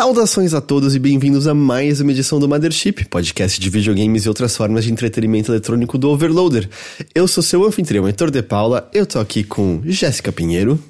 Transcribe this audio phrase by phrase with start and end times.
[0.00, 4.28] Saudações a todos e bem-vindos a mais uma edição do Mothership, podcast de videogames e
[4.30, 6.70] outras formas de entretenimento eletrônico do Overloader.
[7.14, 10.82] Eu sou seu anfitrião, Heitor de Paula, eu tô aqui com Jéssica Pinheiro.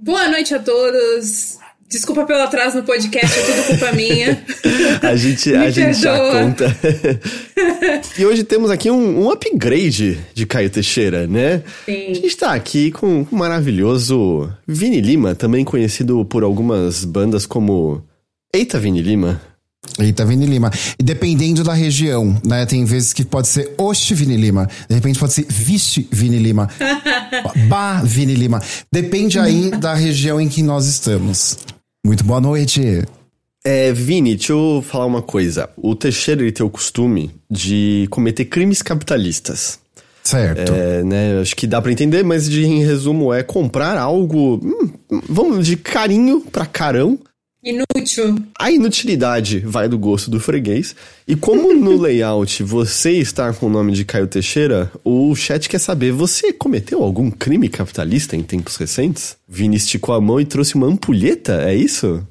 [0.00, 1.58] Boa noite a todos!
[1.88, 4.44] Desculpa pelo atraso no podcast, é tudo culpa minha.
[5.02, 6.76] a gente, a gente já conta.
[8.16, 11.64] e hoje temos aqui um, um, upgrade de Caio Teixeira, né?
[11.84, 12.12] Sim.
[12.12, 18.04] A gente tá aqui com o maravilhoso Vini Lima, também conhecido por algumas bandas como
[18.54, 19.40] Eita Vini Lima.
[19.98, 20.70] Eita, Vini Lima.
[20.98, 22.66] E dependendo da região, né?
[22.66, 24.68] Tem vezes que pode ser Oxe Vini Lima.
[24.88, 26.68] De repente pode ser Vixe Vini Lima.
[27.68, 28.62] Ba Vini Lima.
[28.92, 31.56] Depende aí da região em que nós estamos.
[32.04, 33.02] Muito boa noite.
[33.64, 35.70] É, Vini, deixa eu falar uma coisa.
[35.76, 39.78] O Teixeira ele tem o costume de cometer crimes capitalistas.
[40.22, 40.72] Certo.
[40.74, 45.20] É, né, acho que dá para entender, mas de, em resumo é comprar algo, hum,
[45.28, 47.18] vamos, de carinho pra carão.
[47.62, 48.38] Inútil.
[48.58, 50.96] A inutilidade vai do gosto do freguês.
[51.28, 55.78] E como no layout você está com o nome de Caio Teixeira, o chat quer
[55.78, 59.36] saber: você cometeu algum crime capitalista em tempos recentes?
[59.48, 62.26] Vini esticou a mão e trouxe uma ampulheta, é isso?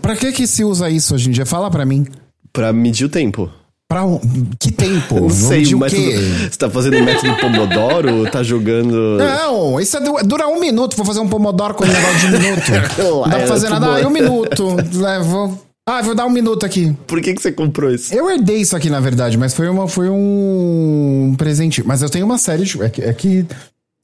[0.00, 1.46] Pra que que se usa isso hoje em dia?
[1.46, 2.06] Fala pra mim.
[2.52, 3.50] Pra medir o tempo.
[3.90, 4.20] Pra um,
[4.60, 5.18] que tempo?
[5.18, 6.18] Não sei, o método, quê?
[6.50, 8.30] Você tá fazendo o método Pomodoro?
[8.30, 9.16] tá jogando.
[9.16, 10.94] Não, isso é, dura um minuto.
[10.94, 12.70] Vou fazer um Pomodoro com um negócio de um minuto.
[13.00, 13.86] Não dá pra fazer nada.
[13.86, 14.76] Ah, um minuto.
[14.92, 15.58] Levo.
[15.88, 16.94] Ah, vou dar um minuto aqui.
[17.06, 18.12] Por que, que você comprou isso?
[18.14, 21.82] Eu herdei isso aqui, na verdade, mas foi, uma, foi um presente.
[21.82, 22.82] Mas eu tenho uma série de.
[22.82, 23.46] É que, é que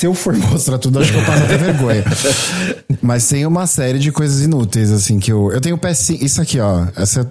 [0.01, 2.03] se eu for mostrar tudo, acho que eu passo até vergonha.
[3.03, 5.53] mas tem uma série de coisas inúteis, assim, que eu.
[5.53, 6.25] Eu tenho pecinha.
[6.25, 6.87] Isso aqui, ó.
[6.97, 7.31] Essa.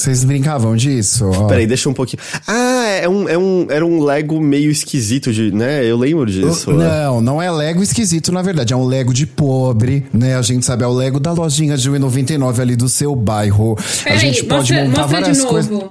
[0.00, 1.26] Vocês brincavam disso?
[1.28, 1.44] Ó.
[1.46, 2.22] Peraí, deixa um pouquinho.
[2.46, 5.84] Ah, é um, é um, era um Lego meio esquisito, de, né?
[5.84, 6.72] Eu lembro disso.
[6.72, 8.72] Não, não é Lego esquisito, na verdade.
[8.72, 10.36] É um Lego de pobre, né?
[10.36, 13.76] A gente sabe, é o Lego da lojinha de 1,99 ali do seu bairro.
[13.78, 15.50] a Peraí, gente pode mostra, montar mostra de várias novo.
[15.50, 15.82] coisas.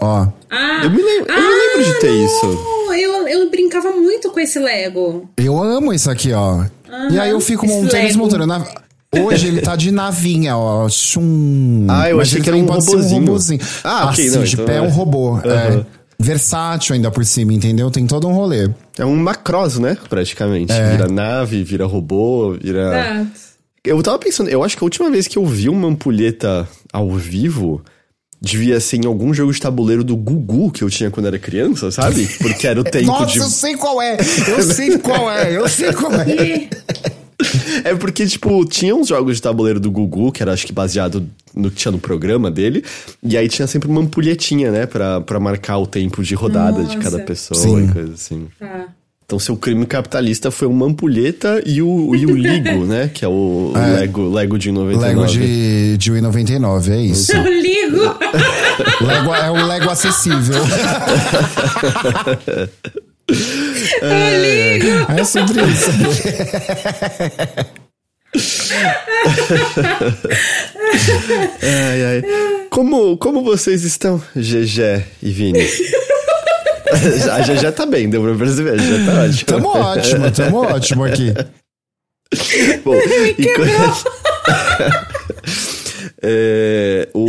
[0.00, 0.26] Ó.
[0.50, 2.46] Ah, Eu me lembro, eu me lembro de ter não, isso.
[2.92, 5.28] Eu, eu brincava muito com esse Lego.
[5.38, 6.64] Eu amo isso aqui, ó.
[7.10, 8.46] E aí eu fico montando e desmontando.
[8.46, 8.66] Na-
[9.12, 10.88] Hoje ele tá de navinha, ó.
[10.88, 11.86] Chum.
[11.88, 13.20] Ah, eu Mas achei ele que era um robozinho.
[13.26, 13.60] robozinho.
[13.82, 14.82] Ah, ok, Assim, não, de então pé é é.
[14.82, 15.36] um robô.
[15.36, 15.44] Aham.
[15.80, 15.86] É.
[16.22, 17.90] Versátil ainda por cima, entendeu?
[17.90, 18.68] Tem todo um rolê.
[18.98, 19.96] É um macross, né?
[20.08, 20.70] Praticamente.
[20.70, 20.90] É.
[20.90, 22.92] Vira nave, vira robô, vira.
[23.22, 23.26] Ah,
[23.82, 27.10] Eu tava pensando, eu acho que a última vez que eu vi uma ampulheta ao
[27.12, 27.82] vivo
[28.40, 31.90] devia ser em algum jogo de tabuleiro do Gugu que eu tinha quando era criança,
[31.90, 32.26] sabe?
[32.38, 33.38] Porque era o tempo Nossa, de.
[33.38, 34.16] eu sei qual é!
[34.46, 35.56] Eu sei qual é!
[35.56, 36.68] Eu sei qual é!
[37.84, 41.26] É porque, tipo, tinha uns jogos de tabuleiro do Gugu, que era acho que baseado
[41.54, 42.84] no que tinha no programa dele,
[43.22, 46.96] e aí tinha sempre uma ampulhetinha, né, pra, pra marcar o tempo de rodada de
[46.98, 47.24] cada Nossa.
[47.24, 47.88] pessoa Sim.
[47.88, 48.48] e coisa assim.
[48.58, 48.86] tá.
[49.30, 53.08] Então, seu crime capitalista foi uma ampulheta e o, e o Ligo, né?
[53.14, 55.06] Que é o Lego, Lego de 99.
[55.06, 57.32] Lego de, de 1,99, é isso.
[57.36, 58.02] Eu ligo.
[59.00, 60.60] Lego, é um Lego acessível.
[64.00, 65.12] Eu ligo.
[65.12, 65.90] É sobre isso.
[71.62, 72.22] Ai, ai.
[72.70, 75.66] Como, como vocês estão, GG e Vini?
[77.30, 79.46] a GG tá bem, deu pra perceber, já tá ótimo.
[79.46, 81.34] Tamo ótimo, tamo ótimo aqui.
[82.84, 82.96] Bom,
[83.38, 84.04] enquanto...
[86.22, 87.26] É, o,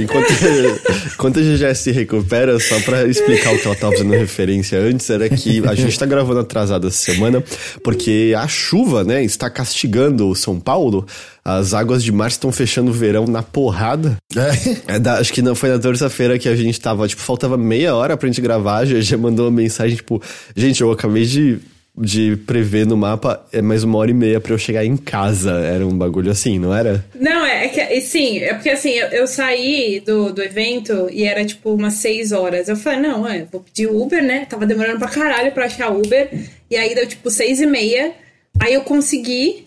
[0.00, 0.28] enquanto,
[1.14, 5.08] enquanto a GG se recupera, só pra explicar o que ela tava fazendo referência antes,
[5.08, 7.42] era que a gente tá gravando atrasado essa semana,
[7.82, 11.06] porque a chuva, né, está castigando o São Paulo.
[11.46, 14.16] As águas de março estão fechando o verão na porrada.
[14.34, 14.94] É.
[14.94, 17.94] É da- acho que não foi na terça-feira que a gente tava, tipo, faltava meia
[17.94, 20.22] hora pra gente gravar, a GG mandou uma mensagem, tipo,
[20.56, 21.58] gente, eu acabei de,
[21.96, 25.52] de prever no mapa, é mais uma hora e meia pra eu chegar em casa.
[25.52, 27.04] Era um bagulho assim, não era?
[27.14, 31.22] Não, é, é que, sim, é porque assim, eu, eu saí do, do evento e
[31.24, 32.68] era tipo umas seis horas.
[32.68, 34.44] Eu falei, não, é, vou pedir Uber, né?
[34.44, 36.30] Tava demorando pra caralho pra achar Uber.
[36.68, 38.12] E aí deu tipo seis e meia.
[38.60, 39.66] Aí eu consegui,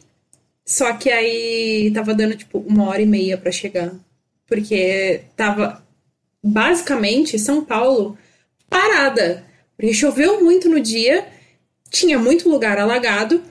[0.66, 3.94] só que aí tava dando tipo uma hora e meia pra chegar.
[4.46, 5.82] Porque tava
[6.44, 8.18] basicamente São Paulo
[8.70, 9.46] parada.
[9.78, 11.26] Porque choveu muito no dia,
[11.92, 13.42] tinha muito lugar alagado,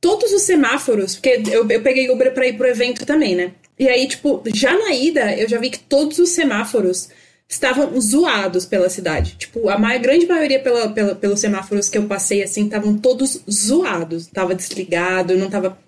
[0.00, 3.52] todos os semáforos, porque eu, eu peguei Uber pra ir pro evento também, né?
[3.78, 7.08] E aí, tipo, já na ida, eu já vi que todos os semáforos
[7.48, 9.36] estavam zoados pela cidade.
[9.38, 13.40] Tipo, a mai- grande maioria pela, pela- pelos semáforos que eu passei, assim, estavam todos
[13.50, 14.26] zoados.
[14.28, 15.78] Tava desligado, não tava,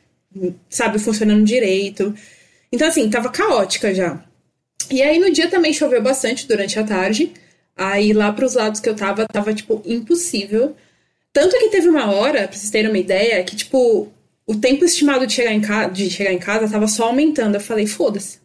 [0.69, 2.15] sabe, funcionando direito.
[2.71, 4.23] Então, assim, tava caótica já.
[4.91, 7.33] E aí, no dia também choveu bastante durante a tarde.
[7.77, 10.77] Aí, lá pros lados que eu tava, tava, tipo, impossível.
[11.33, 14.09] Tanto que teve uma hora, pra vocês terem uma ideia, que, tipo,
[14.47, 15.89] o tempo estimado de chegar em, ca...
[15.89, 17.55] de chegar em casa tava só aumentando.
[17.55, 18.39] Eu falei, foda-se.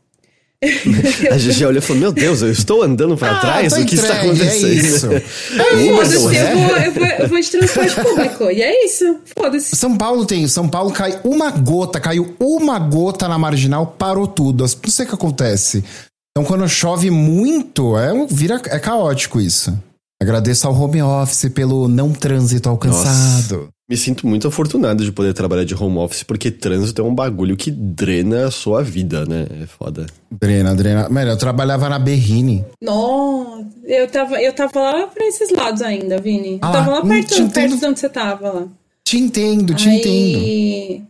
[0.63, 3.73] A GG olhou e falou: Meu Deus, eu estou andando pra Ah, trás?
[3.73, 4.73] O que está é acontecendo?
[4.73, 5.07] isso.
[5.11, 8.43] O Uber Foda-se, eu eu, vou, eu vou de transporte público.
[8.49, 9.17] E é isso.
[9.37, 9.75] Foda-se.
[9.75, 14.61] São Paulo tem, São Paulo cai uma gota, caiu uma gota na marginal, parou tudo.
[14.61, 15.83] Não sei o que acontece.
[16.31, 19.77] Então quando chove muito, é, um- vira, é caótico isso.
[20.23, 23.67] Agradeço ao home office pelo não trânsito alcançado.
[23.89, 27.57] Me sinto muito afortunado de poder trabalhar de home office, porque trânsito é um bagulho
[27.57, 29.45] que drena a sua vida, né?
[29.61, 30.05] É foda.
[30.31, 31.09] Drena, drena.
[31.09, 32.63] Mano, eu trabalhava na Berrine.
[32.81, 36.53] Nossa, eu tava, eu tava lá pra esses lados ainda, Vini.
[36.53, 37.51] Eu Ah, tava lá hum, perto, entendo.
[37.53, 38.67] perto de onde você tava lá.
[39.03, 40.37] Te entendo, te entendo.
[40.37, 41.03] Aí...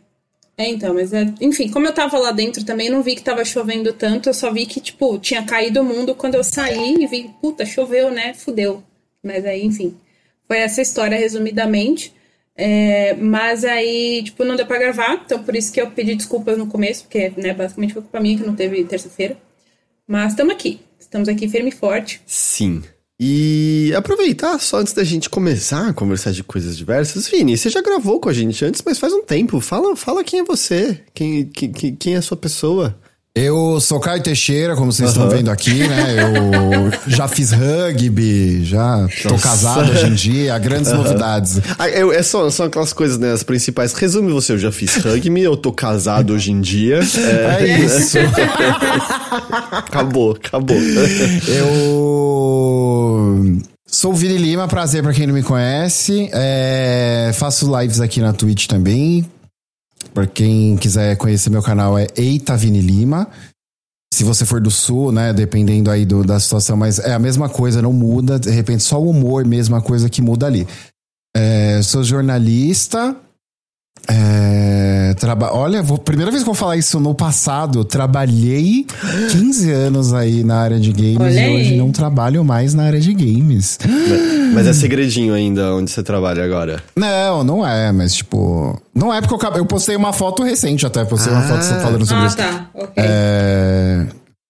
[0.58, 1.32] É, então, mas é...
[1.40, 4.52] Enfim, como eu tava lá dentro também, não vi que tava chovendo tanto, eu só
[4.52, 8.34] vi que, tipo, tinha caído o mundo quando eu saí e vi, puta, choveu, né?
[8.34, 8.82] Fudeu.
[9.24, 9.96] Mas aí, enfim,
[10.48, 12.14] foi essa história resumidamente.
[12.56, 16.56] É, mas aí, tipo, não deu pra gravar, então por isso que eu pedi desculpas
[16.58, 19.36] no começo, porque, né, basicamente foi culpa minha que não teve terça-feira.
[20.08, 22.22] Mas estamos aqui, estamos aqui firme e forte.
[22.28, 22.84] Sim.
[23.20, 27.28] E aproveitar só antes da gente começar a conversar de coisas diversas.
[27.28, 29.60] Vini, você já gravou com a gente antes, mas faz um tempo.
[29.62, 33.00] Fala, fala quem é você, quem, quem, quem- é a sua pessoa.
[33.36, 35.24] Eu sou Caio Teixeira, como vocês Aham.
[35.26, 36.18] estão vendo aqui, né?
[36.20, 41.60] Eu já fiz rugby, já tô casado hoje em dia, grandes novidades.
[41.80, 43.34] Ah, eu, é só, são aquelas coisas, né?
[43.34, 43.92] As principais.
[43.94, 47.00] Resume você, eu já fiz rugby, eu tô casado hoje em dia.
[47.60, 48.20] É, É isso.
[49.72, 50.78] acabou, acabou.
[51.48, 53.58] Eu
[53.88, 56.30] sou o Vini Lima, prazer pra quem não me conhece.
[56.32, 59.26] É, faço lives aqui na Twitch também.
[60.14, 63.28] Pra quem quiser conhecer meu canal é Eita Vini Lima.
[64.14, 67.50] Se você for do sul, né, dependendo aí do- da situação, mas é a mesma
[67.50, 68.38] coisa, não muda.
[68.40, 70.68] De repente, só o humor, mesma coisa que muda ali.
[71.36, 73.16] É, sou jornalista.
[74.08, 78.86] É, traba Olha, vou, primeira vez que eu vou falar isso no passado, eu trabalhei
[79.32, 83.00] 15 anos aí na área de games Olha e hoje não trabalho mais na área
[83.00, 83.80] de games.
[84.54, 86.84] Mas é segredinho ainda onde você trabalha agora.
[86.96, 88.80] Não, não é, mas tipo.
[88.94, 91.48] Não é porque eu, eu postei uma foto recente até, postei uma Ah.
[91.48, 92.38] foto falando sobre Ah, isso.
[92.38, 92.92] tá, ok.
[92.98, 94.06] É,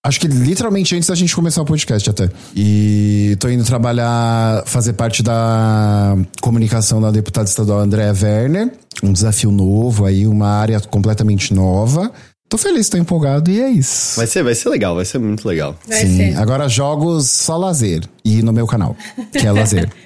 [0.06, 2.30] Acho que literalmente antes da gente começar o podcast até.
[2.54, 8.70] E tô indo trabalhar, fazer parte da comunicação da deputada estadual Andréa Werner.
[9.02, 12.12] Um desafio novo aí, uma área completamente nova.
[12.50, 14.18] Tô feliz, tô empolgado e é isso.
[14.18, 15.74] Vai ser, vai ser legal, vai ser muito legal.
[15.88, 16.38] Vai Sim, ser.
[16.38, 18.04] agora jogos só lazer.
[18.26, 18.98] E no meu canal,
[19.32, 19.90] que é lazer.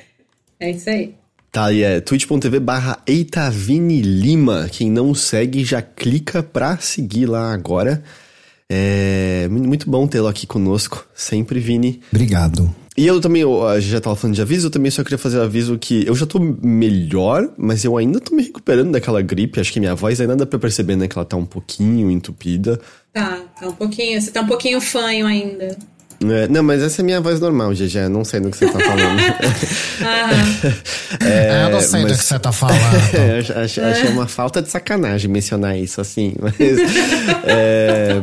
[0.60, 1.14] É isso aí.
[1.52, 4.68] Tá, e é twitch.tv barra Eitavini Lima.
[4.72, 8.04] Quem não segue, já clica pra seguir lá agora.
[8.70, 12.02] É mu- muito bom tê-lo aqui conosco, sempre, Vini.
[12.12, 12.74] Obrigado.
[12.98, 15.44] E eu também, eu- já tava falando de aviso, eu também só queria fazer um
[15.44, 19.60] aviso que eu já tô melhor, mas eu ainda tô me recuperando daquela gripe.
[19.60, 22.80] Acho que minha voz ainda dá pra perceber, né, que ela tá um pouquinho entupida.
[23.14, 24.20] Tá, tá um pouquinho.
[24.20, 25.78] Você tá um pouquinho fanho ainda.
[26.20, 28.80] É, não, mas essa é minha voz normal, GG, não sei do que você tá
[28.80, 29.20] falando.
[30.04, 30.30] Ah,
[31.26, 32.78] É, eu não sei do mas- que você tá falando.
[33.14, 36.56] É, acho, acho, acho uma falta de sacanagem mencionar isso assim, mas.
[37.46, 38.22] é,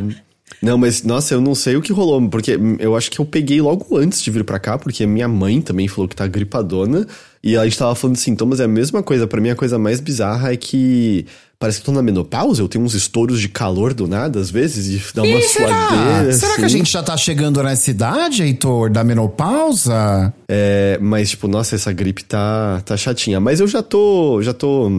[0.61, 3.61] não, mas nossa, eu não sei o que rolou, porque eu acho que eu peguei
[3.61, 7.07] logo antes de vir pra cá, porque minha mãe também falou que tá gripadona,
[7.43, 9.27] e a gente tava falando de sintomas, é a mesma coisa.
[9.27, 11.27] Pra mim, a coisa mais bizarra é que
[11.59, 14.49] parece que eu tô na menopausa, eu tenho uns estouros de calor do nada, às
[14.49, 15.89] vezes, e dá uma será?
[15.89, 16.33] suadeira.
[16.33, 16.77] Será que a assim.
[16.77, 20.33] gente já tá chegando nessa idade, Heitor, da menopausa?
[20.47, 23.39] É, mas, tipo, nossa, essa gripe tá, tá chatinha.
[23.39, 24.41] Mas eu já tô.
[24.41, 24.89] Já tô.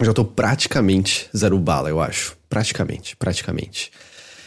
[0.00, 2.36] Já tô praticamente zero bala, eu acho.
[2.48, 3.90] Praticamente, praticamente.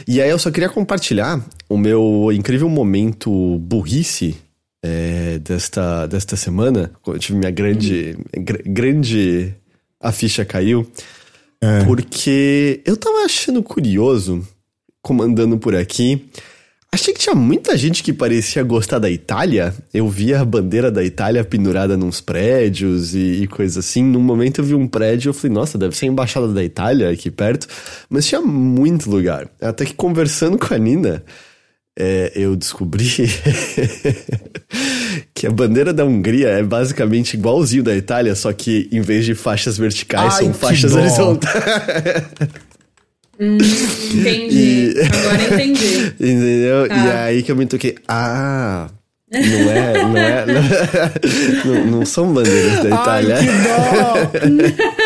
[0.08, 4.36] E aí eu só queria compartilhar o meu incrível momento burrice
[4.84, 6.92] é, desta, desta semana.
[7.06, 8.18] Eu tive minha grande.
[8.38, 9.54] gr- grande.
[10.00, 10.86] A ficha caiu.
[11.86, 14.46] Porque eu tava achando curioso,
[15.02, 16.26] comandando por aqui.
[16.94, 19.74] Achei que tinha muita gente que parecia gostar da Itália.
[19.92, 24.04] Eu via a bandeira da Itália pendurada nos prédios e, e coisa assim.
[24.04, 26.64] Num momento eu vi um prédio e eu falei, nossa, deve ser a embaixada da
[26.64, 27.66] Itália aqui perto.
[28.08, 29.50] Mas tinha muito lugar.
[29.60, 31.24] Até que conversando com a Nina,
[31.98, 33.08] é, eu descobri
[35.34, 39.34] que a bandeira da Hungria é basicamente igualzinho da Itália, só que em vez de
[39.34, 41.00] faixas verticais, Ai, são faixas dó.
[43.52, 44.14] horizontais.
[44.14, 44.94] entendi.
[45.00, 46.14] Agora entendi.
[46.20, 46.88] Entendeu?
[46.88, 46.96] Tá.
[46.96, 48.90] E aí que eu me toquei, ah,
[49.34, 50.62] não é, não é, não,
[51.74, 53.38] não, não são bandeiras da Itália.
[53.38, 54.94] Ai, que dó!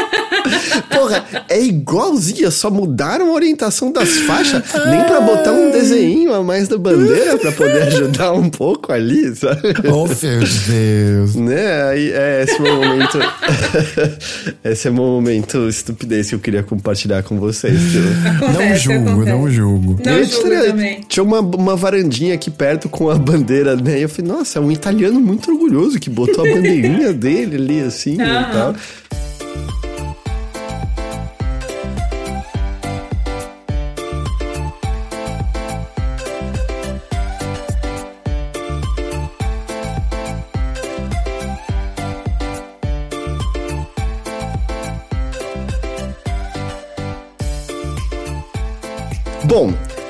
[0.89, 4.63] Porra, é igualzinha, só mudaram a orientação das faixas.
[4.89, 9.35] Nem pra botar um desenho a mais da bandeira pra poder ajudar um pouco ali,
[9.35, 9.61] sabe?
[9.91, 11.35] Oh, meu Deus.
[11.35, 11.83] Né?
[11.89, 13.19] Aí é esse momento.
[14.63, 17.73] esse é o momento estupidez que eu queria compartilhar com vocês.
[18.53, 19.31] Não julgo, acontece.
[19.37, 19.99] não julgo.
[20.03, 21.01] Não Eu julgo tinha- também.
[21.07, 23.99] Tinha uma, uma varandinha aqui perto com a bandeira, né?
[23.99, 27.81] E eu falei, nossa, é um italiano muito orgulhoso que botou a bandeirinha dele ali,
[27.81, 28.41] assim, Aham.
[28.49, 28.75] e tal.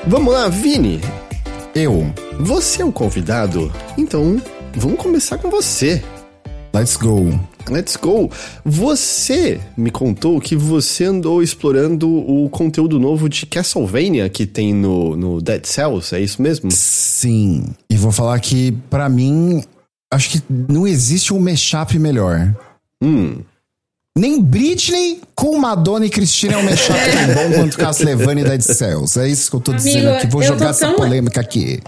[0.08, 1.00] Vamos lá, Vini.
[1.74, 2.12] Eu.
[2.40, 4.40] Você é o convidado, então
[4.74, 6.02] vamos começar com você.
[6.74, 7.38] Let's go.
[7.68, 8.30] Let's go!
[8.64, 15.14] Você me contou que você andou explorando o conteúdo novo de Castlevania que tem no,
[15.14, 16.70] no Dead Cells, é isso mesmo?
[16.70, 17.66] Sim.
[17.90, 19.62] E vou falar que, pra mim,
[20.10, 22.54] acho que não existe um mashup melhor.
[23.02, 23.42] Hum.
[24.16, 28.60] Nem Britney com Madonna e Cristina é um mashup tão bom quanto Castlevania e Dead
[28.62, 29.18] Cells.
[29.18, 30.26] É isso que eu tô Amigo, dizendo aqui.
[30.26, 31.80] Vou jogar essa tão- polêmica aqui.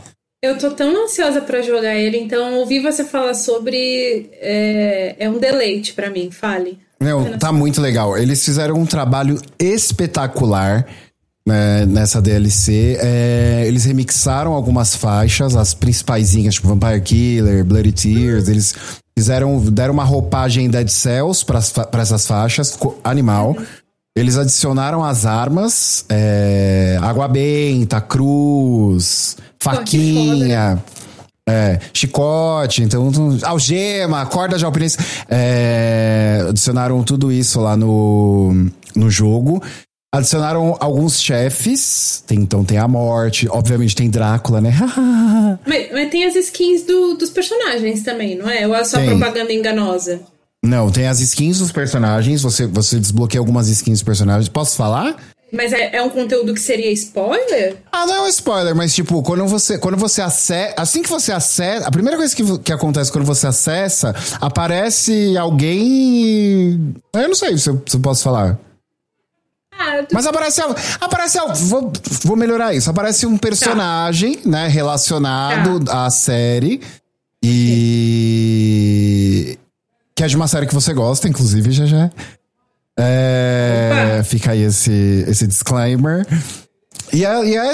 [0.43, 5.39] Eu tô tão ansiosa pra jogar ele, então ouvir você falar sobre é, é um
[5.39, 6.31] deleite pra mim.
[6.31, 6.79] Fale.
[6.99, 8.17] Meu, tá muito legal.
[8.17, 10.87] Eles fizeram um trabalho espetacular
[11.47, 12.97] né, nessa DLC.
[13.00, 18.49] É, eles remixaram algumas faixas, as principaisinhas, tipo Vampire Killer, Bloody Tears.
[18.49, 18.75] Eles
[19.21, 23.55] fizeram, deram uma roupagem Dead Cells para essas faixas, ficou animal.
[24.17, 30.83] Eles adicionaram as armas, é, água benta, cruz, faquinha.
[31.49, 35.03] É, chicote, então, tu- algema, corda de alpinista.
[35.29, 39.62] É, adicionaram tudo isso lá no, no jogo.
[40.12, 42.23] Adicionaram alguns chefes.
[42.26, 43.47] Tem- então tem a morte.
[43.49, 44.73] Obviamente tem Drácula, né?
[45.67, 48.67] Mas, mas tem as skins do- dos personagens também, não é?
[48.67, 49.09] Ou é só Tem.
[49.11, 50.21] propaganda enganosa?
[50.64, 52.43] Não, tem as skins dos personagens.
[52.43, 54.49] Você, você desbloqueia algumas skins dos personagens.
[54.49, 55.17] Posso falar?
[55.52, 57.76] Mas é, é um conteúdo que seria spoiler?
[57.90, 60.75] Ah, não é um spoiler, mas tipo, quando você, quando você acessa.
[60.76, 61.87] Assim que você acessa.
[61.87, 66.95] A primeira coisa que, que acontece quando você acessa, aparece alguém.
[67.12, 68.59] Eu não sei se eu, se eu posso falar.
[70.13, 70.61] Mas aparece.
[71.01, 71.39] Aparece.
[71.65, 71.91] Vou,
[72.25, 72.91] vou melhorar isso.
[72.91, 76.81] Aparece um personagem, né, relacionado à série.
[77.43, 78.69] E.
[80.15, 82.11] Que é de uma série que você gosta, inclusive, já já.
[82.99, 86.27] É, fica aí esse, esse disclaimer.
[87.13, 87.73] E, é, e é,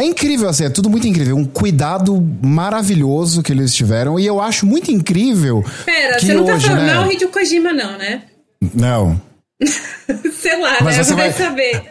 [0.00, 1.36] é incrível, assim, é tudo muito incrível.
[1.36, 4.18] Um cuidado maravilhoso que eles tiveram.
[4.18, 5.64] E eu acho muito incrível.
[5.84, 6.86] pera, que você não tá hoje, falando.
[6.86, 6.94] né?
[6.94, 8.22] Não é Hideo Kojima, não, né?
[8.74, 9.20] Não.
[10.40, 11.04] Sei lá, Mas né?
[11.04, 11.82] você Vai saber.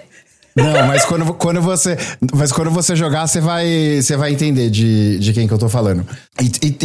[0.55, 1.95] Não, mas quando, quando você.
[2.35, 5.69] Mas quando você jogar, você vai, você vai entender de, de quem que eu tô
[5.69, 6.05] falando.
[6.41, 6.77] E, e,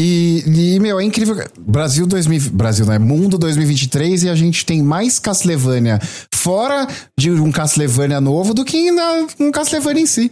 [0.46, 1.34] e- e, meu, é incrível.
[1.58, 2.50] Brasil 2000.
[2.52, 2.98] Brasil, né?
[2.98, 5.98] Mundo 2023 e a gente tem mais Castlevania
[6.32, 6.86] fora
[7.18, 10.30] de um Castlevania novo do que na, um Castlevania em si.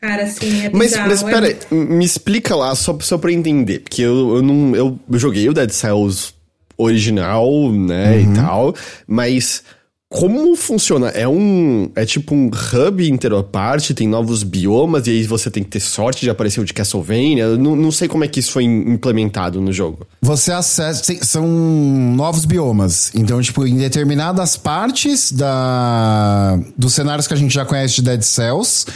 [0.00, 1.08] Cara, assim, é Mas, bizarro.
[1.08, 3.78] mas é pera aí, me explica lá, só, só pra eu entender.
[3.78, 4.76] Porque eu, eu não.
[4.76, 6.34] Eu joguei o Dead Cells
[6.78, 8.74] original, né, e tal.
[9.06, 9.62] Mas
[10.10, 11.08] como funciona?
[11.08, 11.90] É um.
[11.94, 15.68] É tipo um hub inteiro à parte, tem novos biomas, e aí você tem que
[15.68, 17.44] ter sorte de aparecer o de Castlevania.
[17.44, 20.06] Eu não, não sei como é que isso foi im- implementado no jogo.
[20.22, 21.02] Você acessa.
[21.22, 23.12] São novos biomas.
[23.14, 28.22] Então, tipo, em determinadas partes da, dos cenários que a gente já conhece de Dead
[28.22, 28.86] Cells,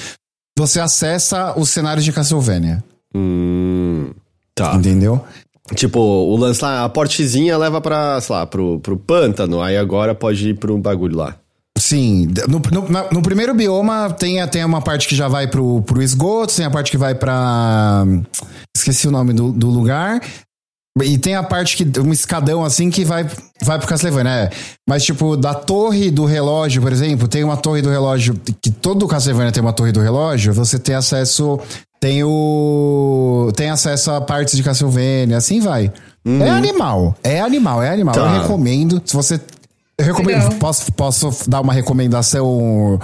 [0.58, 2.82] você acessa os cenários de Castlevania.
[3.14, 4.10] Hum.
[4.54, 4.74] Tá.
[4.76, 5.22] Entendeu?
[5.75, 10.14] Tipo, o lance lá, a portezinha leva pra, sei lá, pro, pro pântano, aí agora
[10.14, 11.37] pode ir pro bagulho lá.
[11.78, 16.02] Sim, no, no- no primeiro bioma tem, tem uma parte que já vai pro, pro
[16.02, 18.04] esgoto, tem a parte que vai pra.
[18.76, 20.21] Esqueci o nome do, do lugar.
[21.02, 22.00] E tem a parte que.
[22.00, 23.26] Um escadão assim que vai,
[23.62, 24.50] vai pro Castlevania, é.
[24.87, 28.38] Mas, tipo, da torre do relógio, por exemplo, tem uma torre do relógio.
[28.61, 31.59] Que todo Castlevania tem uma torre do relógio, você tem acesso.
[32.02, 33.52] Tem o.
[33.54, 35.92] Tem acesso a partes de Castlevania, assim vai.
[36.26, 37.16] É animal.
[37.23, 38.12] É animal, é animal.
[38.12, 38.23] Tá.
[38.23, 39.00] Eu recomendo.
[39.04, 39.40] Se você.
[39.97, 40.42] Eu recomendo.
[40.42, 40.59] Legal.
[40.59, 42.99] Posso, posso dar uma recomendação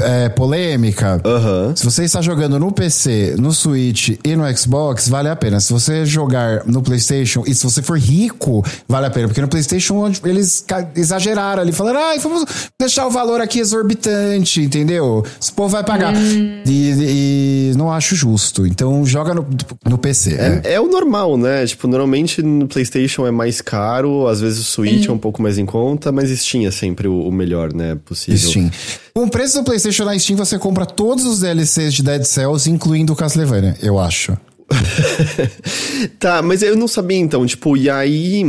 [0.00, 1.20] é, polêmica.
[1.24, 1.74] Aham.
[1.76, 5.60] Se você está jogando no PC, no Switch e no Xbox, vale a pena.
[5.60, 9.28] Se você jogar no PlayStation e se você for rico, vale a pena.
[9.28, 10.64] Porque no PlayStation eles
[10.96, 12.44] exageraram ali, falaram, ai, vamos
[12.78, 15.24] deixar o valor aqui exorbitante, entendeu?
[15.40, 16.12] Esse povo vai pagar.
[16.16, 18.66] E, e não acho justo.
[18.66, 19.46] Então joga no,
[19.88, 20.34] no PC.
[20.34, 20.60] é.
[20.64, 21.64] É, é o normal, né?
[21.66, 25.56] Tipo, normalmente no PlayStation é mais caro, às vezes o Switch é um pouco mais
[25.56, 27.96] em conta, mas Steam é sempre o, o melhor, né?
[28.04, 28.38] Possível.
[28.50, 28.70] Steam.
[29.16, 32.68] Com o preço do PlayStation na Steam, você compra todos os DLCs de Dead Cells,
[32.68, 34.36] incluindo o Castlevania, eu acho.
[36.18, 38.42] tá, mas eu não sabia então, tipo, e aí.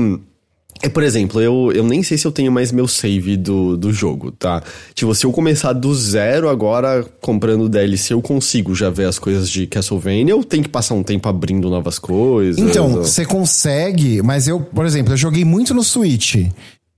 [0.82, 3.94] É, por exemplo, eu, eu nem sei se eu tenho mais meu save do, do
[3.94, 4.64] jogo, tá?
[4.96, 9.48] Tipo, se eu começar do zero agora comprando DLC, eu consigo já ver as coisas
[9.50, 12.60] de Castlevania ou tem que passar um tempo abrindo novas coisas?
[12.60, 16.38] Então, Ou- você consegue, mas eu, por exemplo, eu joguei muito no Switch.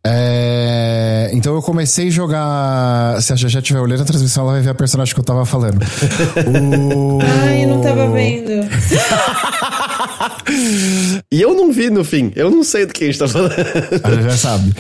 [0.05, 3.21] É, então eu comecei a jogar.
[3.21, 5.45] Se a já estiver olhando a transmissão, ela vai ver a personagem que eu tava
[5.45, 5.79] falando.
[6.47, 8.47] O- Ai, eu não tava vendo.
[11.31, 13.51] E eu não vi no fim, eu não sei do que a gente tá falando.
[14.03, 14.73] Ela já sabe.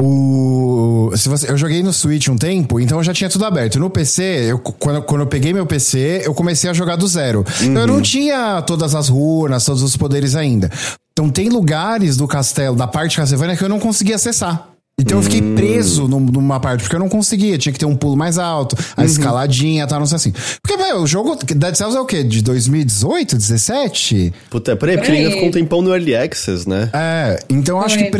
[0.00, 3.78] O, se você, eu joguei no Switch um tempo, então eu já tinha tudo aberto.
[3.78, 7.44] No PC, eu, quando, quando eu peguei meu PC, eu comecei a jogar do zero.
[7.60, 10.70] Então eu não tinha todas as runas, todos os poderes ainda.
[11.16, 14.68] Então tem lugares do castelo, da parte de Castlevania, que eu não conseguia acessar.
[14.98, 17.58] Então eu fiquei preso num- numa parte, porque eu não conseguia.
[17.58, 20.32] Tinha que ter um pulo mais alto, a escaladinha, tal, não sei assim.
[20.62, 22.22] Porque, velho, o jogo Dead Cells é o quê?
[22.22, 24.32] De 2018, 17?
[24.50, 26.90] Puta, é por aí, porque ele ainda ficou um tempão no Early Access, né?
[26.92, 28.10] É, então eu acho que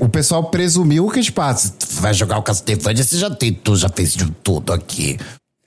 [0.00, 3.78] o pessoal presumiu que, tipo, ah, você vai jogar o Castlevania, você já tem tudo,
[3.78, 5.18] já fez de tudo aqui.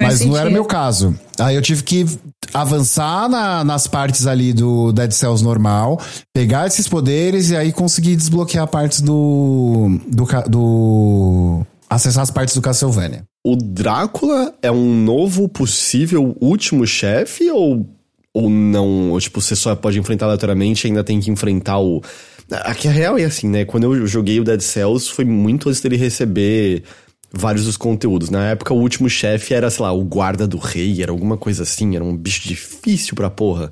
[0.01, 0.53] Mas não era sentido.
[0.53, 1.15] meu caso.
[1.39, 2.05] Aí eu tive que
[2.53, 5.99] avançar na- nas partes ali do Dead Cells normal,
[6.33, 9.99] pegar esses poderes e aí conseguir desbloquear partes do.
[10.07, 10.25] do.
[10.49, 13.23] do acessar as partes do Castlevania.
[13.43, 17.85] O Drácula é um novo possível último chefe ou,
[18.33, 19.11] ou não?
[19.11, 22.01] Ou, tipo, você só pode enfrentar aleatoriamente e ainda tem que enfrentar o.
[22.65, 23.63] Aqui a real é assim, né?
[23.65, 26.83] Quando eu joguei o Dead Cells foi muito antes dele receber
[27.33, 28.29] vários dos conteúdos.
[28.29, 31.63] Na época, o último chefe era, sei lá, o guarda do rei, era alguma coisa
[31.63, 33.71] assim, era um bicho difícil pra porra.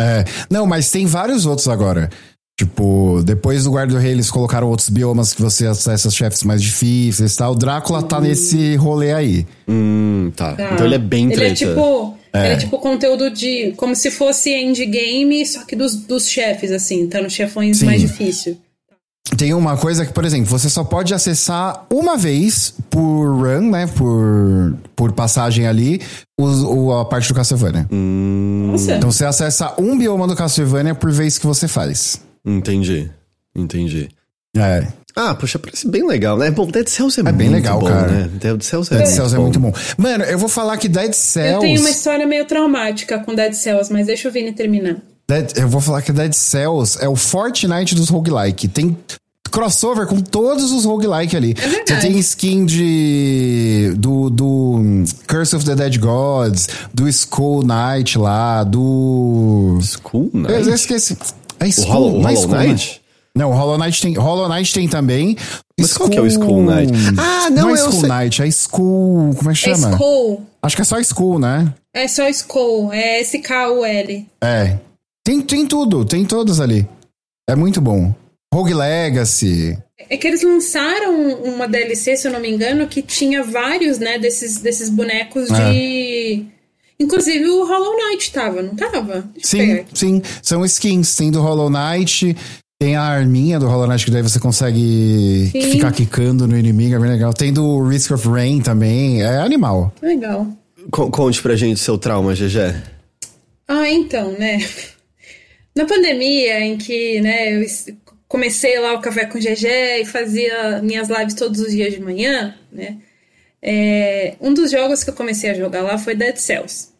[0.00, 2.10] É, não, mas tem vários outros agora.
[2.58, 6.42] Tipo, depois do Guarda do Rei, eles colocaram outros biomas que você acessa os chefes
[6.44, 7.52] mais difíceis e tal.
[7.52, 9.46] O Drácula tá nesse rolê aí.
[9.66, 10.52] Hum, tá.
[10.54, 10.70] Tá.
[10.74, 11.52] Então ele é bem Ele treta.
[11.52, 12.16] é tipo.
[12.34, 13.72] Ele é tipo conteúdo de.
[13.76, 17.86] Como se fosse endgame, só que dos, dos chefes, assim, tá nos chefões Sim.
[17.86, 18.58] mais difícil.
[19.36, 23.86] Tem uma coisa que, por exemplo, você só pode acessar uma vez por run, né?
[23.86, 26.00] Por, por passagem ali,
[26.38, 27.86] os- o, a parte do Castlevania.
[27.90, 28.92] Nossa.
[28.96, 32.20] Então você acessa um bioma do Castlevania por vez que você faz.
[32.44, 33.10] Entendi.
[33.54, 34.08] Entendi.
[34.56, 34.86] É.
[35.14, 36.50] Ah, poxa, parece bem legal, né?
[36.50, 38.08] Bom, Dead Cells é, bem muito legal, bom, cara.
[38.10, 38.30] né?
[38.32, 39.42] Dead Cells é, Dead muito Cells é bom.
[39.44, 39.72] muito bom.
[39.98, 41.54] Mano, eu vou falar que Dead Cells.
[41.54, 44.96] Eu tenho uma história meio traumática com Dead Cells, mas deixa o Vini terminar.
[45.40, 48.68] Dead- eu vou falar que Dead Cells é o Fortnite dos roguelike.
[48.68, 48.96] Tem
[49.50, 51.54] crossover com todos os roguelike ali.
[51.58, 52.00] É verdade.
[52.00, 53.92] Você tem skin de.
[53.98, 54.80] do, do
[55.26, 59.78] Curse of the Dead Gods, do Skull Knight lá, do.
[59.82, 60.70] School Eu, eu Night?
[60.70, 61.16] esqueci.
[61.60, 63.02] É Skull, Hollow- não é Hollow Skull Knight?
[63.34, 65.36] Não, o Hollow Knight tem, Hollow Knight tem também.
[65.80, 66.92] Mas qual que é o Skull Knight?
[67.18, 68.08] Ah, não, não é eu Skull sei.
[68.10, 69.34] Knight, é Skull.
[69.36, 69.90] Como é que É chama?
[69.92, 70.42] Skull.
[70.62, 71.72] Acho que é só Skull, né?
[71.94, 72.92] É só Skull.
[72.92, 74.26] É S-K-U-L.
[74.42, 74.76] É.
[75.24, 76.86] Tem, tem tudo, tem todos ali.
[77.48, 78.14] É muito bom.
[78.52, 79.78] Rogue Legacy.
[80.10, 84.18] É que eles lançaram uma DLC, se eu não me engano, que tinha vários, né,
[84.18, 86.44] desses, desses bonecos de.
[87.00, 89.22] Inclusive o Hollow Knight tava, não tava?
[89.32, 90.22] Deixa Sim, sim.
[90.42, 91.16] São skins.
[91.16, 92.36] Tem do Hollow Knight,
[92.80, 95.62] tem a arminha do Hollow Knight, que daí você consegue Sim.
[95.72, 97.32] ficar quicando no inimigo, é bem legal.
[97.32, 99.22] Tem do Risk of Rain também.
[99.22, 99.92] É animal.
[100.02, 100.46] Legal.
[100.90, 102.74] Co- Conte pra gente seu trauma, GG.
[103.66, 104.58] Ah, então, né?
[105.74, 107.66] Na pandemia, em que né, eu
[108.28, 112.54] comecei lá o Café com GG e fazia minhas lives todos os dias de manhã,
[112.70, 112.98] né?
[113.62, 116.90] é, um dos jogos que eu comecei a jogar lá foi Dead Cells.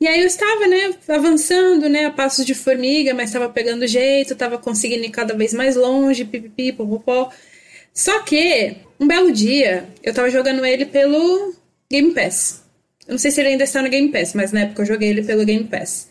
[0.00, 4.32] E aí eu estava, né, avançando, né, a passos de formiga, mas estava pegando jeito,
[4.32, 7.30] estava conseguindo ir cada vez mais longe, pipipi, popopó.
[7.92, 11.52] Só que, um belo dia, eu estava jogando ele pelo
[11.90, 12.62] Game Pass.
[13.06, 15.08] Eu não sei se ele ainda está no Game Pass, mas na época eu joguei
[15.08, 16.07] ele pelo Game Pass.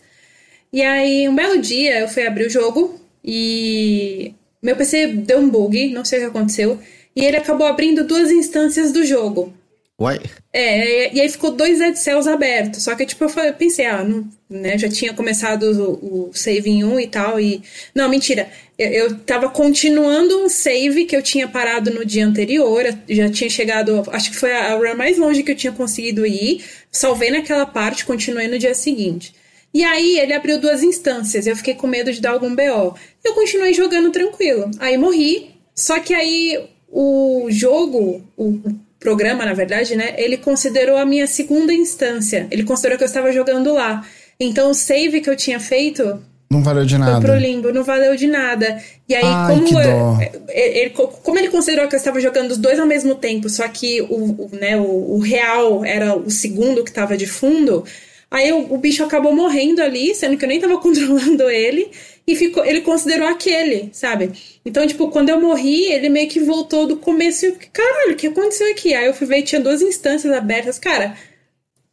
[0.72, 5.48] E aí, um belo dia, eu fui abrir o jogo e meu PC deu um
[5.48, 6.78] bug, não sei o que aconteceu,
[7.14, 9.52] e ele acabou abrindo duas instâncias do jogo.
[10.00, 10.20] Uai.
[10.52, 12.84] É, e aí ficou dois Dead Cells abertos.
[12.84, 15.64] Só que, tipo, eu falei- pensei, ah, não, né, já tinha começado
[16.00, 17.60] o, o save em um e tal, e...
[17.92, 18.48] Não, mentira.
[18.78, 23.50] Eu, eu tava continuando um save que eu tinha parado no dia anterior, já tinha
[23.50, 27.30] chegado, acho que foi a, a run mais longe que eu tinha conseguido ir, salvei
[27.32, 29.34] naquela parte, continuei no dia seguinte.
[29.72, 32.94] E aí ele abriu duas instâncias, eu fiquei com medo de dar algum BO.
[33.24, 34.70] Eu continuei jogando tranquilo.
[34.78, 36.58] Aí morri, só que aí
[36.90, 38.58] o jogo, o,
[38.98, 40.14] programa, na verdade, né?
[40.16, 42.46] Ele considerou a minha segunda instância.
[42.50, 44.04] Ele considerou que eu estava jogando lá.
[44.40, 47.38] Então o save que eu tinha feito Não valeu de foi pro nada.
[47.38, 48.82] limbo, não valeu de nada.
[49.08, 50.18] E aí, Ai, como, eu- dó.
[50.48, 53.68] é- ele, como ele considerou que eu estava jogando os dois ao mesmo tempo, só
[53.68, 54.06] que o,
[54.46, 57.84] o, né, o, o real era o segundo que estava de fundo,
[58.30, 61.90] aí o, o bicho acabou morrendo ali, sendo que eu nem tava controlando ele,
[62.26, 64.32] e ficou, ele considerou aquele, sabe?
[64.64, 68.16] Então, tipo, quando eu morri, ele meio que voltou do começo e eu, caralho, o
[68.16, 68.94] que aconteceu aqui?
[68.94, 70.78] Aí eu fui ver e tinha duas instâncias abertas.
[70.78, 71.16] Cara,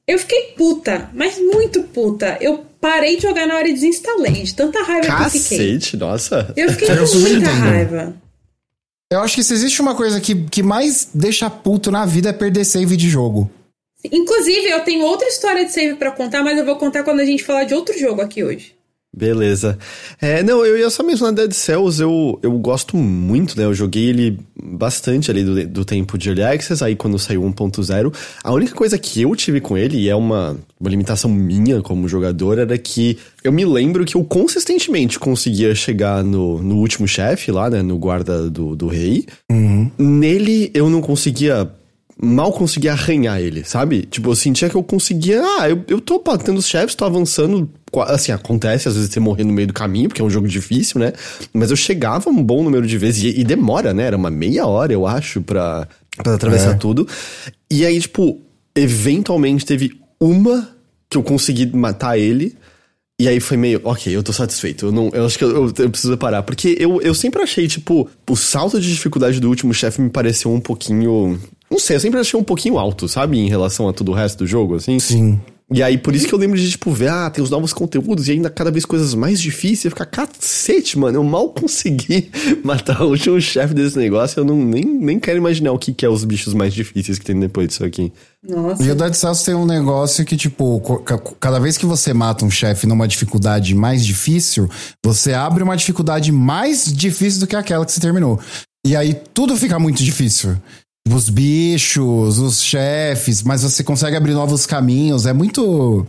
[0.08, 2.38] eu fiquei puta, mas muito puta.
[2.42, 5.58] Eu parei de jogar na hora e desinstalei, de tanta raiva que eu fiquei.
[5.58, 6.54] Cacete, nossa.
[6.56, 7.60] Eu fiquei Eu com muita entendo.
[7.60, 8.16] raiva.
[9.12, 12.34] Eu acho que se existe uma coisa que, que mais deixa puto na vida é
[12.34, 13.50] perder save de jogo.
[14.12, 17.26] Inclusive, eu tenho outra história de save pra contar, mas eu vou contar quando a
[17.26, 18.76] gente falar de outro jogo aqui hoje.
[19.16, 19.78] Beleza.
[20.22, 23.64] É, não, eu ia só mencionar Dead Cells, eu, eu gosto muito, né?
[23.64, 28.14] Eu joguei ele bastante ali do, do tempo de Early Access, aí quando saiu 1.0.
[28.44, 32.10] A única coisa que eu tive com ele, e é uma, uma limitação minha como
[32.10, 37.54] jogador, era que eu me lembro que eu consistentemente conseguia chegar no, no último chefe
[37.54, 37.82] lá, né?
[37.82, 39.26] No guarda do, do rei.
[39.98, 41.72] Nele eu não conseguia
[42.22, 44.04] mal conseguia arranhar ele, sabe?
[44.10, 45.42] Tipo, eu sentia que eu conseguia.
[45.60, 47.70] Ah, eu, eu tô batendo os chefes, tô avançando.
[48.08, 51.00] Assim, acontece às vezes você morrer no meio do caminho, porque é um jogo difícil,
[51.00, 51.14] né?
[51.54, 54.04] Mas eu chegava um bom número de vezes, e, e demora, né?
[54.04, 56.74] Era uma meia hora, eu acho, pra, pra atravessar É.
[56.76, 57.08] tudo.
[57.72, 58.42] E aí, tipo,
[58.76, 60.70] eventualmente teve uma
[61.10, 62.56] que eu consegui matar ele.
[63.18, 64.88] E aí foi meio, ok, eu tô satisfeito.
[64.88, 66.44] Eu, não, eu acho que eu, eu- eu preciso parar.
[66.44, 70.52] Porque eu, eu sempre achei, tipo, o salto de dificuldade do último chefe me pareceu
[70.52, 71.40] um pouquinho.
[71.76, 73.38] Não sei, eu sempre achei um pouquinho alto, sabe?
[73.38, 74.98] Em relação a todo o resto do jogo, assim.
[74.98, 75.42] Sim.
[75.70, 78.30] E aí, por isso que eu lembro de, tipo, ver, ah, tem os novos conteúdos
[78.30, 79.84] e ainda cada vez coisas mais difíceis.
[79.84, 82.32] Eu ficar, cacete, mano, eu mal consegui
[82.64, 84.40] matar o último chefe desse negócio.
[84.40, 87.26] Eu não, nem, nem quero imaginar o que, que é os bichos mais difíceis que
[87.26, 88.14] tem depois disso aqui.
[88.42, 88.82] Nossa.
[88.82, 90.80] E o Dead Cells tem um negócio que, tipo,
[91.42, 94.70] cada vez que você mata um chefe numa dificuldade mais difícil,
[95.04, 98.40] você abre uma dificuldade mais difícil do que aquela que você terminou.
[98.86, 100.56] E aí tudo fica muito difícil.
[101.12, 105.26] Os bichos, os chefes, mas você consegue abrir novos caminhos.
[105.26, 106.06] É muito.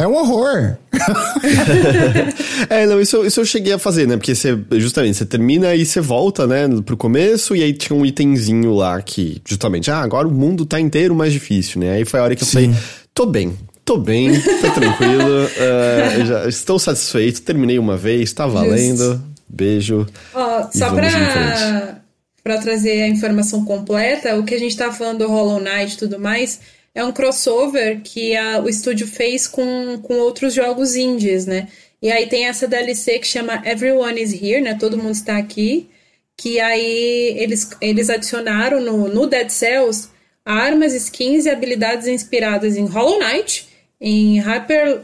[0.00, 0.76] É um horror.
[2.70, 4.16] É, não, isso, eu- isso eu cheguei a fazer, né?
[4.16, 8.04] Porque você, justamente, você termina e você volta, né, pro começo, e aí tinha um
[8.06, 11.92] itemzinho lá que, justamente, ah, agora o mundo tá inteiro mais difícil, né?
[11.92, 12.52] Aí foi a hora que eu Sim.
[12.72, 12.74] falei,
[13.12, 19.22] tô bem, tô bem, tô tranquilo, eh, já estou satisfeito, terminei uma vez, tá valendo,
[19.48, 20.06] beijo.
[20.32, 21.98] Ó, E só vamos em pra,
[22.44, 25.98] pra trazer a informação completa, o que a gente tá falando do Hollow Knight e
[25.98, 26.60] tudo mais
[26.94, 31.66] é um crossover que a- o estúdio fez com, com outros jogos indies, né?
[32.02, 34.76] E aí tem essa DLC que chama Everyone is Here, né?
[34.78, 35.88] Todo mundo está aqui.
[36.36, 40.08] Que aí eles, eles adicionaram no, no Dead Cells
[40.44, 43.66] armas, skins e habilidades inspiradas em Hollow Knight,
[44.00, 45.00] em Hyper,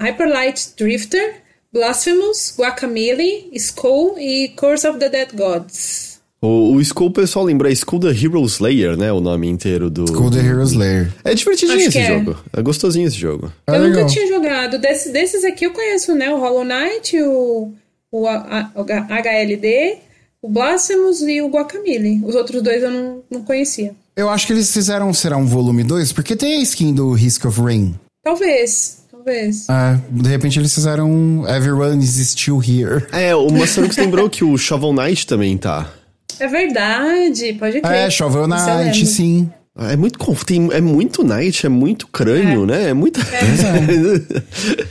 [0.00, 6.15] Hyper Light Drifter, Blasphemous, Guacamole, Skull e Curse of the Dead Gods.
[6.42, 9.10] O, o Skull, o pessoal lembra, é Skull the Hero Slayer, né?
[9.12, 10.04] O nome inteiro do.
[10.12, 11.12] Cool the Hero Slayer.
[11.24, 12.06] É divertidinho Acho esse é.
[12.18, 12.36] jogo.
[12.52, 13.50] É gostosinho esse jogo.
[13.66, 14.00] É eu legal.
[14.02, 14.78] nunca tinha jogado.
[14.78, 16.30] Desse- desses aqui eu conheço, né?
[16.32, 17.72] O Hollow Knight, o,
[18.12, 19.96] o, A- o HLD,
[20.42, 22.20] o Blasphemous e o Guacamole.
[22.24, 23.92] Os outros dois eu não, não conhecia.
[24.14, 27.44] Eu acho que eles fizeram, será um volume 2, porque tem a skin do Risk
[27.46, 27.94] of Rain.
[28.24, 29.66] Talvez, talvez.
[29.68, 33.04] É, de repente eles fizeram um Everyone is still here.
[33.12, 35.92] É, o Maçarux lembrou que o Shovel Knight também tá.
[36.38, 37.94] É verdade, pode crer.
[38.06, 39.12] É, Shovel Isso eu Knight, lembro.
[39.12, 39.50] sim.
[39.78, 42.88] É muito tem, é muito Knight, é muito crânio, né?
[42.88, 43.20] É muita.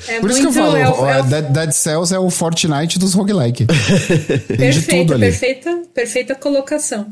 [0.07, 2.19] É Por isso que eu muito- falo, é o- é o- Dead, Dead Cells é
[2.19, 3.65] o Fortnite dos roguelike.
[4.87, 7.07] tem perfeita, perfeita colocação.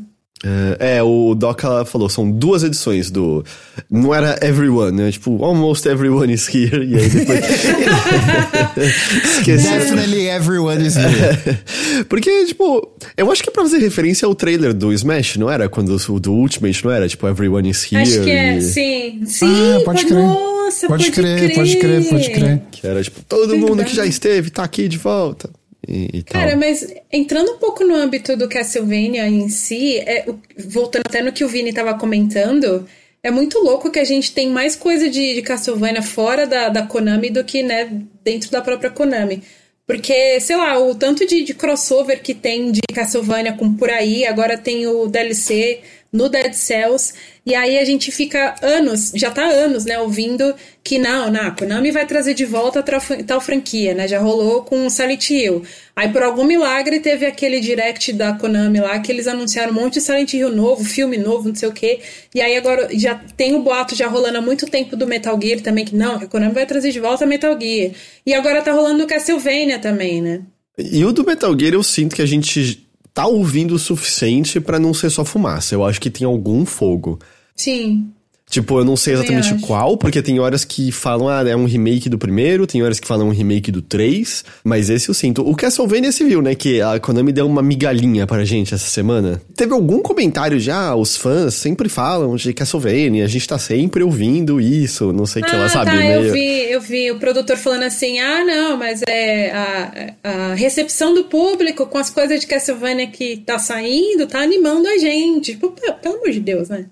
[0.78, 3.42] É, é, o Doca falou, são duas edições do.
[3.90, 5.10] Não era everyone, né?
[5.10, 6.84] Tipo, almost everyone is here.
[6.84, 7.40] E aí depois.
[9.38, 9.68] Esqueci.
[9.68, 11.58] Definitely everyone is here.
[12.08, 15.68] Porque, tipo, eu acho que é pra fazer referência ao trailer do Smash, não era?
[15.68, 17.08] Quando o do Ultimate, não era?
[17.08, 18.02] Tipo, everyone is here.
[18.02, 19.22] Acho que é, e- sim.
[19.26, 20.18] Sim, Ah, pode crer.
[20.22, 22.62] Nossa, Pode crer, pode crer, pode crer.
[22.70, 23.90] Que era, tipo, todo mundo Verdade.
[23.90, 25.50] que já esteve tá aqui de volta.
[25.88, 26.22] E, e.
[26.22, 30.26] Cara, mas entrando um pouco no âmbito do Castlevania em si, é,
[30.58, 32.86] voltando até no que o Vini estava comentando,
[33.22, 36.82] é muito louco que a gente tem mais coisa de, de Castlevania fora da, da
[36.82, 37.90] Konami do que, né,
[38.22, 39.42] dentro da própria Konami.
[39.86, 44.26] Porque, sei lá, o tanto de, de crossover que tem de Castlevania com por aí,
[44.26, 45.80] agora tem o DLC
[46.14, 47.12] no Dead Cells.
[47.44, 51.50] E aí a gente fica anos, já tá anos, né, ouvindo que não, não, a
[51.50, 54.06] Konami vai trazer de volta tal, tal franquia, né?
[54.06, 55.62] Já rolou com o Silent Hill.
[55.96, 59.94] Aí por algum milagre teve aquele direct da Konami lá que eles anunciaram um monte
[59.94, 62.00] de Silent Hill novo, filme novo, não sei o quê.
[62.34, 65.60] E aí agora já tem o boato já rolando há muito tempo do Metal Gear
[65.60, 67.90] também, que não, que a Konami vai trazer de volta Metal Gear.
[68.24, 70.42] E agora tá rolando o Castlevania também, né?
[70.78, 72.83] E o do Metal Gear eu sinto que a gente
[73.14, 75.74] tá ouvindo o suficiente para não ser só fumaça.
[75.74, 77.20] Eu acho que tem algum fogo.
[77.54, 78.12] Sim.
[78.48, 82.08] Tipo, eu não sei exatamente qual, porque tem horas que falam, ah, é um remake
[82.08, 85.42] do primeiro, tem horas que falam um remake do 3, mas esse eu sinto.
[85.48, 89.40] O Castlevania se viu, né, que a Konami deu uma migalhinha pra gente essa semana.
[89.56, 94.04] Teve algum comentário já, ah, os fãs sempre falam de Castlevania, a gente tá sempre
[94.04, 95.90] ouvindo isso, não sei o ah, que ela sabe.
[95.90, 96.12] Tá, meio...
[96.12, 101.14] eu vi, eu vi o produtor falando assim, ah, não, mas é a, a recepção
[101.14, 105.54] do público com as coisas de Castlevania que tá saindo, tá animando a gente.
[105.54, 106.86] Tipo, pelo amor de Deus, né?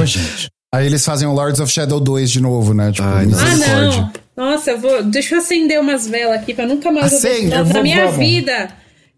[0.00, 0.48] Ô, gente.
[0.76, 2.92] Aí eles fazem o Lords of Shadow 2 de novo, né?
[2.92, 3.38] Tipo, Ai, não.
[3.38, 4.12] Ah, não.
[4.36, 5.02] Nossa, eu vou.
[5.04, 8.18] Deixa eu acender umas velas aqui pra nunca mais Acende, ouvir na minha vamos.
[8.18, 8.68] vida.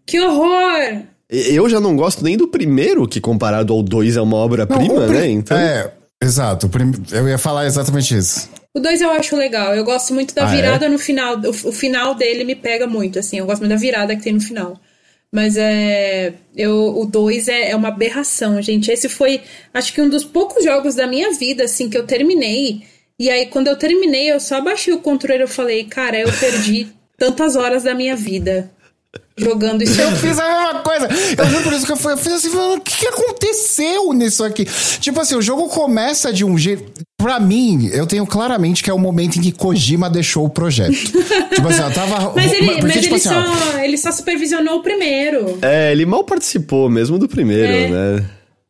[0.05, 1.01] Que horror!
[1.29, 5.29] Eu já não gosto nem do primeiro, que comparado ao 2 é uma obra-prima, né?
[5.29, 5.57] Então...
[5.57, 5.91] É,
[6.23, 6.69] exato.
[7.11, 8.49] Eu ia falar exatamente isso.
[8.73, 9.75] O 2 eu acho legal.
[9.75, 11.35] Eu gosto muito da Ah, virada no final.
[11.39, 13.37] O, o final dele me pega muito, assim.
[13.37, 14.79] Eu gosto muito da virada que tem no final.
[15.31, 16.33] Mas é.
[16.55, 18.91] Eu, o 2 é, é uma aberração, gente.
[18.91, 19.41] Esse foi,
[19.73, 22.83] acho que um dos poucos jogos da minha vida, assim, que eu terminei.
[23.17, 26.29] E aí, quando eu terminei, eu só baixei o controle e eu falei, cara, eu
[26.39, 26.87] perdi
[27.17, 28.71] tantas horas da minha vida
[29.39, 29.99] jogando isso.
[29.99, 31.07] Eu fiz a mesma coisa.
[31.37, 34.13] Eu juro por isso que eu fui- eu fiz assim, falando, o que, que aconteceu
[34.13, 34.65] nisso aqui?
[34.99, 36.91] Tipo assim, o jogo começa de um jeito.
[37.17, 40.93] Pra mim, eu tenho claramente que é o momento em que Kojima deixou o projeto.
[41.53, 42.31] tipo assim, eu tava.
[42.35, 45.57] Mas ele, porque, mas tipo ele, assim, ó, só, ele só supervisionou o primeiro.
[45.61, 47.87] É, ele mal participou mesmo do primeiro, É.
[47.89, 48.25] né?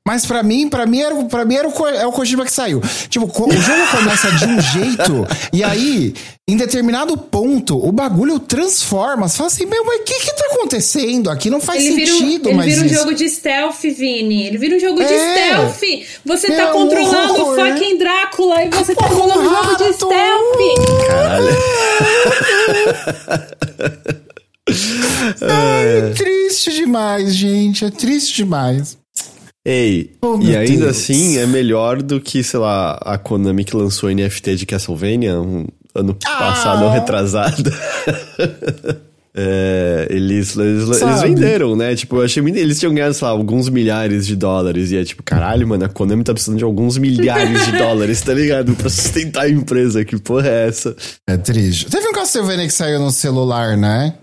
[0.09, 2.51] Mas pra mim, pra mim, era, o- pra mim era o, é o Kojima que
[2.51, 2.81] saiu.
[3.09, 6.15] Tipo, o jogo começa de um jeito, e aí,
[6.47, 9.29] em determinado ponto, o bagulho transforma.
[9.29, 11.51] Você fala assim, meu, mas o que que tá acontecendo aqui?
[11.51, 12.95] Não faz Ele sentido, ele mas vira um isso.
[12.95, 14.47] jogo de stealth, Vini.
[14.47, 15.35] Ele vira um jogo de É.
[15.35, 15.79] stealth.
[16.25, 21.07] Você tá controlando o fucking Drácula e você tá rolando um jogo de stealth.
[21.07, 21.49] Caralho.
[25.41, 27.85] Ai, triste demais, gente.
[27.85, 28.97] É triste demais.
[29.65, 30.97] Ei, Oh, e ainda Deus.
[30.97, 35.67] assim é melhor do que, sei lá, a Konami que lançou NFT de Castlevania um
[35.93, 36.93] ano passado ou Ah.
[36.93, 37.69] retrasado.
[39.41, 41.95] É, eles, eles, eles venderam, né?
[41.95, 44.91] Tipo, eu achei muito- eles tinham ganhado, sei lá, alguns milhares de dólares.
[44.91, 48.33] E é tipo, caralho, mano, a Konami tá precisando de alguns milhares de dólares, tá
[48.33, 48.73] ligado?
[48.75, 50.03] Pra sustentar a empresa.
[50.03, 50.95] Que porra é essa?
[51.27, 51.85] É triste.
[51.85, 54.15] Teve um Castlevania que saiu no celular, né?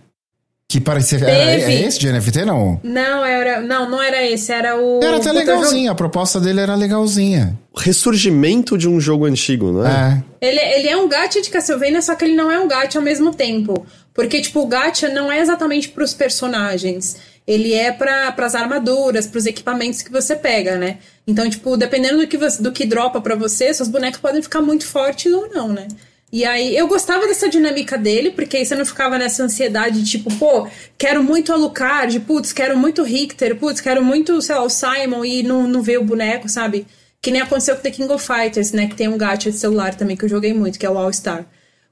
[0.68, 1.18] Que parecia.
[1.18, 2.81] Era, é esse de NFT, não?
[2.83, 4.50] Não, era, não, não era esse.
[4.50, 5.00] Era o.
[5.02, 7.57] Era até legalzinho, a proposta dele era legalzinha.
[7.76, 10.24] Ressurgimento de um jogo antigo, não é?
[10.40, 10.46] É.
[10.48, 13.05] Ele, ele é um gacha de Castlevania, só que ele não é um gacha ao
[13.05, 13.87] mesmo tempo.
[14.12, 17.16] Porque, tipo, o gacha não é exatamente pros personagens.
[17.46, 20.98] Ele é para as armaduras, pros equipamentos que você pega, né?
[21.29, 24.61] Então, tipo, dependendo do que, você, do que dropa pra você, seus bonecos podem ficar
[24.61, 25.87] muito fortes ou não, né?
[26.32, 30.10] E aí, eu gostava dessa dinâmica dele, porque aí você não ficava nessa ansiedade de
[30.10, 30.66] tipo, pô,
[30.98, 35.42] quero muito Alucard, putz, quero muito Richter, putz, quero muito, sei lá, o Simon e
[35.42, 36.86] não, não ver o boneco, sabe?
[37.22, 38.86] Que nem aconteceu com The King of Fighters, né?
[38.88, 41.12] Que tem um gacha de celular também que eu joguei muito, que é o All
[41.12, 41.46] Star.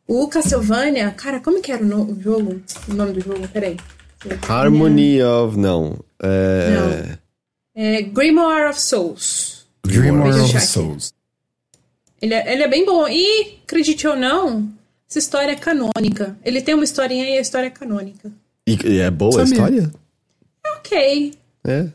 [0.07, 2.61] O Castlevania, cara, como que era o, no- o jogo?
[2.89, 3.49] O nome do jogo?
[3.49, 3.77] Peraí.
[4.49, 5.57] Harmony of.
[5.59, 5.99] Não.
[6.23, 6.71] É.
[6.71, 7.19] Não.
[7.77, 9.67] É Grimoire of Souls.
[9.87, 10.61] Grimoire of.
[10.61, 11.13] Souls.
[12.25, 13.07] Ele é, ele é bem bom.
[13.07, 14.67] E, acredite ou não,
[15.09, 16.37] essa história é canônica.
[16.45, 18.33] Ele tem uma historinha e a história é canônica.
[18.67, 19.91] E, e é boa a história?
[20.79, 21.35] Ok,
[21.67, 21.87] É.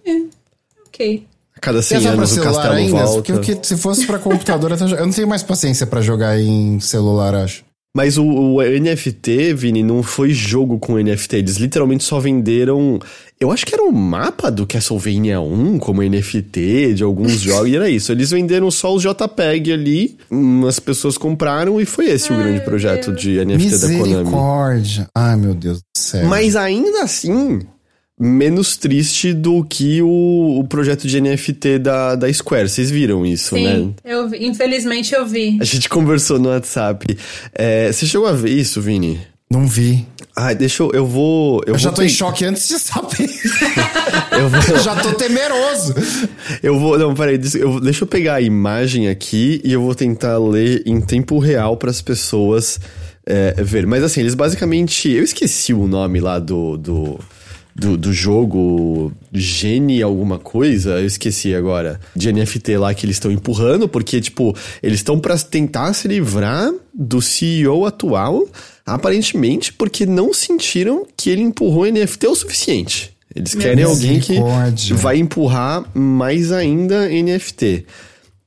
[0.86, 1.26] ok.
[1.56, 3.06] A cada E 100 é anos o celular castelo ainda?
[3.06, 3.14] volta.
[3.34, 7.34] Porque, porque se fosse pra computador, eu não tenho mais paciência pra jogar em celular,
[7.36, 7.66] acho.
[8.00, 11.36] Mas o, o NFT, Vini, não foi jogo com NFT.
[11.36, 12.98] Eles literalmente só venderam.
[13.38, 17.68] Eu acho que era o mapa do Castlevania 1 como NFT de alguns jogos.
[17.68, 18.14] E era isso.
[18.14, 20.18] Eles venderam só os JPEG ali.
[20.32, 24.08] Umas pessoas compraram e foi esse o grande projeto de NFT da Konami.
[24.08, 25.08] Misericórdia.
[25.14, 26.26] Ai, meu Deus do céu.
[26.30, 27.60] Mas ainda assim,
[28.20, 32.68] menos triste do que o, o projeto de NFT da, da Square.
[32.68, 33.76] Vocês viram isso, né?
[33.76, 34.46] Sim, eu vi.
[34.46, 35.58] infelizmente eu vi.
[35.62, 37.18] A gente conversou no WhatsApp.
[37.54, 39.20] É, você chegou a ver isso, Vini?
[39.50, 40.06] Não vi.
[40.36, 40.92] Ai, deixa eu.
[40.94, 41.62] Eu vou.
[41.66, 43.30] Eu, Eu, já vou tô em ten- choque antes de saber.
[44.32, 44.80] Eu vou.
[44.80, 45.96] já tô temeroso.
[46.62, 46.98] Eu vou.
[47.00, 47.38] Não, peraí.
[47.38, 51.40] des- Eu, deixa eu pegar a imagem aqui e eu vou tentar ler em tempo
[51.40, 52.80] real para as pessoas
[53.26, 53.88] é, ver.
[53.88, 55.10] Mas assim, eles basicamente.
[55.12, 56.78] Eu esqueci o nome lá do.
[56.78, 57.20] do
[57.76, 63.32] do, do jogo Gene alguma coisa, eu esqueci agora, de NFT lá que eles estão
[63.32, 68.48] empurrando, porque, tipo, eles estão pra tentar se livrar do CEO atual,
[68.86, 73.16] aparentemente, porque não sentiram que ele empurrou NFT o suficiente.
[73.34, 74.40] Eles querem alguém que
[74.94, 77.86] vai empurrar mais ainda NFT.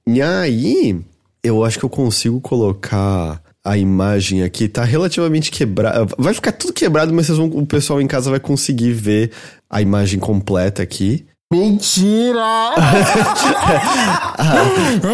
[0.07, 1.01] E aí,
[1.43, 4.69] eu acho que eu consigo colocar a imagem aqui.
[4.69, 6.07] Tá relativamente quebrada.
[6.19, 9.31] Vai ficar tudo quebrado, mas vocês vão, o pessoal em casa vai conseguir ver
[9.71, 11.27] a imagem completa aqui.
[11.53, 12.41] Mentira!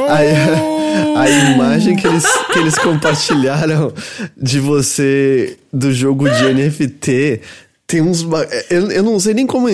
[0.09, 3.93] A, a imagem que eles, que eles compartilharam
[4.37, 7.41] de você do jogo de NFT
[7.89, 8.23] tem uns.
[8.71, 9.69] Eu, eu não sei nem como.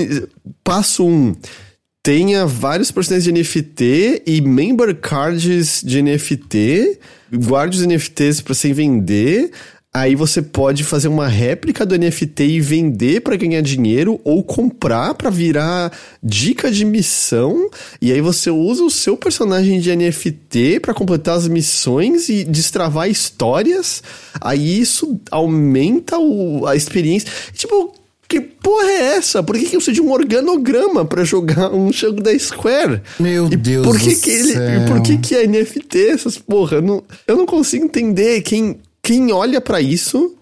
[0.62, 1.34] Passo um.
[2.04, 6.98] Tenha vários personagens de NFT e member cards de NFT.
[7.32, 9.50] Guarde os NFTs pra você vender.
[9.90, 15.14] Aí você pode fazer uma réplica do NFT e vender pra ganhar dinheiro ou comprar
[15.14, 17.70] pra virar dica de missão.
[18.02, 23.08] E aí você usa o seu personagem de NFT pra completar as missões e destravar
[23.08, 24.02] histórias.
[24.38, 27.30] Aí isso aumenta o- a experiência.
[27.54, 27.94] Tipo,
[28.34, 29.42] que porra é essa?
[29.42, 33.00] Por que, que eu preciso de um organograma pra jogar um jogo da Square?
[33.18, 34.86] Meu E Deus por que do que ele, céu.
[34.86, 36.76] Por que que é NFT essas porra?
[36.76, 40.34] Eu não, eu não consigo entender quem, quem olha pra isso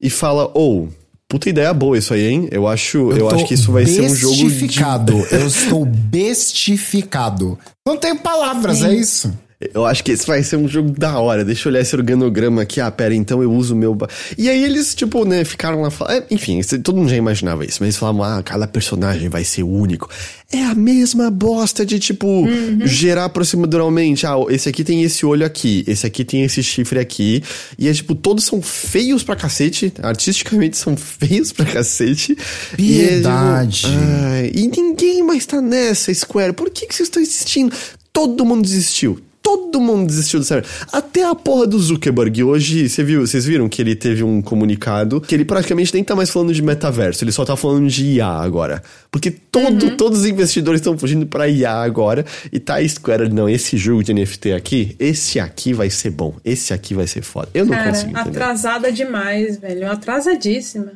[0.00, 0.88] e fala, ou,
[1.28, 2.48] puta ideia boa isso aí, hein?
[2.50, 4.44] Eu acho, eu, tô acho que isso vai ser um jogo de...
[4.44, 5.26] Bestificado.
[5.30, 7.58] Eu estou bestificado.
[7.86, 9.32] Não tenho palavras, é isso.
[9.74, 11.44] Eu acho que esse vai ser um jogo da hora.
[11.44, 12.80] Deixa eu olhar esse organograma aqui.
[12.80, 13.94] Ah, pera, então eu uso o meu.
[13.94, 15.90] ba- E aí eles, tipo, né, ficaram lá.
[15.90, 17.76] fal- é, Enfim, todo mundo já imaginava isso.
[17.80, 20.08] Mas eles falavam, ah, cada personagem vai ser único.
[20.50, 22.46] É a mesma bosta de, tipo,
[22.86, 24.26] gerar proceduralmente.
[24.26, 25.84] Ah, esse aqui tem esse olho aqui.
[25.86, 27.42] Esse aqui tem esse chifre aqui.
[27.78, 29.92] E é, tipo, todos são feios pra cacete.
[30.02, 32.32] Artisticamente são feios pra cacete.
[32.78, 33.86] E é, tipo, Piedade.
[33.86, 36.54] Ai, e ninguém mais tá nessa, Square.
[36.54, 37.76] Por que, que vocês estão insistindo?
[38.10, 39.20] Todo mundo desistiu.
[39.42, 40.68] Todo mundo desistiu do sério.
[40.92, 42.44] Até a porra do Zuckerberg.
[42.44, 46.14] Hoje, você viu, vocês viram que ele teve um comunicado que ele praticamente nem tá
[46.14, 48.82] mais falando de metaverso, ele só tá falando de IA agora.
[49.10, 52.24] Porque todo, todos os investidores estão fugindo pra IA agora.
[52.52, 56.34] E tá a Square, não, esse jogo de NFT aqui, esse aqui vai ser bom.
[56.44, 57.48] Esse aqui vai ser foda.
[57.54, 58.28] Eu não Cara, consigo entender.
[58.30, 59.90] atrasada demais, velho.
[59.90, 60.92] Atrasadíssima.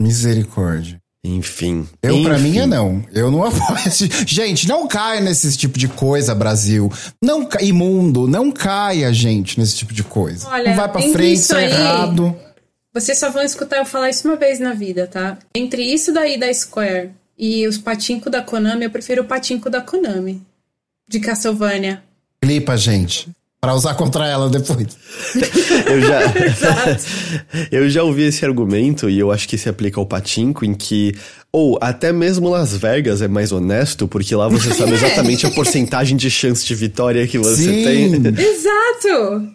[0.00, 1.00] Misericórdia.
[1.24, 1.86] Enfim.
[2.02, 2.50] Eu, pra Enfim.
[2.50, 3.04] mim, é não.
[3.12, 3.78] Eu não apoio.
[4.26, 6.90] Gente, não caia nesse tipo de coisa, Brasil.
[7.22, 7.62] Não ca...
[7.62, 10.48] Imundo, não caia, gente, nesse tipo de coisa.
[10.48, 12.36] Olha, não vai pra frente, isso isso é aí- errado.
[12.94, 15.38] Vocês só vão escutar eu falar isso uma vez na vida, tá?
[15.54, 19.80] Entre isso daí da Square e os patinco da Konami, eu prefiro o patinco da
[19.80, 20.42] Konami.
[21.08, 22.02] De Castlevania.
[22.40, 23.28] Clipa, gente.
[23.60, 24.86] Pra usar contra ela depois.
[25.86, 26.20] Eu já,
[27.72, 31.14] eu já ouvi esse argumento e eu acho que se aplica ao patinco em que
[31.50, 36.16] ou até mesmo Las Vegas é mais honesto porque lá você sabe exatamente a porcentagem
[36.16, 37.82] de chance de vitória que você Sim.
[37.84, 38.14] tem.
[38.14, 39.48] Exato!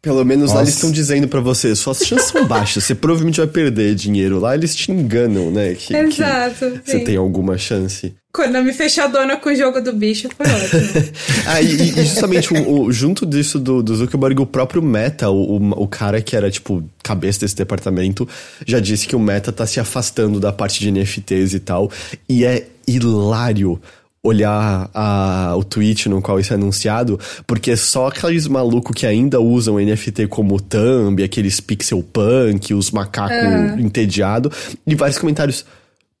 [0.00, 0.64] Pelo menos lá Nossa.
[0.64, 4.40] eles estão dizendo pra você, suas chances são baixas, você provavelmente vai perder dinheiro.
[4.40, 5.74] Lá eles te enganam, né?
[5.74, 6.80] Que, que Exato.
[6.84, 7.04] você sim.
[7.04, 8.12] tem alguma chance.
[8.32, 11.12] Konami fechadona com o jogo do bicho foi ótimo.
[11.46, 15.56] Ah, e, e justamente o, o- junto disso do, do Zuckerberg, o próprio Meta, o,
[15.82, 18.26] o, cara que era, tipo, cabeça desse departamento,
[18.66, 21.90] já disse que o Meta tá se afastando da parte de NFTs e tal.
[22.28, 23.78] E é hilário
[24.22, 29.04] olhar a, o tweet no qual isso é anunciado, porque é só aqueles malucos que
[29.04, 35.66] ainda usam NFT como thumb, aqueles pixel punk, os macacos entediados, e vários comentários.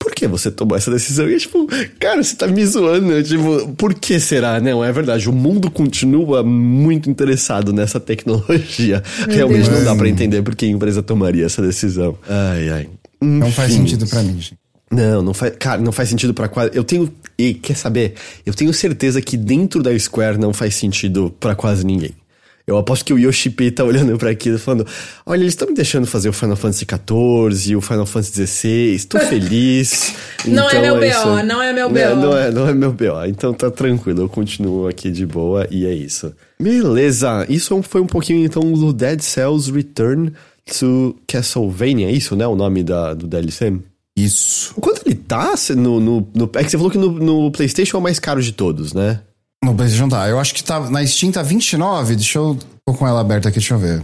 [0.02, 1.28] Por que você tomou essa decisão?
[1.30, 1.68] E é tipo,
[2.00, 3.22] cara, você tá me zoando.
[3.22, 4.60] Tipo, por que será?
[4.60, 5.28] Não, é verdade.
[5.28, 9.02] O mundo continua muito interessado nessa tecnologia.
[9.28, 9.78] Realmente Deus.
[9.78, 12.18] não dá pra entender por que a empresa tomaria essa decisão.
[12.28, 12.88] Ai, ai.
[13.20, 13.82] Não faz Enfim.
[13.82, 14.56] sentido pra mim, gente.
[14.90, 15.54] Não, não faz.
[15.58, 16.70] Cara, não faz sentido pra quase.
[16.74, 17.10] Eu tenho.
[17.38, 18.14] E quer saber?
[18.44, 22.10] Eu tenho certeza que dentro da Square não faz sentido pra quase ninguém.
[22.66, 24.86] Eu aposto que o Yoshi P tá olhando pra aquilo e falando:
[25.26, 29.04] Olha, eles estão me deixando fazer o Final Fantasy XIV e o Final Fantasy XVI,
[29.08, 30.14] tô feliz.
[30.46, 32.20] Não é meu BO, aí." não é meu Não, BO.
[32.20, 33.24] Não é, não é meu BO.
[33.26, 36.34] Então tá tranquilo, eu continuo aqui de boa e é isso.
[36.60, 40.32] Beleza, isso foi um pouquinho então do Dead Cells Return
[40.78, 42.46] to Castlevania, é isso, né?
[42.46, 43.72] O nome da, do DLC?
[44.16, 44.74] Isso.
[44.74, 46.50] Quanto ele tá no, no, no.
[46.54, 49.20] É que você falou que no, no PlayStation é o mais caro de todos, né?
[49.62, 50.28] No PlayStation tá.
[50.28, 50.80] Eu acho que tá.
[50.90, 52.16] Na Steam tá 29.
[52.16, 52.58] Deixa eu.
[52.84, 54.02] Tô com ela aberta aqui, deixa eu ver.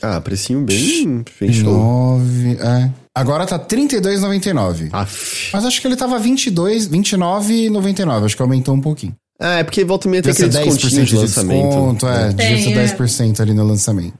[0.00, 2.18] Ah, precinho bem, show.
[2.18, 2.90] 9, é.
[3.14, 4.88] Agora tá R$ 32,99.
[4.92, 5.50] Aff.
[5.52, 8.24] Mas acho que ele tava 22, 29,99.
[8.24, 9.14] Acho que aumentou um pouquinho.
[9.38, 11.66] Ah, é porque volta e meia tem aquele 10% descontinho de de lançamento.
[11.68, 12.32] desconto, é.
[12.32, 12.86] Tem, devia é.
[12.88, 14.14] ser 10% ali no lançamento.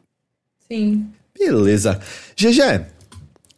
[0.70, 1.06] Sim.
[1.38, 2.00] Beleza.
[2.36, 2.86] GG,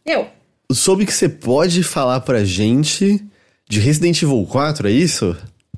[0.05, 0.27] Eu.
[0.71, 3.23] soube que você pode falar pra gente
[3.69, 5.35] de Resident Evil 4, é isso?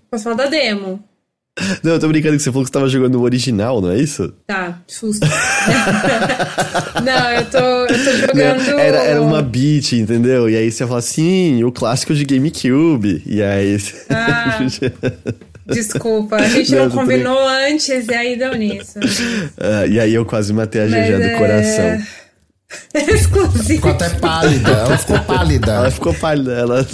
[0.10, 1.04] Posso falar da demo?
[1.84, 3.98] Não, eu tô brincando que você falou que você tava jogando o original, não é
[3.98, 4.32] isso?
[4.46, 5.26] Tá, susto.
[7.04, 8.64] não, eu tô, eu tô jogando.
[8.64, 10.50] Não, era, era uma beat, entendeu?
[10.50, 13.24] E aí você fala assim, o clássico de GameCube.
[13.26, 13.78] E aí.
[14.10, 14.60] Ah.
[15.68, 19.00] Desculpa, a gente Não, não, combinou antes e aí deu nisso.
[19.60, 22.02] Ah, e aí eu quase matei a GG do é- coração.
[22.94, 23.64] Exclusivo.
[23.64, 24.70] Ficou até pálida.
[24.72, 25.72] Ela ficou pálida.
[25.72, 26.54] Ela ficou pálida.
[26.54, 26.88] Ela...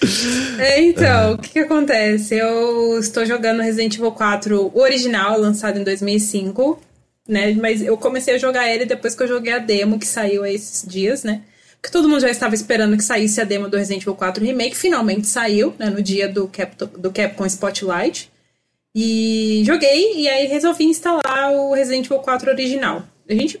[0.58, 2.34] É, então, o que, que acontece?
[2.34, 6.80] Eu estou jogando Resident Evil 4, o original, lançado em 2005,
[7.26, 7.52] né?
[7.54, 10.86] Mas eu comecei a jogar ele depois que eu joguei a demo que saiu esses
[10.86, 11.42] dias, né?
[11.80, 14.76] Porque todo mundo já estava esperando que saísse a demo do Resident Evil 4 Remake,
[14.76, 15.88] finalmente saiu, né?
[15.88, 18.30] No dia do, Cap do Capcom Spotlight.
[18.94, 23.02] E joguei, e aí resolvi instalar o Resident Evil 4 original.
[23.28, 23.60] A gente,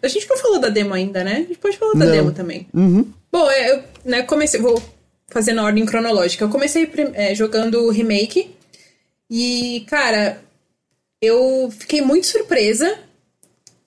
[0.00, 1.32] a gente não falou da demo ainda, né?
[1.32, 2.12] A gente pode falar da Não.
[2.12, 2.66] demo também.
[3.30, 4.60] Bom, é, eu né, comecei.
[4.60, 4.80] Vou
[5.30, 6.44] fazer na ordem cronológica.
[6.44, 8.50] Eu comecei é, jogando o remake.
[9.30, 10.42] E, cara,
[11.22, 12.98] eu fiquei muito surpresa.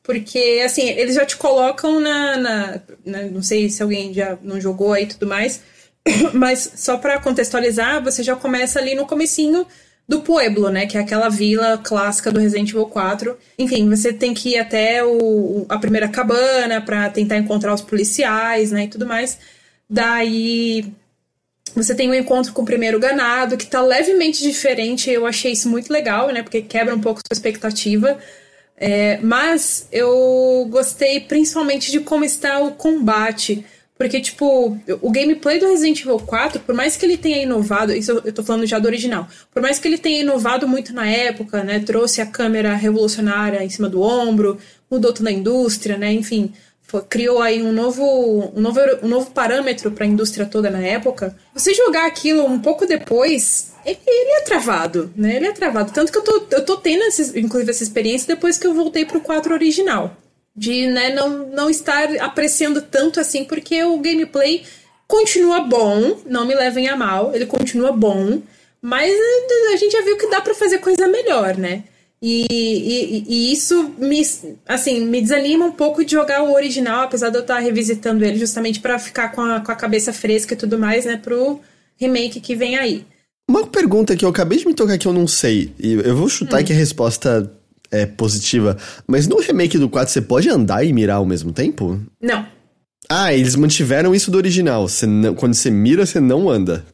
[0.01, 2.37] Porque, assim, eles já te colocam na.
[2.37, 5.61] na- na- não sei se alguém já não jogou aí e tudo mais.
[6.33, 9.65] Mas só pra contextualizar, você já começa ali no comecinho
[10.05, 10.85] do Pueblo, né?
[10.85, 13.37] Que é aquela vila clássica do Resident Evil 4.
[13.57, 18.73] Enfim, você tem que ir até o, a primeira cabana pra tentar encontrar os policiais,
[18.73, 18.83] né?
[18.83, 19.39] E tudo mais.
[19.89, 20.85] Daí
[21.75, 25.09] você tem um encontro com o primeiro ganado, que tá levemente diferente.
[25.09, 26.43] Eu achei isso muito legal, né?
[26.43, 28.17] Porque quebra um pouco sua expectativa.
[28.77, 33.65] É, mas eu gostei principalmente de como está o combate.
[33.97, 38.11] Porque, tipo, o gameplay do Resident Evil 4, por mais que ele tenha inovado, isso
[38.25, 41.63] eu- tô falando já do original, por mais que ele tenha inovado muito na época,
[41.63, 41.79] né?
[41.79, 44.57] Trouxe a câmera revolucionária em cima do ombro,
[44.89, 46.11] mudou toda a indústria, né?
[46.11, 46.51] Enfim,
[47.09, 51.35] criou aí um novo, um novo, um novo parâmetro para a indústria toda na época.
[51.53, 55.37] Você jogar aquilo um pouco depois, ele, ele é travado, né?
[55.37, 55.91] Ele é travado.
[55.91, 59.05] Tanto que eu tô, eu tô tendo, esses, inclusive, essa experiência depois que eu voltei
[59.05, 60.15] pro 4 original.
[60.55, 64.63] De né, não, não estar apreciando tanto assim, porque o gameplay
[65.07, 68.39] continua bom, não me levem a mal, ele continua bom,
[68.79, 69.11] mas
[69.73, 71.83] a gente já viu que dá pra fazer coisa melhor, né?
[72.25, 74.21] E, e, e isso me,
[74.65, 78.39] assim, me desanima um pouco de jogar o original, apesar de eu estar revisitando ele
[78.39, 81.59] justamente pra ficar com a, com a cabeça fresca e tudo mais, né, pro
[81.97, 83.05] remake que vem aí.
[83.49, 85.73] Uma pergunta que eu acabei de me tocar que eu não sei.
[85.77, 87.51] E eu vou chutar que a resposta
[87.91, 88.77] é positiva.
[89.05, 91.99] Mas no remake do 4 você pode andar e mirar ao mesmo tempo?
[92.21, 92.47] Não.
[93.09, 94.87] Ah, eles mantiveram isso do original.
[94.87, 96.85] Você não- quando você mira, você não anda.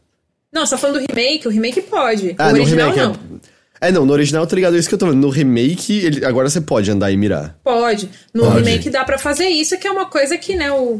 [0.52, 2.34] Não, só falando do remake, o remake pode.
[2.40, 3.20] Ah, o original remake.
[3.30, 3.38] não.
[3.46, 3.59] É...
[3.82, 4.76] é, não, no original, tá ligado?
[4.76, 5.22] É isso que eu tô falando.
[5.22, 6.26] No remake, ele...
[6.26, 7.58] agora você pode andar e mirar.
[7.64, 8.10] Pode.
[8.34, 8.58] No Pode.
[8.58, 11.00] remake dá pra fazer isso, que é uma coisa que, né, o.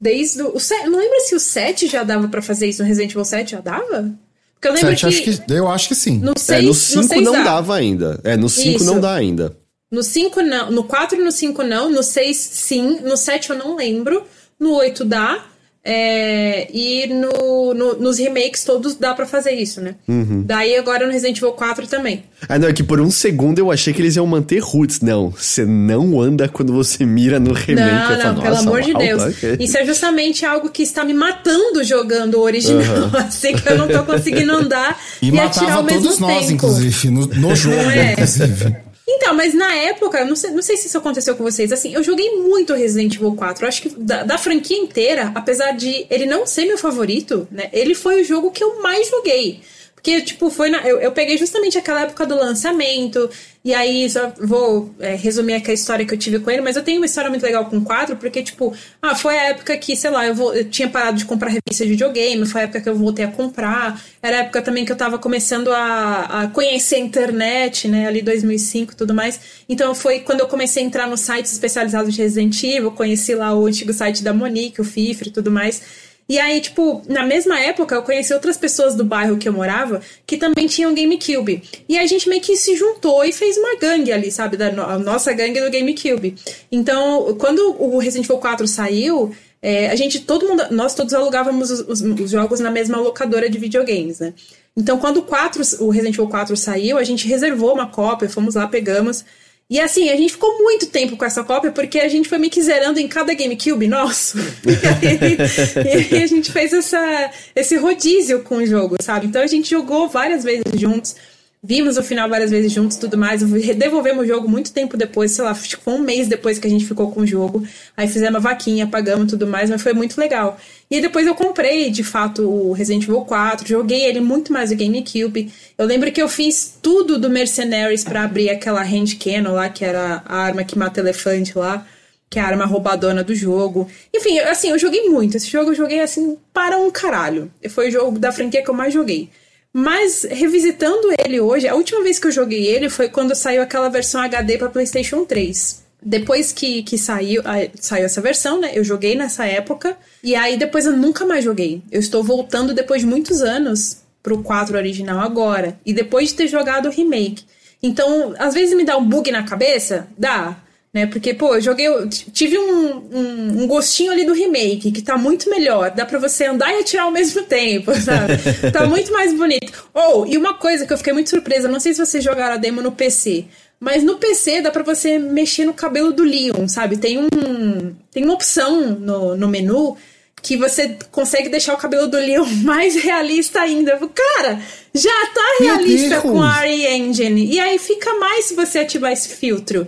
[0.00, 0.56] Desde o.
[0.56, 3.52] o não lembro se o 7 já dava pra fazer isso no Resident Evil 7,
[3.52, 4.14] já dava?
[4.54, 5.52] Porque eu lembro Sete, que, acho que.
[5.52, 6.18] Eu acho que sim.
[6.18, 7.44] no 6 é, no 5 6 não dá.
[7.44, 8.20] dava ainda.
[8.24, 8.84] É, no 5 Isso.
[8.84, 9.56] não dá ainda.
[9.90, 10.70] No 5 não.
[10.70, 11.90] No 4 e no 5 não.
[11.90, 13.00] No 6 sim.
[13.00, 14.24] No 7 eu não lembro.
[14.58, 15.44] No 8 dá.
[15.90, 19.94] É, e no, no- nos remakes todos dá pra fazer isso, né?
[20.06, 20.42] Uhum.
[20.44, 22.24] Daí agora no Resident Evil 4 também.
[22.46, 25.00] Ah, não, é que por um segundo eu achei que eles iam manter roots.
[25.00, 27.74] Não, você não anda quando você mira no remake.
[27.80, 29.22] Não, Eu falo, não, pelo "Nossa, amor de Deus.
[29.22, 32.84] ok." Isso é justamente algo que está me matando jogando o original.
[33.26, 36.52] Assim que eu não tô conseguindo andar E, e, atirar matava todos nós, tempo.
[36.52, 38.12] inclusive, no, no jogo, é?
[38.12, 38.76] inclusive.
[39.10, 42.02] Então, mas na época, não sei, não sei se isso aconteceu com vocês, assim, eu
[42.02, 43.64] joguei muito Resident Evil 4.
[43.64, 47.70] Eu acho que da, da franquia inteira, apesar de ele não ser meu favorito, né?
[47.72, 49.62] Ele foi o jogo que eu mais joguei.
[49.98, 53.28] Porque, tipo, foi na, eu, eu peguei justamente aquela época do lançamento,
[53.64, 56.76] e aí só vou é, resumir aqui a história que eu tive com ele, mas
[56.76, 58.72] eu tenho uma história muito legal com o 4, porque, tipo,
[59.02, 61.84] ah, foi a época que, sei lá, eu, vou, eu tinha parado de comprar revista
[61.84, 64.92] de videogame, foi a época que eu voltei a comprar, era a época também que
[64.92, 69.40] eu tava começando a, a conhecer a internet, né, ali 2005 e tudo mais.
[69.68, 73.52] Então foi quando eu comecei a entrar nos sites especializados de Resident Evil, conheci lá
[73.52, 76.07] o antigo site da Monique, o Fifre e tudo mais.
[76.28, 80.02] E aí, tipo, na mesma época, eu conheci outras pessoas do bairro que eu morava
[80.26, 81.62] que também tinham GameCube.
[81.88, 84.56] E a gente meio que se juntou e fez uma gangue ali, sabe?
[84.58, 86.34] Da no- a nossa gangue do GameCube.
[86.70, 91.70] Então, quando o Resident Evil 4 saiu, é, a gente, todo mundo, nós todos alugávamos
[91.70, 94.34] os, os- os jogos na mesma locadora de videogames, né?
[94.76, 98.54] Então, quando o, 4, o Resident Evil 4 saiu, a gente reservou uma cópia, fomos
[98.54, 99.24] lá, pegamos.
[99.70, 102.50] E assim, a gente ficou muito tempo com essa cópia porque a gente foi meio
[102.50, 104.38] que zerando em cada GameCube nosso.
[104.64, 109.26] e, aí, e a gente fez essa, esse rodízio com o jogo, sabe?
[109.26, 111.16] Então a gente jogou várias vezes juntos.
[111.62, 113.42] Vimos o final várias vezes juntos tudo mais.
[113.42, 116.84] Devolvemos o jogo muito tempo depois, sei lá, foi um mês depois que a gente
[116.84, 117.66] ficou com o jogo.
[117.96, 120.56] Aí fizemos a vaquinha, pagamos tudo mais, mas foi muito legal.
[120.88, 124.76] E depois eu comprei, de fato, o Resident Evil 4, joguei ele muito mais no
[124.76, 125.52] GameCube.
[125.76, 129.84] Eu lembro que eu fiz tudo do Mercenaries para abrir aquela hand cannon lá, que
[129.84, 131.84] era a arma que mata elefante lá
[132.30, 133.88] que é a arma roubadona do jogo.
[134.14, 135.36] Enfim, assim, eu joguei muito.
[135.36, 137.50] Esse jogo eu joguei assim para um caralho.
[137.70, 139.30] Foi o jogo da franquia que eu mais joguei.
[139.72, 143.88] Mas revisitando ele hoje, a última vez que eu joguei ele foi quando saiu aquela
[143.88, 145.86] versão HD para PlayStation 3.
[146.00, 147.42] Depois que, que saiu,
[147.74, 148.70] saiu essa versão, né?
[148.72, 149.96] Eu joguei nessa época.
[150.22, 151.82] E aí depois eu nunca mais joguei.
[151.90, 155.78] Eu estou voltando depois de muitos anos pro 4 original agora.
[155.84, 157.44] E depois de ter jogado o remake.
[157.82, 160.08] Então, às vezes me dá um bug na cabeça?
[160.16, 160.56] Dá
[160.98, 161.06] né?
[161.06, 161.88] Porque, pô, eu joguei.
[162.32, 165.90] Tive um, um, um, gostinho ali do remake, que tá muito melhor.
[165.90, 168.34] Dá pra você andar e atirar ao mesmo tempo, sabe?
[168.72, 169.88] tá muito mais bonito.
[169.94, 172.54] Ou, oh, e uma coisa que eu fiquei muito surpresa, não sei se vocês jogaram
[172.54, 173.44] a demo no PC.
[173.80, 176.96] Mas no PC dá pra você mexer no cabelo do Leon, sabe?
[176.96, 177.94] Tem um.
[178.10, 179.96] Tem uma opção no, no menu
[180.42, 183.98] que você consegue deixar o cabelo do Leon mais realista ainda.
[184.14, 184.60] Cara,
[184.94, 187.46] já tá realista com a RE Engine.
[187.46, 189.86] E aí fica mais se você ativar esse filtro.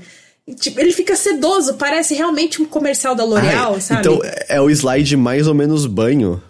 [0.54, 4.00] Tipo, ele fica sedoso, parece realmente um comercial da L'Oréal, sabe?
[4.00, 6.42] Então é o slide mais ou menos banho.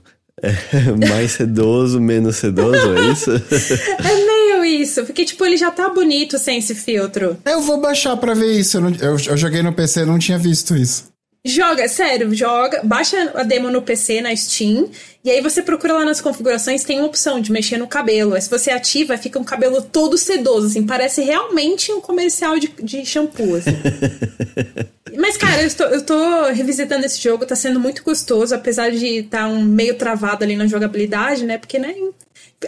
[0.43, 0.53] É,
[1.09, 3.31] mais sedoso, menos sedoso, é isso?
[3.99, 7.37] é meio isso, porque tipo, ele já tá bonito sem esse filtro.
[7.45, 8.79] Eu vou baixar pra ver isso.
[8.79, 11.10] Eu, não, eu, eu joguei no PC e não tinha visto isso.
[11.43, 14.91] Joga, sério, joga, baixa a demo no PC, na Steam,
[15.25, 18.35] e aí você procura lá nas configurações, tem uma opção de mexer no cabelo.
[18.35, 22.69] Aí se você ativa, fica um cabelo todo sedoso, assim, parece realmente um comercial de,
[22.83, 23.71] de shampoo, assim.
[25.17, 29.21] Mas, cara, eu, estou, eu tô revisitando esse jogo, tá sendo muito gostoso, apesar de
[29.21, 31.59] estar tá um meio travado ali na jogabilidade, né?
[31.59, 31.95] Porque, né,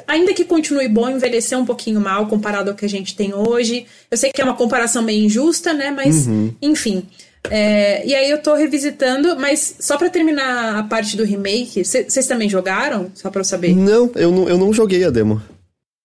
[0.07, 3.87] ainda que continue bom, envelhecer um pouquinho mal comparado ao que a gente tem hoje.
[4.11, 5.91] Eu sei que é uma comparação meio injusta, né?
[5.91, 6.55] Mas, uhum.
[6.61, 7.07] enfim.
[7.51, 12.27] É, e aí eu tô revisitando, mas só para terminar a parte do remake, vocês
[12.27, 13.11] também jogaram?
[13.15, 13.75] Só pra eu saber.
[13.75, 15.43] Não, eu não, eu não joguei a demo.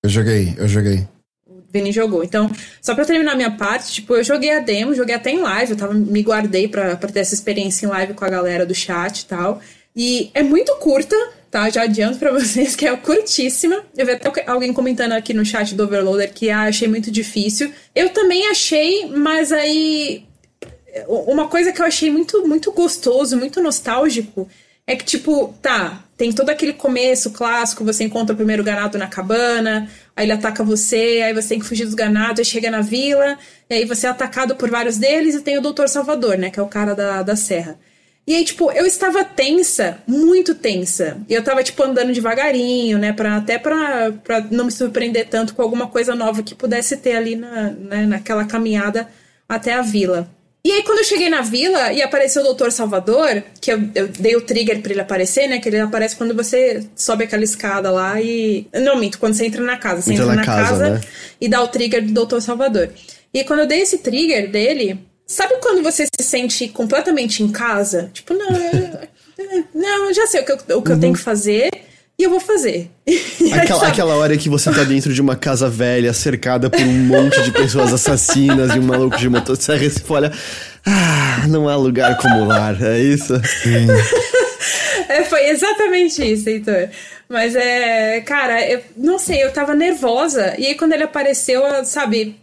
[0.03, 1.07] Eu joguei, eu joguei.
[1.45, 2.23] O Vini jogou.
[2.23, 2.49] Então,
[2.81, 5.71] só pra terminar a minha parte, tipo, eu joguei a demo, joguei até em live,
[5.71, 8.75] eu tava, me guardei pra, pra ter essa experiência em live com a galera do
[8.75, 9.61] chat e tal.
[9.95, 11.15] E é muito curta,
[11.49, 11.69] tá?
[11.69, 13.83] Já adianto para vocês que é curtíssima.
[13.95, 17.71] Eu vi até alguém comentando aqui no chat do Overloader que ah, achei muito difícil.
[17.95, 20.26] Eu também achei, mas aí
[21.07, 24.47] uma coisa que eu achei muito, muito gostoso, muito nostálgico,
[24.85, 29.07] é que, tipo, tá, tem todo aquele começo clássico, você encontra o primeiro ganado na
[29.07, 32.81] cabana, aí ele ataca você, aí você tem que fugir dos ganados, aí chega na
[32.81, 33.37] vila,
[33.69, 36.59] e aí você é atacado por vários deles, e tem o Doutor Salvador, né, que
[36.59, 37.77] é o cara da, da serra.
[38.25, 41.17] E aí, tipo, eu estava tensa, muito tensa.
[41.29, 43.13] E eu tava, tipo, andando devagarinho, né?
[43.13, 47.15] Pra, até pra, pra não me surpreender tanto com alguma coisa nova que pudesse ter
[47.15, 49.07] ali na, né, naquela caminhada
[49.47, 50.29] até a vila.
[50.63, 54.07] E aí, quando eu cheguei na vila e apareceu o Doutor Salvador, que eu, eu
[54.07, 55.59] dei o trigger pra ele aparecer, né?
[55.59, 58.67] Que ele aparece quando você sobe aquela escada lá e.
[58.73, 60.01] Não, minto, quando você entra na casa.
[60.01, 61.01] Você entra, entra na, casa, casa né?
[61.39, 62.89] e dá o trigger do Doutor Salvador.
[63.33, 68.09] E quando eu dei esse trigger dele, sabe quando você se sente completamente em casa?
[68.13, 70.95] Tipo, não, eu, não, eu já sei o que eu, o que uhum.
[70.95, 71.69] eu tenho que fazer
[72.19, 72.89] e eu vou fazer.
[73.53, 77.41] Aquela, aquela hora que você tá dentro de uma casa velha, cercada por um monte
[77.43, 80.31] de pessoas assassinas e um maluco de motosserra e você olha.
[80.85, 83.33] Ah, não há lugar como lar, é isso?
[85.07, 86.89] é, foi exatamente isso, Heitor.
[87.29, 88.21] Mas é.
[88.21, 90.55] Cara, eu não sei, eu tava nervosa.
[90.57, 92.35] E aí quando ele apareceu, sabe.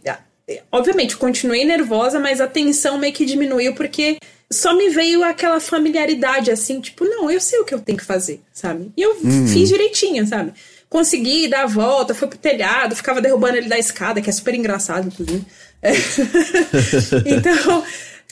[0.71, 4.17] Obviamente, continuei nervosa, mas a tensão meio que diminuiu porque
[4.51, 8.05] só me veio aquela familiaridade, assim, tipo, não, eu sei o que eu tenho que
[8.05, 8.91] fazer, sabe?
[8.95, 9.47] E eu uhum.
[9.47, 10.53] fiz direitinho, sabe?
[10.89, 14.53] Consegui dar a volta, fui pro telhado, ficava derrubando ele da escada, que é super
[14.53, 15.45] engraçado, inclusive.
[15.81, 15.91] É.
[17.25, 17.83] então,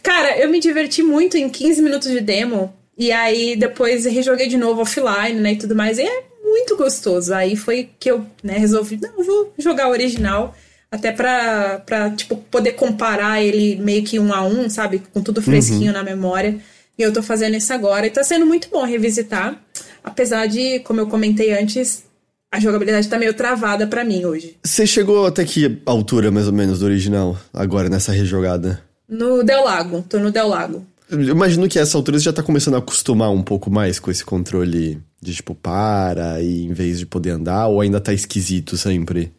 [0.02, 2.74] cara, eu me diverti muito em 15 minutos de demo.
[2.96, 5.98] E aí depois rejoguei de novo offline, né, e tudo mais.
[5.98, 7.34] E é muito gostoso.
[7.34, 10.56] Aí foi que eu, né, resolvi, não, vou jogar o original.
[10.94, 15.02] Até pra, pra, tipo, poder comparar ele meio que um a um, sabe?
[15.12, 15.94] Com tudo fresquinho uhum.
[15.94, 16.60] na memória.
[16.96, 18.06] E eu tô fazendo isso agora.
[18.06, 19.60] E tá sendo muito bom revisitar.
[20.04, 22.04] Apesar de, como eu comentei antes,
[22.52, 24.56] a jogabilidade tá meio travada para mim hoje.
[24.64, 28.84] Você chegou até que altura, mais ou menos, do original, agora nessa rejogada?
[29.10, 30.06] No Del Lago.
[30.08, 30.86] Tô no Del Lago.
[31.10, 34.12] Eu imagino que essa altura você já tá começando a acostumar um pouco mais com
[34.12, 38.78] esse controle de tipo, para, e em vez de poder andar, ou ainda tá esquisito
[38.78, 39.34] sempre?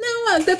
[0.00, 0.56] Não, de,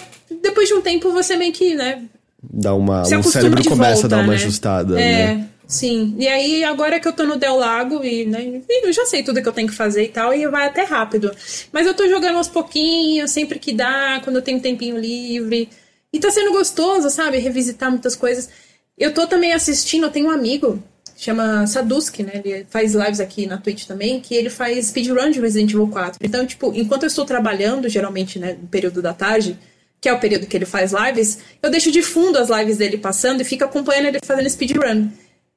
[0.48, 2.02] depois de um tempo você meio que, né,
[2.42, 3.02] dá uma.
[3.02, 4.34] O cérebro começa volta, a dar uma né?
[4.34, 5.48] ajustada, É, né?
[5.66, 6.14] sim.
[6.18, 9.42] E aí, agora que eu tô no Del Lago, e, né, eu já sei tudo
[9.42, 11.30] que eu tenho que fazer e tal, e vai até rápido.
[11.72, 15.68] Mas eu tô jogando aos pouquinhos, sempre que dá, quando eu tenho um tempinho livre.
[16.12, 17.38] E tá sendo gostoso, sabe?
[17.38, 18.48] Revisitar muitas coisas.
[18.96, 20.82] Eu tô também assistindo, eu tenho um amigo,
[21.16, 22.40] chama Saduski, né?
[22.42, 26.18] Ele faz lives aqui na Twitch também, que ele faz speedrun de Resident Evil 4.
[26.22, 29.58] Então, tipo, enquanto eu estou trabalhando, geralmente, né, no período da tarde,
[30.06, 32.96] que é o período que ele faz lives, eu deixo de fundo as lives dele
[32.96, 35.08] passando e fico acompanhando ele fazendo speedrun.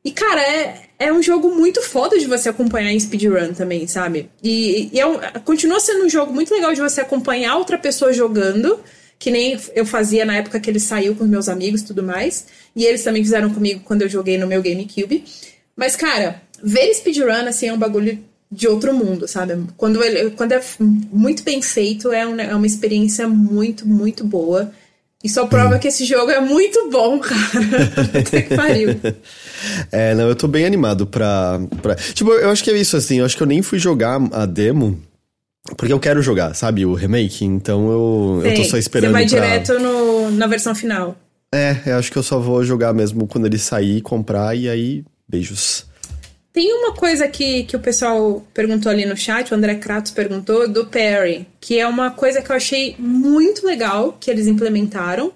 [0.03, 4.27] E, cara, é, é um jogo muito foda de você acompanhar em speedrun também, sabe?
[4.41, 8.11] E, e é um- continua sendo um jogo muito legal de você acompanhar outra pessoa
[8.11, 8.79] jogando,
[9.19, 12.47] que nem eu fazia na época que ele saiu com meus amigos e tudo mais.
[12.75, 15.25] E eles também fizeram comigo quando eu joguei no meu GameCube.
[15.75, 18.17] Mas, cara, ver speedrun, assim, é um bagulho
[18.51, 19.55] de outro mundo, sabe?
[19.77, 24.71] Quando, ele, quando é muito bem feito, é, um- é uma experiência muito, muito boa.
[25.21, 27.37] E só prova que esse jogo é muito bom, cara.
[28.13, 28.89] Puta que pariu.
[29.91, 31.93] É, não, eu tô bem animado pra, pra.
[31.95, 33.17] Tipo, eu acho que é isso, assim.
[33.19, 34.97] Eu acho que eu nem fui jogar a demo.
[35.75, 36.85] Porque eu quero jogar, sabe?
[36.85, 37.43] O remake.
[37.43, 39.09] Então eu, eu tô só esperando.
[39.11, 39.37] Você vai pra...
[39.41, 41.17] direto no, na versão final.
[41.53, 45.03] É, eu acho que eu só vou jogar mesmo quando ele sair, comprar e aí.
[45.27, 45.85] Beijos.
[46.59, 50.67] Tem uma coisa que, que o pessoal perguntou ali no chat, o André Kratos perguntou,
[50.67, 55.31] do Perry, que é uma coisa que eu achei muito legal que eles implementaram,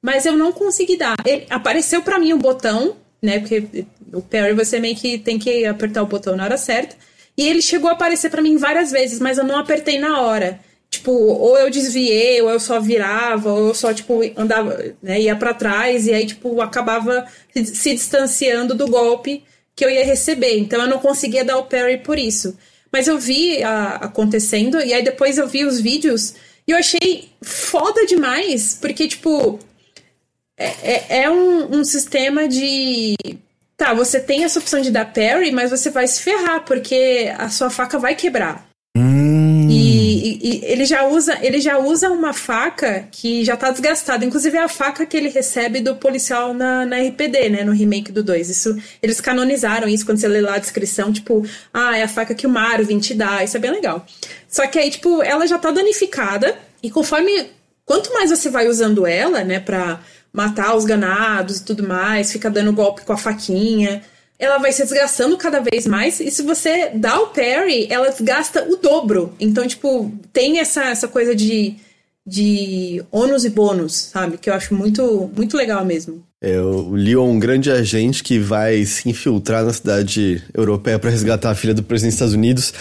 [0.00, 1.16] mas eu não consegui dar.
[1.22, 3.40] Ele, apareceu pra mim o botão, né?
[3.40, 6.96] Porque o Perry você meio que tem que apertar o botão na hora certa.
[7.36, 10.58] E ele chegou a aparecer pra mim várias vezes, mas eu não apertei na hora.
[10.88, 15.36] Tipo, ou eu desviei, ou eu só virava, ou eu só, tipo, andava, né, ia
[15.36, 19.44] pra trás, e aí, tipo, acabava se distanciando do golpe
[19.76, 20.58] que eu ia receber.
[20.58, 22.56] Então eu não conseguia dar o parry por isso.
[22.92, 26.34] Mas eu vi a- acontecendo, e aí depois eu vi os vídeos,
[26.66, 29.58] e eu achei foda demais, porque, tipo,
[30.56, 30.66] é,
[31.16, 33.14] é, é um, um sistema de.
[33.76, 37.48] Tá, você tem essa opção de dar parry, mas você vai se ferrar, porque a
[37.48, 38.64] sua faca vai quebrar.
[40.26, 44.24] E ele já usa ele já usa uma faca que já tá desgastada.
[44.24, 47.62] Inclusive é a faca que ele recebe do policial na, na RPD, né?
[47.62, 48.48] No remake do 2.
[48.48, 52.34] Isso, eles canonizaram isso quando você lê lá a descrição, tipo, ah, é a faca
[52.34, 53.44] que o Marvin te dá.
[53.44, 54.06] Isso é bem legal.
[54.48, 56.56] Só que aí, tipo, ela já tá danificada.
[56.82, 57.50] E conforme.
[57.84, 60.00] Quanto mais você vai usando ela, né, pra
[60.32, 64.02] matar os ganados e tudo mais, fica dando golpe com a faquinha
[64.38, 66.20] ela vai se desgastando cada vez mais.
[66.20, 69.34] E se você dá o parry, ela desgasta o dobro.
[69.38, 71.74] Então, tipo, tem essa, essa coisa de,
[72.26, 74.38] de ônus e bônus, sabe?
[74.38, 76.22] Que eu acho muito, muito legal mesmo.
[76.42, 81.50] É, o Leon, um grande agente que vai se infiltrar na cidade europeia pra resgatar
[81.50, 82.74] a filha do presidente dos Estados Unidos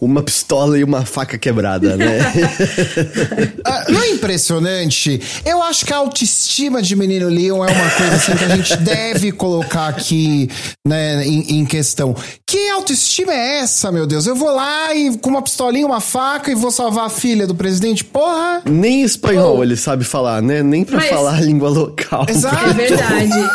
[0.00, 2.18] uma pistola e uma faca quebrada, né?
[3.64, 5.20] Ah, não é impressionante?
[5.44, 8.76] Eu acho que a autoestima de menino Leon é uma coisa assim que a gente
[8.78, 10.48] deve colocar aqui
[10.86, 12.14] né, em, em questão.
[12.46, 14.26] Que autoestima é essa, meu Deus?
[14.26, 17.54] Eu vou lá e com uma pistolinha, uma faca e vou salvar a filha do
[17.54, 18.04] presidente?
[18.04, 18.62] Porra!
[18.64, 19.62] Nem espanhol Oh.
[19.62, 20.62] ele sabe falar, né?
[20.62, 22.26] Nem pra Mas- falar a língua local.
[22.28, 22.70] Exato.
[22.70, 23.50] É verdade.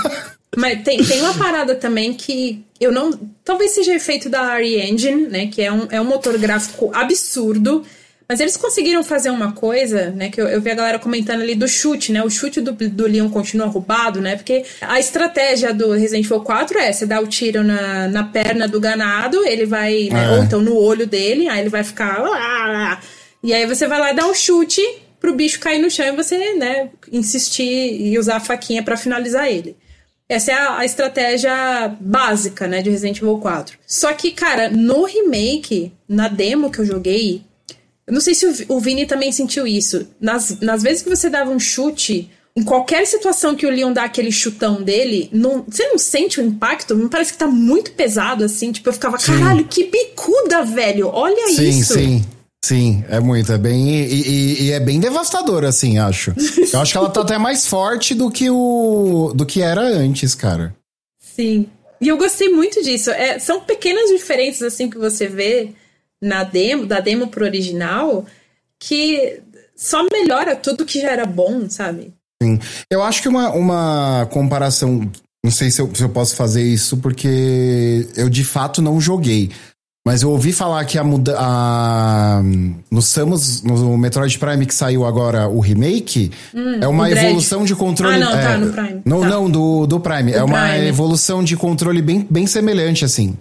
[0.56, 3.12] Mas tem, tem uma parada também que eu não.
[3.44, 5.48] Talvez seja efeito da RE Engine, né?
[5.48, 7.84] Que é um, é um motor gráfico absurdo.
[8.28, 10.30] Mas eles conseguiram fazer uma coisa, né?
[10.30, 12.24] Que eu, eu vi a galera comentando ali do chute, né?
[12.24, 14.36] O chute do, do Leon continua roubado, né?
[14.36, 18.68] Porque a estratégia do Resident Evil 4 é: você dá o tiro na, na perna
[18.68, 20.10] do ganado, ele vai.
[20.12, 20.38] né, É.
[20.38, 22.18] Ou então no olho dele, aí ele vai ficar.
[22.20, 23.00] "Ah!"
[23.44, 24.82] E aí você vai lá e dá um chute
[25.20, 27.64] pro bicho cair no chão e você, né, insistir
[28.02, 29.76] e usar a faquinha pra finalizar ele.
[30.28, 33.78] Essa é a, a estratégia básica, né, de Resident Evil 4.
[33.86, 37.44] Só que, cara, no remake, na demo que eu joguei,
[38.08, 40.08] eu não sei se o, o Vini também sentiu isso.
[40.20, 44.06] Nas, nas vezes que você dava um chute, em qualquer situação que o Leon dá
[44.06, 46.96] aquele chutão dele, não, você não sente o impacto?
[46.96, 48.72] Me parece que tá muito pesado, assim.
[48.72, 51.08] Tipo, eu ficava, caralho, que bicuda, velho.
[51.08, 51.94] Olha Sim, isso.
[51.94, 52.00] sim.
[52.00, 52.26] Sim,
[53.10, 53.52] é muito.
[53.52, 53.90] É bem.
[54.06, 56.34] E, e- e é bem devastador, assim, acho.
[56.74, 59.32] Eu acho que ela tá até mais forte do que o.
[59.36, 60.76] do que era antes, cara.
[61.20, 61.68] Sim.
[62.02, 63.10] E eu gostei muito disso.
[63.12, 65.70] É, são pequenas diferenças assim que você vê
[66.22, 68.26] na demo, da demo pro original,
[68.80, 69.40] que
[69.76, 72.14] só melhora tudo que já era bom, sabe?
[72.42, 72.60] Sim.
[72.90, 75.10] Eu acho que uma, uma comparação.
[75.44, 79.52] Não sei se eu, se eu posso fazer isso, porque eu de fato não joguei.
[80.08, 82.40] Mas eu ouvi falar que a muda a,
[82.92, 86.32] no Samus, no Metroid Prime que saiu agora o remake,
[86.80, 88.16] é uma evolução de controle.
[88.16, 89.02] Ah, não, tá, é, no Prime.
[89.04, 89.28] Não, Tá.
[89.30, 90.32] não, do, do Prime.
[90.32, 90.88] é uma Prime.
[90.88, 93.36] evolução de controle bem, bem semelhante, assim.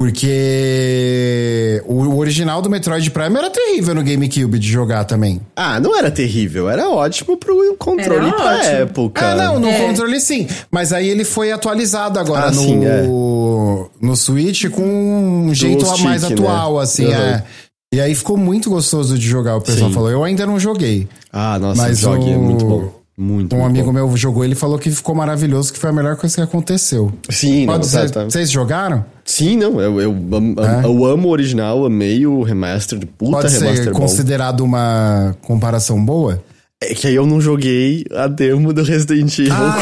[0.00, 5.40] Porque o original do Metroid Prime era terrível no GameCube de jogar também.
[5.54, 8.72] Ah, não era terrível, era ótimo pro controle Era pra ótimo.
[8.72, 9.26] época.
[9.26, 9.86] Ah, não, no É.
[9.86, 10.46] controle sim.
[10.70, 13.02] Mas aí ele foi atualizado agora Ah, no, sim, é.
[13.06, 16.82] no Switch com um jeito Dual mais stick, atual, né?
[16.82, 17.12] assim, Uhum.
[17.12, 17.44] é.
[17.92, 19.94] E aí ficou muito gostoso de jogar, o pessoal Sim.
[19.94, 20.10] falou.
[20.10, 21.08] Eu ainda não joguei.
[21.30, 23.00] Ah, nossa, Mas jogue, é o- muito bom.
[23.18, 23.92] Muito, Um muito amigo bom.
[23.92, 27.12] meu jogou, ele falou que ficou maravilhoso, que foi a melhor coisa que aconteceu.
[27.28, 28.10] Sim, não, Pode tá, ser.
[28.10, 28.24] tá.
[28.24, 29.04] Vocês jogaram?
[29.30, 30.84] Sim, não, eu, eu, am- É?
[30.86, 34.00] eu amo o original, amei o remaster, puta Pode ser remaster bom.
[34.00, 36.42] considerado uma comparação boa?
[36.82, 39.52] É que aí eu não joguei a demo do Resident Evil.
[39.52, 39.76] Ah,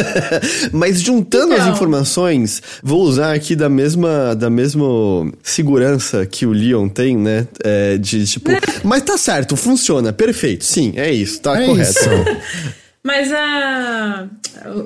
[0.72, 1.72] Mas juntando as Então.
[1.74, 4.84] informações, vou usar aqui da mesma, da mesma
[5.42, 7.46] segurança que o Leon tem, né?
[7.62, 8.50] É, de tipo.
[8.82, 10.64] Mas tá certo, funciona, perfeito.
[10.64, 11.90] Sim, é isso, tá É correto.
[11.90, 12.08] isso.
[13.04, 14.28] Mas a.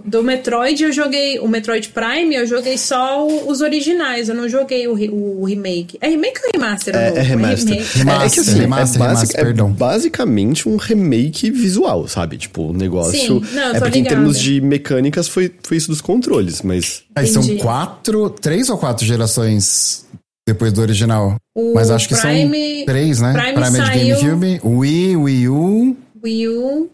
[0.07, 1.39] Do Metroid eu joguei.
[1.39, 4.31] O Metroid Prime eu joguei só os originais.
[4.31, 5.99] Eu não joguei o, re- o remake.
[6.01, 6.95] É remake ou remaster?
[6.95, 7.19] o É, novo?
[7.19, 7.75] é remaster.
[7.95, 9.71] Remaster, é que assim, remaster, é, basic- remaster, é perdão.
[9.71, 12.39] basicamente um remake visual, sabe?
[12.39, 13.13] Tipo, o negócio.
[13.43, 14.17] Sim, não, é tô porque em ligada.
[14.17, 17.03] termos de mecânicas foi, foi isso dos controles, mas.
[17.15, 20.07] Aí são quatro, três ou quatro gerações
[20.49, 21.37] depois do original.
[21.55, 23.33] O Mas acho que Prime- são três, né?
[23.35, 26.91] Prime é de saiu- GameCube, Wii, Wii U, Wii U.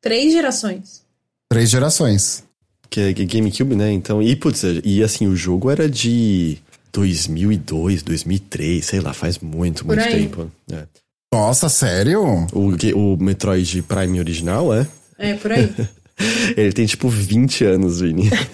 [0.00, 1.02] Três gerações.
[1.48, 2.42] três gerações.
[2.88, 3.92] Que é GameCube, né?
[3.92, 6.58] Então, e putz, e assim, o jogo era de
[6.92, 10.22] 2002, 2003, sei lá, faz muito, Por muito aí.
[10.22, 10.50] tempo.
[10.72, 10.84] É.
[11.32, 12.46] Nossa, sério?
[12.52, 14.86] O, o Metroid Prime original, é?
[15.18, 15.72] É, por aí.
[16.56, 18.28] Ele tem tipo 20 anos, Vini.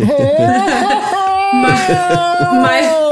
[1.55, 3.06] Mas.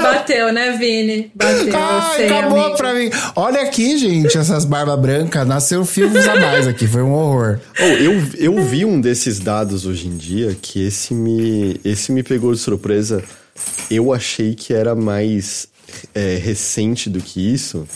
[0.00, 1.30] Bateu, né, Vini?
[1.34, 1.76] Bateu.
[1.76, 2.76] Ai, você, acabou amigo.
[2.76, 3.10] pra mim.
[3.36, 5.46] Olha aqui, gente, essas barbas brancas.
[5.46, 7.58] Nasceu fios a mais aqui, foi um horror.
[7.78, 12.22] Oh, eu, eu vi um desses dados hoje em dia que esse me, esse me
[12.22, 13.22] pegou de surpresa.
[13.90, 15.68] Eu achei que era mais
[16.14, 17.86] é, recente do que isso.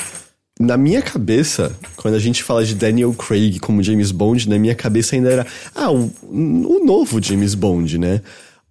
[0.58, 4.74] Na minha cabeça, quando a gente fala de Daniel Craig como James Bond, na minha
[4.74, 5.46] cabeça ainda era.
[5.74, 8.20] Ah, o, o novo James Bond, né?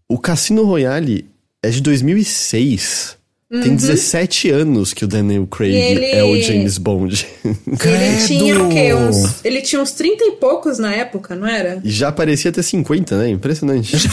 [0.07, 1.25] O Cassino Royale
[1.65, 3.15] é de 2006.
[3.61, 7.25] Tem 17 anos que o Daniel Craig ele- é o James Bond.
[7.45, 8.93] Ele tinha o quê?
[8.93, 11.79] Uns, ele tinha uns 30 e poucos na época, não era?
[11.83, 13.29] e já parecia ter 50, né?
[13.29, 13.95] Impressionante.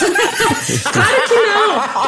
[0.92, 1.41] Claro que!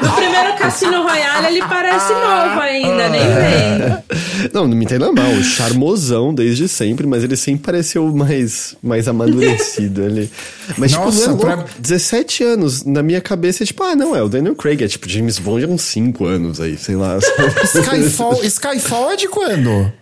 [0.02, 4.04] No primeiro Cassino Royale ele parece novo ainda, nem vem.
[4.52, 9.08] Não, não me entenda mal, o charmosão desde sempre, mas ele sempre pareceu mais, mais
[9.08, 10.30] amadurecido ali.
[10.76, 13.94] Mas, Nossa, tipo, não é pra- louco, 17 anos, na minha cabeça é tipo, ah,
[13.96, 16.96] não, é o Daniel Craig, é tipo, James Bond é uns 5 anos aí, sei
[16.96, 17.18] lá.
[17.64, 19.92] Skyfall, Skyfall é de quando?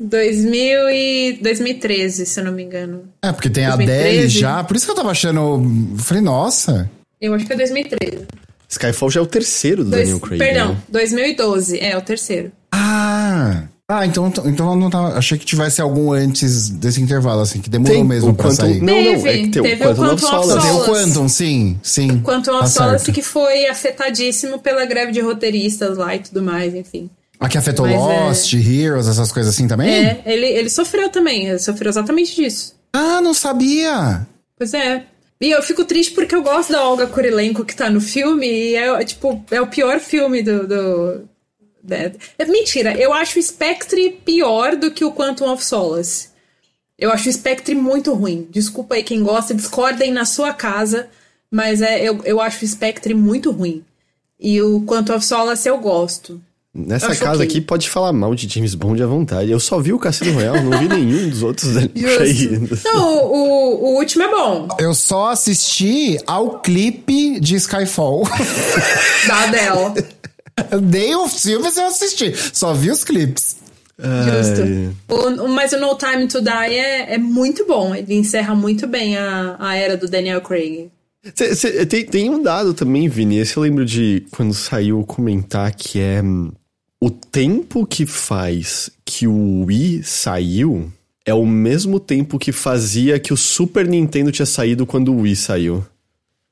[0.00, 3.04] 2000 e 2013, se eu não me engano.
[3.22, 4.08] É, porque tem a 2013.
[4.16, 4.64] Adele já.
[4.64, 5.62] Por isso que eu tava achando.
[5.98, 6.90] Falei, nossa.
[7.20, 8.26] Eu acho que é 2013.
[8.72, 10.38] Skyfall já é o terceiro do Dois- Daniel Craig.
[10.38, 10.78] perdão, né?
[10.88, 11.78] 2012.
[11.78, 12.50] É, o terceiro.
[12.70, 13.64] Ah!
[13.88, 15.18] Ah, então, então eu não tava.
[15.18, 18.56] Achei que tivesse algum antes desse intervalo, assim, que demorou Tem mesmo o pra Quantum-
[18.62, 18.80] sair.
[18.80, 20.66] Não, não, é Teve, que tem o teve o Quantum of Quantum of Solace.
[20.66, 21.04] Tem o Solace.
[21.04, 22.18] Quantum, sim, sim.
[22.20, 23.14] Quanto Tá ao Solace certo.
[23.14, 27.10] que foi afetadíssimo pela greve de roteiristas lá e tudo mais, enfim.
[27.38, 29.90] A que afetou Mas é- Lost, Heroes, essas coisas assim também?
[29.92, 32.74] É, ele, ele sofreu também, ele sofreu exatamente disso.
[32.94, 34.26] Ah, não sabia!
[34.56, 35.04] Pois é.
[35.42, 38.76] E eu fico triste porque eu gosto da Olga Kurilenko que tá no filme e
[38.76, 40.68] é, tipo, é o pior filme do...
[40.68, 41.28] do
[42.38, 46.28] é, mentira, eu acho o Spectre pior do que o Quantum of Solace.
[46.96, 48.46] Eu acho o Spectre muito ruim.
[48.52, 51.10] Desculpa aí quem gosta, discordem na sua casa,
[51.50, 53.84] mas é, eu, eu acho o Spectre muito ruim.
[54.38, 56.40] E o Quantum of Solace eu gosto.
[56.74, 57.44] Nessa casa ok.
[57.46, 59.50] aqui pode falar mal de James Bond à vontade.
[59.50, 62.34] Eu só vi o Cassino Royale, não vi nenhum dos outros Daniel Craig.
[62.66, 62.88] Justo.
[62.88, 68.22] Não, o, o último é bom, Eu só assisti ao clipe de Skyfall.
[69.28, 70.06] da Adele.
[70.82, 73.56] Nem o filme eu assisti, só vi os clipes.
[73.98, 74.62] Justo.
[75.08, 77.94] O- o- mas o No Time to Die é, é muito bom.
[77.94, 80.90] Ele encerra muito bem a, a era do Daniel Craig.
[81.34, 83.36] Cê- cê- tem, tem um dado também, Vini.
[83.38, 86.50] Esse eu lembro de quando saiu comentar que é hum,
[87.02, 90.88] o tempo que faz que o Wii saiu
[91.26, 95.34] é o mesmo tempo que fazia que o Super Nintendo tinha saído quando o Wii
[95.34, 95.84] saiu.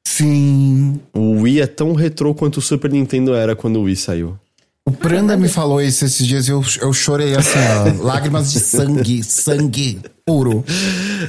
[0.05, 0.99] Sim.
[1.15, 4.37] O Wii é tão retrô quanto o Super Nintendo era quando o Wii saiu.
[4.85, 7.59] O Pranda me falou isso esses dias e eu, eu chorei assim,
[8.01, 8.03] ó.
[8.03, 10.65] lágrimas de sangue, sangue puro.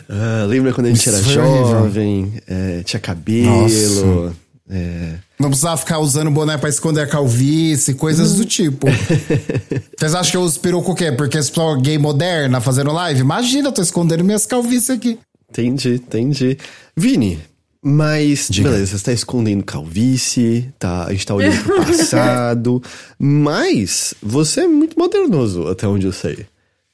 [0.09, 4.33] Ah, lembra quando a gente Isso era jovem, é, tinha cabelo.
[4.71, 8.87] É, Não precisava ficar usando boné pra esconder a calvície, coisas do tipo.
[9.99, 11.11] Vocês acham que eu uso peruca o quê?
[11.11, 13.19] Porque sou gay moderna fazendo live?
[13.19, 15.19] Imagina, eu tô escondendo minhas calvícies aqui.
[15.49, 16.57] Entendi, entendi.
[16.95, 17.37] Vini,
[17.83, 18.69] Mas, Diga.
[18.69, 22.81] beleza, você tá escondendo calvície, tá, a gente tá olhando pro passado.
[23.19, 26.45] mas você é muito modernoso, até onde eu sei.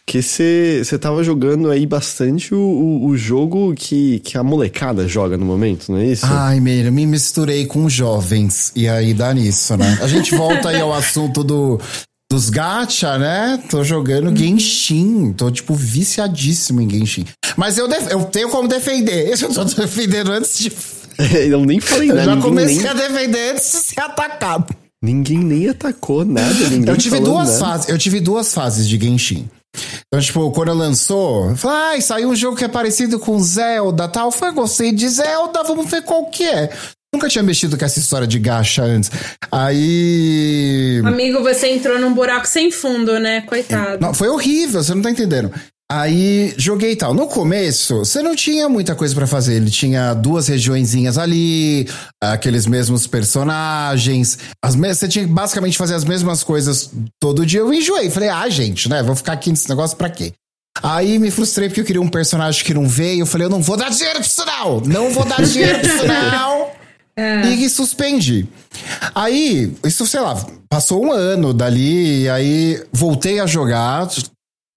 [0.10, 5.36] Que você tava jogando aí bastante o, o, o, jogo que, que a molecada joga
[5.36, 6.26] no momento, não é isso?
[6.26, 8.72] Ai, Meira, me misturei com jovens.
[8.74, 9.99] E aí dá nisso, né?
[10.01, 11.78] A gente volta aí ao assunto do,
[12.32, 13.62] dos gacha, né?
[13.70, 15.34] Tô jogando Genshin.
[15.34, 17.26] Tô, tipo, viciadíssimo em Genshin.
[17.58, 19.34] Mas eu, eu tenho como defender.
[19.43, 20.72] Eu tô defendendo antes de.
[21.51, 22.22] eu nem falei nada.
[22.22, 22.88] Eu já comecei nem...
[22.88, 24.74] a defender antes de ser atacado.
[25.03, 26.53] Ninguém nem atacou nada.
[26.70, 27.60] Ninguém eu tive duas nada.
[27.60, 27.89] fases.
[27.89, 29.49] Eu tive duas fases de Genshin.
[30.08, 34.32] Então, tipo, quando lançou, falei, ah, saiu um jogo que é parecido com Zelda tal.
[34.32, 36.70] Foi, gostei de Zelda, vamos ver qual que é.
[37.14, 39.12] Nunca tinha mexido com essa história de gacha antes.
[39.51, 41.01] Aí.
[41.05, 43.41] Amigo, você entrou num buraco sem fundo, né?
[43.41, 43.99] Coitado.
[43.99, 45.51] Não, foi horrível, você não tá entendendo.
[45.90, 47.14] Aí joguei e tal.
[47.14, 49.56] No começo, você não tinha muita coisa para fazer.
[49.56, 51.88] Ele tinha duas regiõezinhas ali,
[52.22, 54.38] aqueles mesmos personagens.
[54.62, 54.94] As me...
[54.94, 57.62] Você tinha que basicamente fazer as mesmas coisas todo dia.
[57.62, 58.10] Eu enjoei.
[58.10, 59.02] Falei, ah, gente, né?
[59.02, 60.34] Vou ficar aqui nesse negócio pra quê?
[60.84, 63.22] Aí me frustrei porque eu queria um personagem que não veio.
[63.22, 64.82] Eu falei, eu não vou dar dinheiro pro sinal!
[64.86, 66.76] Não vou dar dinheiro pro sinal!
[67.20, 67.48] É.
[67.48, 68.48] E suspende.
[69.16, 74.08] Aí, isso, sei lá, passou um ano dali, aí voltei a jogar,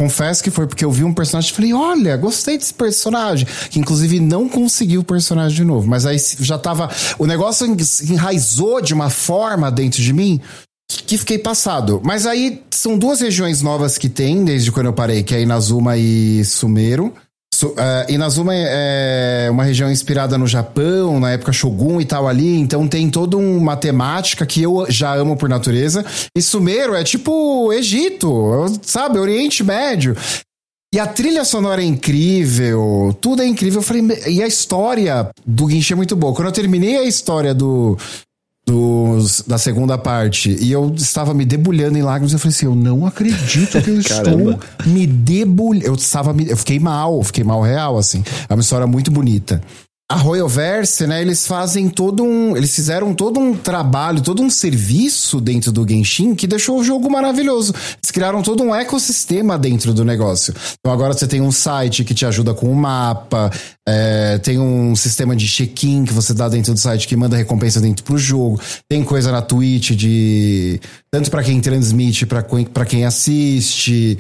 [0.01, 3.47] Confesso que foi porque eu vi um personagem e falei, olha, gostei desse personagem.
[3.69, 5.87] Que inclusive não conseguiu o personagem de novo.
[5.87, 6.89] Mas aí já tava.
[7.19, 7.67] O negócio
[8.09, 10.41] enraizou de uma forma dentro de mim
[10.89, 12.01] que fiquei passado.
[12.03, 15.99] Mas aí são duas regiões novas que tem desde quando eu parei, que é Inazuma
[15.99, 17.13] e Sumero.
[17.69, 17.77] Uh,
[18.09, 22.89] Inazuma é, é uma região inspirada no Japão, na época Shogun e tal ali, então
[22.89, 26.05] tem toda uma temática que eu já amo por natureza.
[26.37, 29.19] E Sumeiro é tipo Egito, sabe?
[29.19, 30.17] Oriente Médio.
[30.93, 33.79] E a trilha sonora é incrível, tudo é incrível.
[33.79, 36.35] Eu falei, e a história do Guinche é muito boa.
[36.35, 37.97] Quando eu terminei a história do,
[38.71, 42.33] dos, da segunda parte e eu estava me debulhando em lágrimas.
[42.33, 45.87] Eu falei assim: eu não acredito que eu estou me debulhando.
[45.87, 48.23] Eu estava me, eu fiquei mal, fiquei mal real, assim.
[48.49, 49.61] É uma história muito bonita
[50.11, 55.41] a Royalverse, né, eles fazem todo um, eles fizeram todo um trabalho, todo um serviço
[55.41, 57.73] dentro do Genshin que deixou o jogo maravilhoso.
[57.73, 60.53] Eles criaram todo um ecossistema dentro do negócio.
[60.81, 63.53] Então agora você tem um site que te ajuda com o mapa,
[63.89, 67.81] é, tem um sistema de check-in que você dá dentro do site que manda recompensa
[67.81, 74.19] dentro pro jogo, tem coisa na Twitch de tanto para quem transmite, para quem assiste.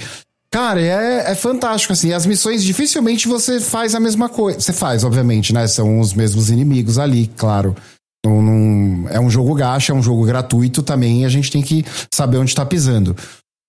[0.52, 2.12] Cara, é, é fantástico, assim.
[2.12, 4.60] As missões, dificilmente você faz a mesma coisa.
[4.60, 5.66] Você faz, obviamente, né?
[5.68, 7.76] São os mesmos inimigos ali, claro.
[8.24, 11.84] Não, não, é um jogo gacha, é um jogo gratuito também, a gente tem que
[12.12, 13.16] saber onde tá pisando.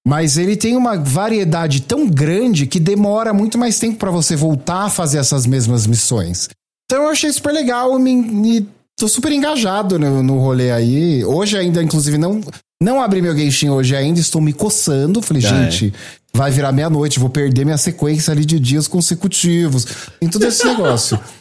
[0.06, 4.86] Mas ele tem uma variedade tão grande que demora muito mais tempo para você voltar
[4.86, 6.50] a fazer essas mesmas missões.
[6.86, 8.68] Então eu achei super legal me,
[9.00, 11.24] tô super engajado no, no rolê aí.
[11.24, 12.42] Hoje ainda, inclusive, não,
[12.82, 15.22] não abri meu Genshin hoje ainda, estou me coçando.
[15.22, 16.38] Falei, ah, gente, é.
[16.38, 19.86] vai virar meia-noite, vou perder minha sequência ali de dias consecutivos.
[20.20, 21.20] Em todo esse negócio.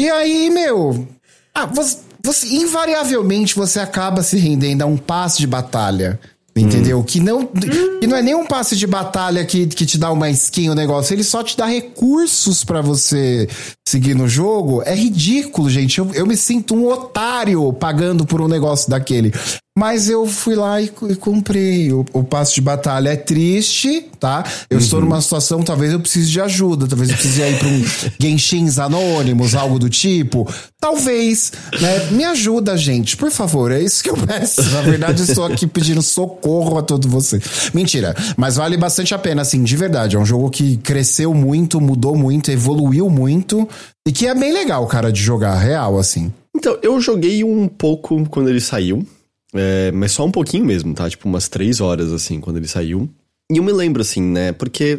[0.00, 1.06] E aí, meu.
[1.54, 6.18] Ah, você, você, invariavelmente você acaba se rendendo a um passe de batalha.
[6.56, 6.98] Entendeu?
[6.98, 7.02] Hum.
[7.02, 10.28] Que, não, que não é nem um passe de batalha que, que te dá uma
[10.28, 13.48] skin o negócio, ele só te dá recursos para você
[13.88, 14.82] seguir no jogo.
[14.84, 15.98] É ridículo, gente.
[15.98, 19.32] Eu, eu me sinto um otário pagando por um negócio daquele.
[19.76, 21.90] Mas eu fui lá e, e comprei.
[21.92, 24.44] O, o passo de batalha é triste, tá?
[24.68, 24.82] Eu uhum.
[24.82, 27.84] estou numa situação, talvez eu precise de ajuda, talvez eu precise ir para um
[28.20, 30.46] Genshins Anônimos, algo do tipo.
[30.78, 32.10] Talvez, né?
[32.10, 33.72] Me ajuda, gente, por favor.
[33.72, 34.62] É isso que eu peço.
[34.72, 37.42] Na verdade, eu estou aqui pedindo socorro a todos vocês.
[37.72, 40.16] Mentira, mas vale bastante a pena, assim, de verdade.
[40.16, 43.66] É um jogo que cresceu muito, mudou muito, evoluiu muito
[44.06, 46.30] e que é bem legal, cara, de jogar, real, assim.
[46.54, 49.06] Então, eu joguei um pouco quando ele saiu.
[49.54, 51.08] É, mas só um pouquinho mesmo, tá?
[51.08, 53.08] Tipo, umas três horas, assim, quando ele saiu.
[53.50, 54.52] E eu me lembro, assim, né?
[54.52, 54.98] Porque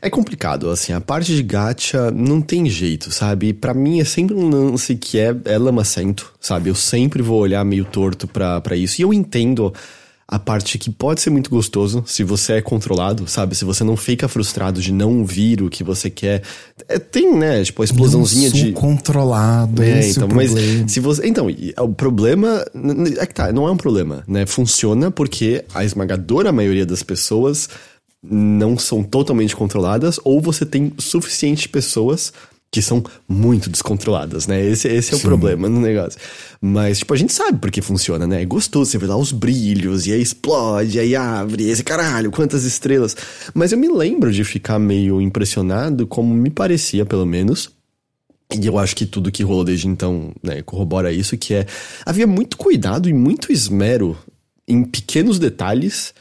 [0.00, 3.52] é complicado, assim, a parte de gacha não tem jeito, sabe?
[3.52, 6.70] para mim é sempre um lance que é, é lamacento, sabe?
[6.70, 9.00] Eu sempre vou olhar meio torto pra, pra isso.
[9.00, 9.72] E eu entendo
[10.30, 13.56] a parte que pode ser muito gostoso se você é controlado, sabe?
[13.56, 16.42] Se você não fica frustrado de não ouvir o que você quer.
[16.86, 17.64] É, tem, né?
[17.64, 18.72] Tipo, a explosãozinha não sou de.
[18.72, 20.52] controlado, é, então, é mas
[20.86, 21.26] se você.
[21.26, 22.64] Então, o problema.
[23.18, 24.46] É que tá, não é um problema, né?
[24.46, 27.68] Funciona porque a esmagadora maioria das pessoas
[28.22, 32.32] não são totalmente controladas, ou você tem suficiente pessoas
[32.72, 34.64] que são muito descontroladas, né?
[34.64, 35.24] Esse, esse é Sim.
[35.24, 36.20] o problema no negócio.
[36.60, 38.42] Mas, tipo, a gente sabe porque funciona, né?
[38.42, 42.64] É gostoso, você vê lá os brilhos, e aí explode, aí abre, esse caralho, quantas
[42.64, 43.16] estrelas.
[43.52, 47.70] Mas eu me lembro de ficar meio impressionado, como me parecia, pelo menos,
[48.52, 51.66] E eu acho que tudo que rolou desde então, né, corrobora isso, que é.
[52.04, 54.16] Havia muito cuidado e muito esmero
[54.66, 56.12] em pequenos detalhes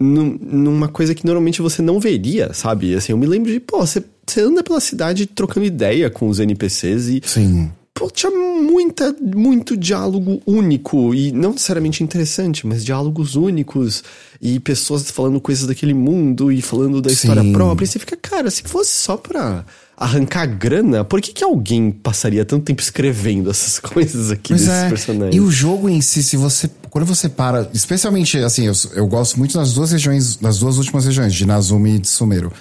[0.00, 2.94] numa coisa que normalmente você não veria, sabe?
[2.94, 6.38] Assim, eu me lembro de, pô, você, você anda pela cidade trocando ideia com os
[6.38, 7.22] NPCs e.
[7.24, 7.70] Sim.
[7.92, 14.04] Pô, tinha muita, muito diálogo único e não necessariamente interessante, mas diálogos únicos
[14.40, 17.52] e pessoas falando coisas daquele mundo e falando da história Sim.
[17.52, 17.84] própria.
[17.84, 19.64] E você fica, cara, se fosse só pra
[19.98, 24.84] arrancar grana, por que, que alguém passaria tanto tempo escrevendo essas coisas aqui Pois desses
[24.84, 24.88] é.
[24.88, 25.34] personagens?
[25.34, 26.70] E o jogo em si, se você.
[26.88, 27.68] Quando você para.
[27.74, 31.96] Especialmente, assim, eu, eu gosto muito das duas regiões, das duas últimas regiões, de Nazumi
[31.96, 32.52] e de Sumero.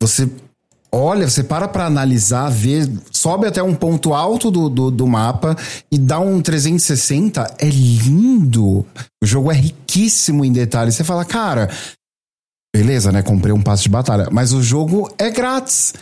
[0.00, 0.28] Você
[0.90, 5.56] olha, você para pra analisar, ver, sobe até um ponto alto do, do, do mapa
[5.90, 7.56] e dá um 360.
[7.58, 8.86] É lindo.
[9.22, 10.94] O jogo é riquíssimo em detalhes.
[10.94, 11.70] Você fala, cara.
[12.74, 13.22] Beleza, né?
[13.22, 14.28] Comprei um passe de batalha.
[14.30, 15.94] Mas o jogo é grátis.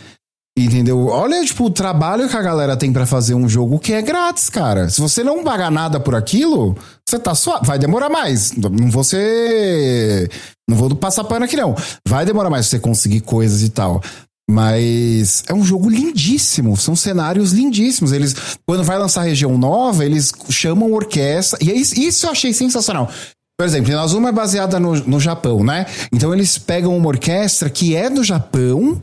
[0.57, 1.07] Entendeu?
[1.07, 4.49] Olha, tipo, o trabalho que a galera tem pra fazer um jogo que é grátis,
[4.49, 4.89] cara.
[4.89, 7.59] Se você não pagar nada por aquilo, você tá só.
[7.61, 8.53] Vai demorar mais.
[8.53, 10.31] Não vou ser.
[10.69, 11.75] Não vou passar pano aqui, não.
[12.07, 14.01] Vai demorar mais pra você conseguir coisas e tal.
[14.49, 18.13] Mas é um jogo lindíssimo, são cenários lindíssimos.
[18.13, 18.35] Eles,
[18.65, 21.59] quando vai lançar região nova, eles chamam orquestra.
[21.61, 23.09] E é isso, isso eu achei sensacional.
[23.57, 25.85] Por exemplo, Inazuma é baseada no, no Japão, né?
[26.13, 29.01] Então eles pegam uma orquestra que é do Japão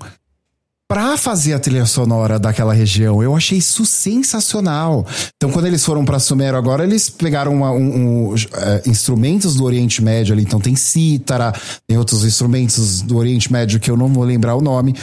[0.92, 3.22] pra fazer a trilha sonora daquela região.
[3.22, 5.06] Eu achei isso sensacional.
[5.36, 9.64] Então, quando eles foram pra Sumero agora, eles pegaram uma- um- um, eh, instrumentos do
[9.64, 10.42] Oriente Médio ali.
[10.42, 11.54] Então, tem cítara,
[11.86, 14.94] tem outros instrumentos do Oriente Médio que eu não vou lembrar o nome.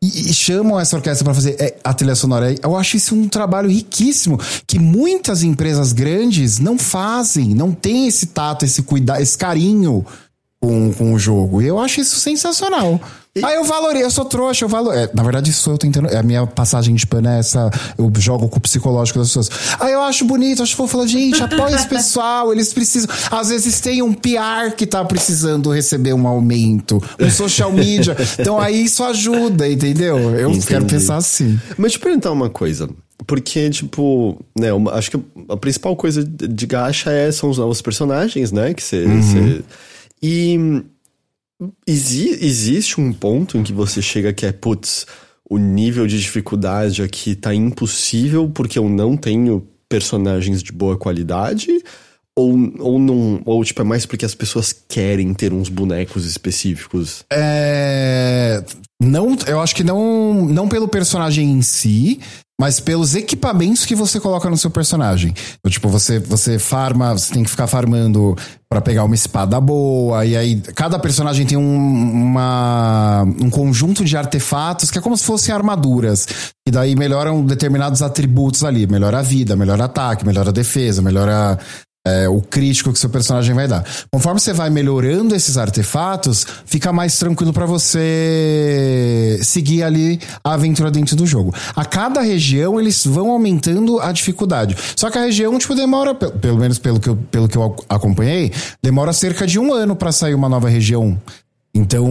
[0.00, 2.54] E, e chamam essa orquestra pra fazer eh, a trilha sonora.
[2.62, 8.26] Eu acho isso um trabalho riquíssimo que muitas empresas grandes não fazem, não tem esse
[8.26, 10.06] tato, esse cuidado, esse carinho
[10.66, 11.60] com, com o jogo.
[11.60, 13.00] E eu acho isso sensacional.
[13.42, 14.94] Aí eu valorizo, eu sou trouxa, eu valor...
[14.96, 16.06] é, Na verdade, sou eu tentando.
[16.08, 17.68] É a minha passagem de pano é essa.
[17.98, 19.50] Eu jogo com o psicológico das pessoas.
[19.80, 20.92] Aí eu acho bonito, acho fofo.
[20.98, 23.08] Falo, gente, apoia esse pessoal, eles precisam.
[23.32, 28.16] Às vezes tem um PR que tá precisando receber um aumento, um social media.
[28.38, 30.16] Então aí isso ajuda, entendeu?
[30.38, 30.66] Eu Entendi.
[30.66, 31.58] quero pensar assim.
[31.76, 32.88] Mas te perguntar uma coisa.
[33.26, 37.80] Porque, tipo, né, uma- acho que a principal coisa de gacha é, são os novos
[37.82, 38.74] personagens, né?
[38.74, 39.04] Que você.
[39.06, 39.62] você-
[40.26, 40.58] E
[41.86, 45.06] exi- existe um ponto em que você chega que é, putz,
[45.48, 51.68] o nível de dificuldade aqui tá impossível porque eu não tenho personagens de boa qualidade?
[52.34, 53.42] Ou, ou não.
[53.44, 57.22] Ou, tipo, é mais porque as pessoas querem ter uns bonecos específicos?
[57.30, 58.64] É,
[58.98, 62.18] não, eu acho que não, não pelo personagem em si,
[62.60, 65.34] mas pelos equipamentos que você coloca no seu personagem.
[65.58, 68.36] Então, tipo, você, você farma, você tem que ficar farmando
[68.68, 71.76] pra pegar uma espada boa, e aí cada personagem tem um,
[72.12, 76.26] uma, um conjunto de artefatos que é como se fossem armaduras.
[76.66, 78.86] E daí melhoram determinados atributos ali.
[78.86, 81.58] Melhora a vida, melhora ataque, melhora defesa, melhora
[82.06, 83.82] é, o crítico que seu personagem vai dar.
[84.12, 90.90] Conforme você vai melhorando esses artefatos, fica mais tranquilo pra você seguir ali a aventura
[90.90, 91.54] dentro do jogo.
[91.74, 94.76] A cada região eles vão aumentando a dificuldade.
[94.96, 97.74] Só que a região tipo demora, pe- pelo menos pelo que eu, pelo que eu
[97.88, 98.52] acompanhei,
[98.82, 101.18] demora cerca de um ano pra sair uma nova região.
[101.76, 102.06] Então,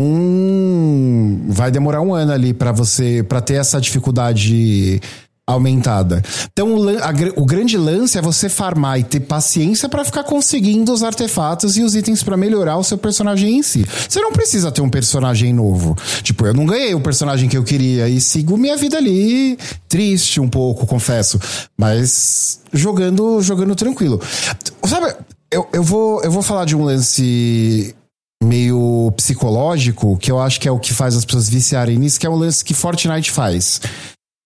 [1.48, 5.02] vai demorar um ano ali pra você, para ter essa dificuldade
[5.46, 6.22] aumentada.
[6.52, 10.92] Então, o, a o grande lance é você farmar e ter paciência pra ficar conseguindo
[10.94, 13.86] os artefatos e os itens pra melhorar o seu personagem em si.
[14.08, 15.96] Você não precisa ter um personagem novo.
[16.22, 19.58] Tipo, eu não ganhei o personagem que eu queria e sigo minha vida ali
[19.90, 21.40] triste um pouco, confesso,
[21.78, 24.20] mas jogando, jogando tranquilo.
[24.86, 25.14] Sabe,
[25.52, 27.96] eu, eu vou eu vou falar de um lance
[28.44, 32.26] meio psicológico, que eu acho que é o que faz as pessoas viciarem nisso, que
[32.26, 33.80] é um lance que Fortnite faz.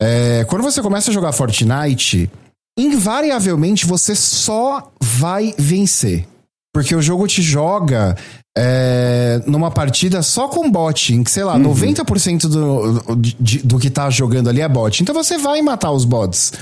[0.01, 2.29] É, quando você começa a jogar Fortnite,
[2.77, 6.27] invariavelmente você só vai vencer.
[6.73, 8.15] Porque o jogo te joga
[8.55, 13.89] é, numa partida só com bot, em que, sei lá, 90% do, de- do que
[13.89, 15.01] tá jogando ali é bot.
[15.01, 16.53] Então você vai matar os bots.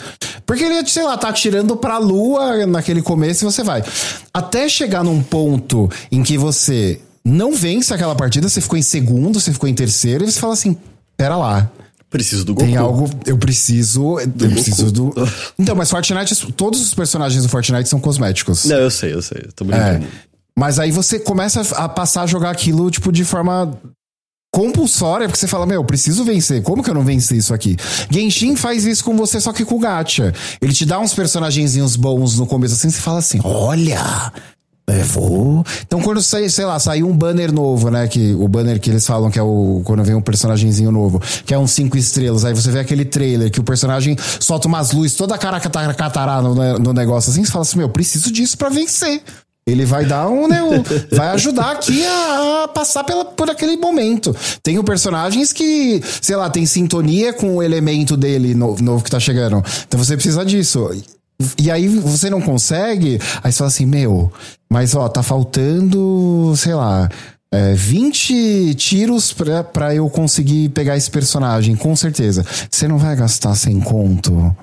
[0.45, 3.83] Porque ele, sei lá, tá atirando pra lua naquele começo e você vai.
[4.33, 9.39] Até chegar num ponto em que você não vence aquela partida, você ficou em segundo,
[9.41, 10.77] você ficou em terceiro, e você fala assim:
[11.17, 11.69] pera lá.
[12.16, 12.66] Preciso do Goku.
[12.66, 13.09] Tem algo.
[13.26, 14.18] Eu preciso.
[14.22, 15.13] eu preciso do.
[15.59, 16.53] Então, mas Fortnite.
[16.53, 18.63] Todos os personagens do Fortnite são cosméticos.
[18.63, 19.41] Não, eu sei, eu sei.
[19.45, 19.68] eu Tô É.
[19.68, 20.07] brincando.
[20.57, 23.78] Mas aí você começa a passar a jogar aquilo, tipo, de forma
[24.53, 26.63] compulsória, porque você fala, meu, eu preciso vencer.
[26.63, 27.76] Como que eu não venci isso aqui?
[28.09, 30.34] Genshin faz isso com você, só que com o gacha.
[30.61, 34.32] Ele te dá uns personagenzinhos bons no começo, assim, você fala assim, olha...
[34.88, 35.65] É, vou.
[35.81, 38.07] Então, quando sai, sei lá, saiu um banner novo, né?
[38.07, 39.81] Que, o banner que eles falam que é o.
[39.83, 42.45] Quando vem um personagemzinho novo, que é um cinco estrelas.
[42.45, 46.77] Aí você vê aquele trailer que o personagem solta umas luzes toda cara catará no,
[46.77, 47.43] no negócio assim.
[47.43, 49.23] Você fala assim: Meu, preciso disso pra vencer.
[49.67, 53.75] Ele vai dar um, né, um, vai ajudar aqui a, a, passar pela, por aquele
[53.77, 54.36] momento.
[54.61, 59.19] Tem personagens que, sei lá, tem sintonia com o elemento dele novo, novo que tá
[59.19, 59.63] chegando.
[59.88, 60.88] Então você precisa disso.
[61.61, 64.31] E aí você não consegue, aí você fala assim, meu,
[64.69, 67.09] mas ó, tá faltando, sei lá,
[67.51, 72.45] é, 20 tiros pra, pra eu conseguir pegar esse personagem, com certeza.
[72.69, 74.55] Você não vai gastar sem conto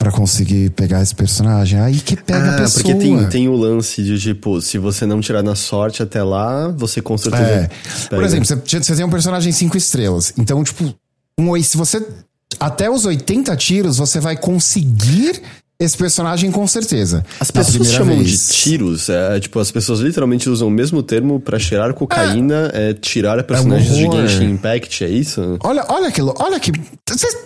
[0.00, 1.78] para conseguir pegar esse personagem.
[1.78, 2.82] Aí que pega ah, a pessoa.
[2.82, 6.68] porque tem, tem o lance de, tipo, se você não tirar na sorte até lá,
[6.68, 7.44] você com certeza.
[7.44, 7.68] É.
[8.08, 10.32] Por exemplo, você, você tem um personagem 5 estrelas.
[10.38, 10.94] Então, tipo,
[11.38, 12.04] um, se você.
[12.58, 15.42] Até os 80 tiros, você vai conseguir
[15.80, 17.24] esse personagem com certeza.
[17.40, 18.28] As pessoas chamam vez.
[18.28, 22.90] de tiros, é, tipo, as pessoas literalmente usam o mesmo termo para cheirar cocaína, é,
[22.90, 25.58] é tirar personagens é um de Genshin Impact, é isso?
[25.64, 26.70] Olha, olha aquilo, olha aqui,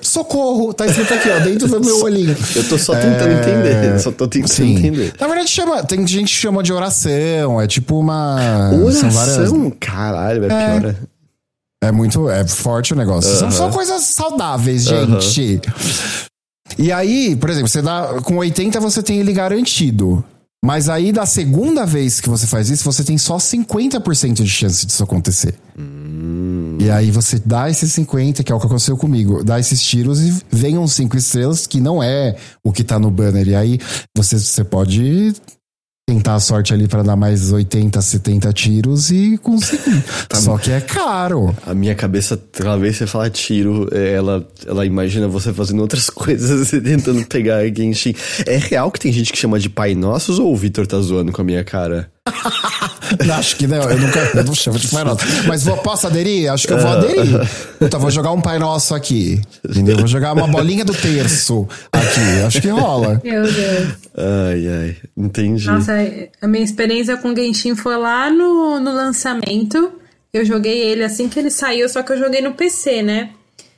[0.03, 2.37] socorro, tá escrito aqui, ó, dentro do meu olhinho.
[2.57, 3.41] Eu tô só tentando é...
[3.41, 4.79] entender, só tô tentando Sim.
[4.79, 5.15] entender.
[5.21, 8.73] Na verdade chama, tem gente que chama de oração, é tipo uma...
[8.75, 9.11] Oração?
[9.11, 9.73] Várias...
[9.79, 10.95] Caralho, é, é pior.
[11.85, 13.31] É muito, é forte o negócio.
[13.31, 13.39] Uh -huh.
[13.39, 15.69] São só coisas saudáveis, gente.
[15.71, 16.29] Uh -huh.
[16.79, 20.25] E aí, por exemplo, você dá com 80 você tem ele garantido.
[20.65, 24.87] Mas aí, da segunda vez que você faz isso, você tem só 50% de chance
[24.87, 25.55] disso acontecer.
[25.79, 26.79] Hum.
[26.81, 30.23] E aí você dá esses 50, que é o que aconteceu comigo, dá esses tiros
[30.23, 33.47] e vem uns 5 estrelas, que não é o que tá no banner.
[33.47, 33.79] E aí
[34.17, 35.35] você, você pode
[36.07, 40.05] tentar a sorte ali para dar mais 80, 70 tiros e conseguir.
[40.29, 41.55] Tá Só que é caro.
[41.67, 45.81] A minha cabeça, cada vez que você fala tiro, é, ela, ela imagina você fazendo
[45.81, 48.15] outras coisas e tentando pegar Genshin.
[48.47, 51.33] É real que tem gente que chama de Pai Nossos ou o Vitor tá zoando
[51.33, 52.11] com a minha cara?
[53.37, 55.25] Acho que não, eu nunca eu não chamo de Pai Nosso.
[55.47, 56.51] Mas vou, posso aderir?
[56.51, 57.41] Acho que eu vou aderir.
[57.81, 59.41] Então vou jogar um Pai Nosso aqui.
[59.69, 59.97] Entendeu?
[59.99, 62.43] Vou jogar uma bolinha do terço aqui.
[62.47, 63.21] Acho que rola.
[63.25, 63.89] Meu Deus.
[64.17, 64.97] Ai, ai.
[65.17, 65.67] Entendi.
[65.67, 65.93] Nossa,
[66.41, 69.93] a minha experiência com Genshin foi lá no, no lançamento.
[70.33, 73.31] Eu joguei ele assim que ele saiu, só que eu joguei no PC, né?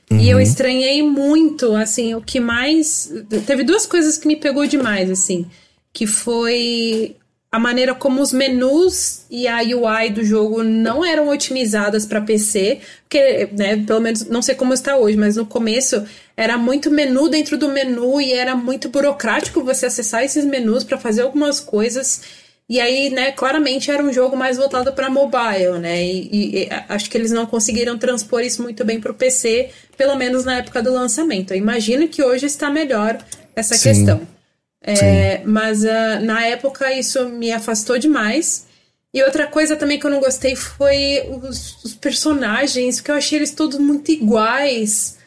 [0.09, 0.19] Uhum.
[0.19, 0.43] E eu uhum.
[0.43, 3.11] estranhei muito, assim, o que mais.
[3.45, 5.45] Teve duas coisas que me pegou demais, assim.
[5.93, 7.15] Que foi
[7.57, 12.81] a maneira como os menus e a UI do jogo não eram otimizadas para PC,
[13.01, 16.05] porque, né, pelo menos não sei como está hoje, mas no começo
[16.35, 20.99] era muito menu dentro do menu e era muito burocrático você acessar esses menus para
[20.99, 22.21] fazer algumas coisas.
[22.69, 26.05] E aí, né, claramente era um jogo mais voltado para mobile, né?
[26.05, 30.15] E, e, acho que eles não conseguiram transpor isso muito bem para o PC, pelo
[30.15, 31.53] menos na época do lançamento.
[31.53, 33.17] Eu imagino que hoje está melhor
[33.55, 33.89] essa Sim.
[33.89, 34.36] questão.
[34.81, 38.67] É, mas uh, na época isso me afastou demais.
[39.13, 43.39] E outra coisa também que eu não gostei foi os, os personagens, porque eu achei
[43.39, 45.17] eles todos muito iguais.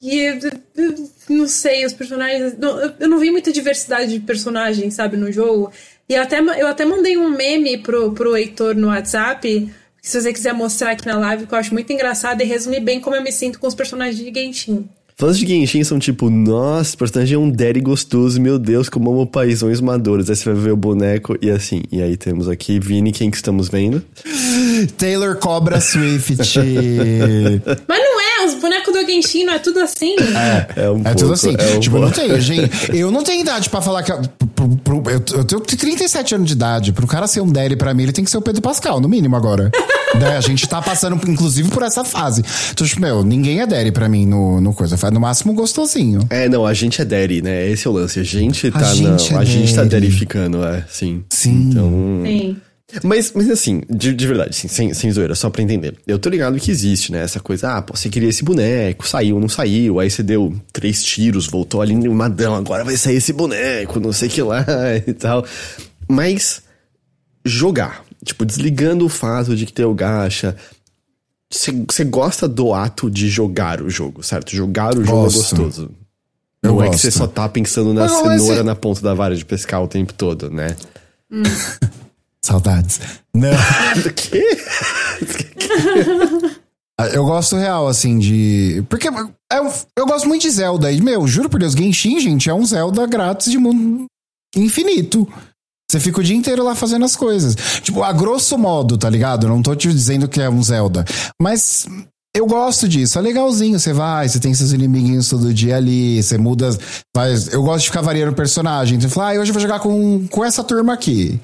[0.00, 0.38] E eu,
[0.76, 2.54] eu, não sei, os personagens.
[2.60, 5.72] Eu, eu não vi muita diversidade de personagens, sabe, no jogo.
[6.08, 9.72] E eu até, eu até mandei um meme pro, pro Heitor no WhatsApp.
[10.02, 13.00] Se você quiser mostrar aqui na live, que eu acho muito engraçado e resumir bem
[13.00, 14.88] como eu me sinto com os personagens de Genshin.
[15.20, 19.10] Fãs de Genshin são tipo, nossa, o personagem é um daddy gostoso, meu Deus, como
[19.10, 20.30] amo paisões maduros.
[20.30, 21.82] Aí você vai ver o boneco e assim.
[21.92, 24.02] E aí temos aqui, Vini, quem que estamos vendo?
[24.96, 26.38] Taylor Cobra Swift.
[27.86, 30.16] Mas não é, os bonecos do Genshin não é tudo assim.
[30.18, 31.56] É, é, um é pouco, tudo assim.
[31.58, 34.12] É um tipo, não tenho, gente, eu não tenho idade pra falar que.
[34.54, 36.92] Pro, pro, eu, eu tenho 37 anos de idade.
[36.92, 39.08] Pro cara ser um daddy pra mim, ele tem que ser o Pedro Pascal, no
[39.08, 39.70] mínimo agora.
[40.18, 40.36] né?
[40.36, 42.42] A gente tá passando, inclusive, por essa fase.
[42.72, 44.96] Então, tipo, meu, ninguém é daddy pra mim no, no coisa.
[44.96, 46.26] Faz no máximo gostosinho.
[46.30, 47.68] É, não, a gente é daddy, né?
[47.68, 48.20] Esse é o lance.
[48.20, 51.24] A gente tá, a gente, não, é a gente tá daddyficando, é, sim.
[51.28, 51.68] Sim.
[51.70, 52.22] Então...
[52.24, 52.56] Sim.
[53.02, 55.94] Mas, mas assim, de, de verdade, assim, sem, sem zoeira, só pra entender.
[56.06, 57.22] Eu tô ligado que existe, né?
[57.22, 61.02] Essa coisa, ah, pô, você queria esse boneco, saiu, não saiu, aí você deu três
[61.02, 64.64] tiros, voltou ali no madão, agora vai sair esse boneco, não sei o que lá
[65.06, 65.44] e tal.
[66.08, 66.62] Mas
[67.44, 70.56] jogar, tipo, desligando o fato de que tem o gacha,
[71.52, 74.54] você gosta do ato de jogar o jogo, certo?
[74.54, 75.54] Jogar o jogo é Gosto.
[75.54, 75.90] é gostoso.
[76.62, 76.88] Eu não gosto.
[76.88, 78.62] é que você só tá pensando na não, cenoura esse...
[78.62, 80.76] na ponta da vara de pescar o tempo todo, né?
[81.30, 81.42] Hum.
[82.44, 83.00] Saudades.
[83.34, 83.50] Não.
[84.02, 84.58] Do quê?
[87.00, 88.84] Ah, eu gosto real, assim, de.
[88.86, 90.92] Porque eu, eu gosto muito de Zelda.
[90.92, 94.04] E, meu, juro por Deus, Genshin, gente, é um Zelda grátis de mundo
[94.54, 95.26] infinito.
[95.90, 97.56] Você fica o dia inteiro lá fazendo as coisas.
[97.80, 99.48] Tipo, a grosso modo, tá ligado?
[99.48, 101.06] Não tô te dizendo que é um Zelda.
[101.40, 101.86] Mas
[102.36, 103.78] eu gosto disso, é legalzinho.
[103.78, 106.68] Você vai, você tem seus inimiguinhos todo dia ali, você muda.
[107.16, 107.50] Faz...
[107.50, 109.00] Eu gosto de ficar variando o personagem.
[109.00, 111.40] Você fala, ah, hoje eu vou jogar com, com essa turma aqui.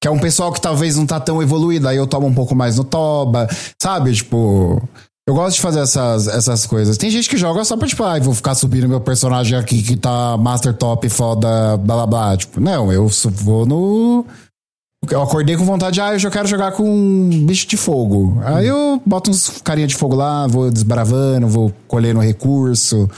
[0.00, 2.54] Que é um pessoal que talvez não tá tão evoluído, aí eu tomo um pouco
[2.54, 3.48] mais no toba,
[3.80, 4.14] sabe?
[4.14, 4.82] Tipo.
[5.28, 6.96] Eu gosto de fazer essas, essas coisas.
[6.96, 9.96] Tem gente que joga só pra, tipo, ah, vou ficar subindo meu personagem aqui que
[9.96, 12.36] tá Master Top foda, blá blá blá.
[12.36, 14.26] Tipo, não, eu vou no.
[15.08, 18.40] Eu acordei com vontade, ah, eu já quero jogar com um bicho de fogo.
[18.44, 23.08] Aí eu boto uns carinha de fogo lá, vou desbravando, vou colhendo recurso.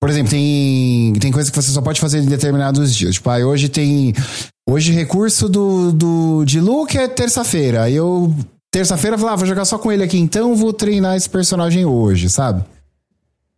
[0.00, 3.14] Por exemplo, tem, tem coisa que você só pode fazer em determinados dias.
[3.14, 4.14] Tipo, aí hoje tem.
[4.70, 7.82] Hoje recurso do, do de Luke é terça-feira.
[7.82, 8.32] Aí eu.
[8.70, 12.30] Terça-feira eu ah, vou jogar só com ele aqui, então vou treinar esse personagem hoje,
[12.30, 12.64] sabe?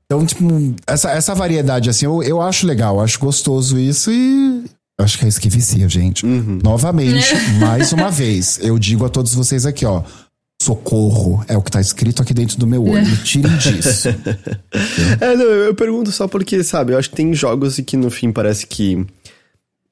[0.07, 0.43] Então, tipo,
[0.87, 4.65] essa, essa variedade, assim, eu, eu acho legal, acho gostoso isso e.
[4.99, 6.25] Acho que é isso que vicia, gente.
[6.25, 6.61] Uhum.
[6.63, 10.03] Novamente, mais uma vez, eu digo a todos vocês aqui, ó.
[10.63, 13.17] Socorro é o que tá escrito aqui dentro do meu olho.
[13.23, 14.09] Tirem disso.
[15.21, 18.11] é, não, eu pergunto só porque, sabe, eu acho que tem jogos e que no
[18.11, 19.05] fim parece que.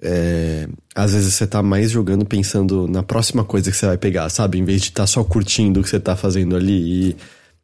[0.02, 4.28] É, às vezes você tá mais jogando pensando na próxima coisa que você vai pegar,
[4.30, 4.58] sabe?
[4.58, 7.16] Em vez de estar tá só curtindo o que você tá fazendo ali e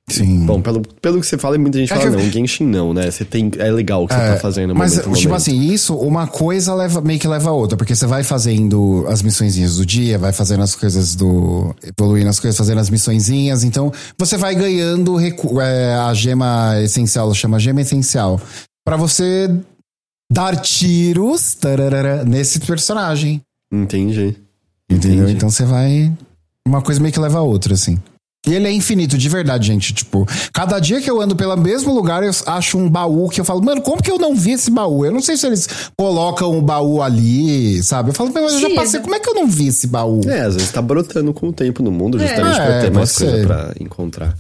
[0.09, 0.47] Sim.
[0.47, 2.17] Bom, pelo, pelo que você fala, muita gente é fala, que...
[2.17, 3.11] não, Genshin não, né?
[3.11, 4.73] Você tem, é legal o que é, você tá fazendo.
[4.73, 5.35] Mas, momento, tipo momento.
[5.35, 9.21] assim, isso, uma coisa leva, meio que leva a outra, porque você vai fazendo as
[9.21, 11.75] missõezinhas do dia, vai fazendo as coisas do.
[11.83, 17.35] evoluindo as coisas, fazendo as missõezinhas, então você vai ganhando recu é, a gema essencial,
[17.35, 18.41] chama gema essencial,
[18.85, 19.51] para você
[20.31, 23.41] dar tiros tararara, nesse personagem.
[23.73, 24.37] Entendi.
[24.91, 25.25] Entendeu?
[25.25, 25.33] Entendi.
[25.33, 26.13] Então você vai.
[26.67, 27.99] Uma coisa meio que leva a outra, assim.
[28.47, 29.93] E ele é infinito, de verdade, gente.
[29.93, 33.45] Tipo, cada dia que eu ando pelo mesmo lugar, eu acho um baú que eu
[33.45, 35.05] falo, mano, como que eu não vi esse baú?
[35.05, 38.11] Eu não sei se eles colocam o um baú ali, sabe?
[38.11, 40.21] Eu falo, mas eu já passei, como é que eu não vi esse baú?
[40.27, 42.67] É, às vezes tá brotando com o tempo no mundo, justamente é.
[42.67, 44.37] pra ter é, mais coisa pra encontrar.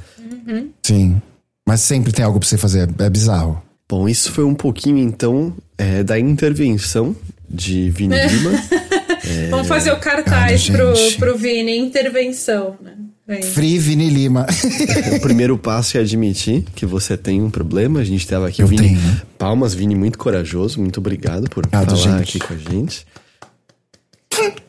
[0.47, 0.71] Uhum.
[0.85, 1.21] Sim.
[1.69, 3.61] Mas sempre tem algo pra você fazer, é bizarro.
[3.89, 7.15] Bom, isso foi um pouquinho, então, é, da intervenção
[7.49, 8.51] de Vini Lima.
[9.25, 9.49] é...
[9.49, 12.95] Vamos fazer o cartaz Cara, pro, pro Vini, intervenção, né?
[13.43, 14.47] Free Vini Lima.
[15.17, 17.99] o primeiro passo é admitir que você tem um problema.
[17.99, 18.63] A gente estava aqui.
[18.63, 19.23] Eu Vini, tenho.
[19.37, 20.81] Palmas, Vini, muito corajoso.
[20.81, 22.39] Muito obrigado por obrigado, falar gente.
[22.39, 23.05] aqui com a gente.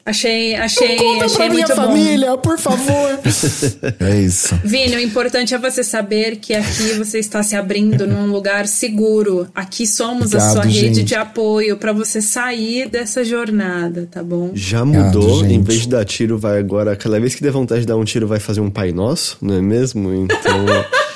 [0.06, 1.76] Achei, achei, Conta achei pra muito minha bom.
[1.76, 3.20] família, por favor.
[4.00, 4.58] é isso.
[4.64, 9.48] Vini, o importante é você saber que aqui você está se abrindo num lugar seguro.
[9.54, 10.82] Aqui somos Obrigado, a sua gente.
[10.86, 14.52] rede de apoio para você sair dessa jornada, tá bom?
[14.54, 16.96] Já mudou, Obrigado, em vez de dar tiro, vai agora.
[16.96, 19.56] Cada vez que der vontade de dar um tiro, vai fazer um Pai Nosso, não
[19.56, 20.14] é mesmo?
[20.14, 20.66] Então.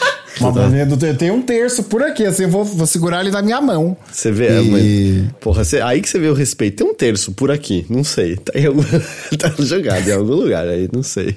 [0.49, 3.41] Uma maneira do tem um terço por aqui, assim, eu vou, vou segurar ele na
[3.41, 3.95] minha mão.
[4.11, 4.69] Você vê, é, e...
[4.69, 6.77] mas, porra, você, aí que você vê o respeito.
[6.77, 8.37] Tem um terço por aqui, não sei.
[8.41, 8.81] Tá, em algum,
[9.37, 11.35] tá jogado em algum lugar aí, não sei.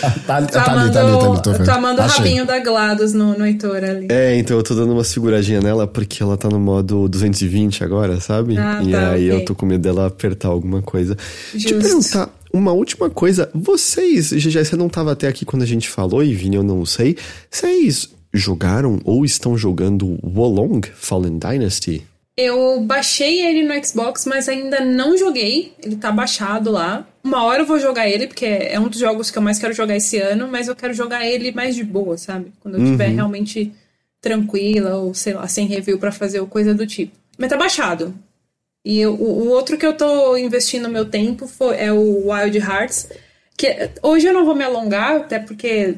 [0.00, 1.64] tá, tá, tá, ali, tá ali, tá ali, tô vendo.
[1.64, 4.08] Tô amando o rabinho da GLaDOS no, no Heitor ali.
[4.10, 8.20] É, então eu tô dando uma seguradinha nela porque ela tá no modo 220 agora,
[8.20, 8.56] sabe?
[8.56, 9.42] Ah, e tá, aí okay.
[9.42, 11.16] eu tô com medo dela apertar alguma coisa.
[11.52, 11.58] Justo.
[11.58, 13.50] Deixa eu perguntar uma última coisa.
[13.54, 16.84] Vocês, já você não tava até aqui quando a gente falou, e Vini, eu não
[16.86, 17.16] sei.
[17.50, 22.06] Vocês jogaram ou estão jogando Wolong Fallen Dynasty?
[22.36, 25.72] Eu baixei ele no Xbox, mas ainda não joguei.
[25.82, 27.04] Ele tá baixado lá.
[27.24, 29.72] Uma hora eu vou jogar ele, porque é um dos jogos que eu mais quero
[29.72, 32.52] jogar esse ano, mas eu quero jogar ele mais de boa, sabe?
[32.60, 33.14] Quando eu estiver uhum.
[33.16, 33.72] realmente
[34.20, 37.12] tranquila, ou sei lá, sem review para fazer ou coisa do tipo.
[37.36, 38.14] Mas tá baixado.
[38.84, 42.56] E eu, o, o, outro que eu tô investindo meu tempo foi, é o Wild
[42.56, 43.08] Hearts.
[43.56, 45.96] Que hoje eu não vou me alongar, até porque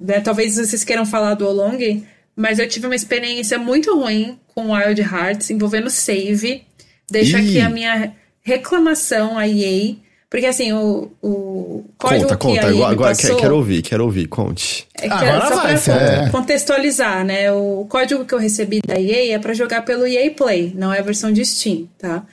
[0.00, 2.02] né, talvez vocês queiram falar do Olong,
[2.34, 6.64] mas eu tive uma experiência muito ruim com Wild Hearts envolvendo save.
[7.10, 7.40] Deixo Ih.
[7.40, 9.96] aqui a minha reclamação à EA.
[10.30, 12.60] Porque assim, o, o código conta, que conta.
[12.60, 14.86] a EA agora, agora passou, quero ouvir, quero ouvir, conte.
[14.94, 16.30] É que agora só vai, pra é.
[16.30, 17.52] contextualizar, né?
[17.52, 21.00] O código que eu recebi da EA é para jogar pelo EA Play, não é
[21.00, 22.24] a versão de Steam, tá?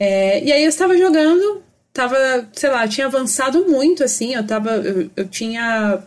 [0.00, 1.62] É, e aí eu estava jogando,
[1.92, 2.16] tava,
[2.52, 4.70] sei lá, tinha avançado muito, assim, eu tava.
[4.70, 6.02] Eu, eu tinha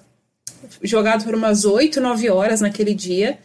[0.81, 3.37] jogado por umas 8, 9 horas naquele dia.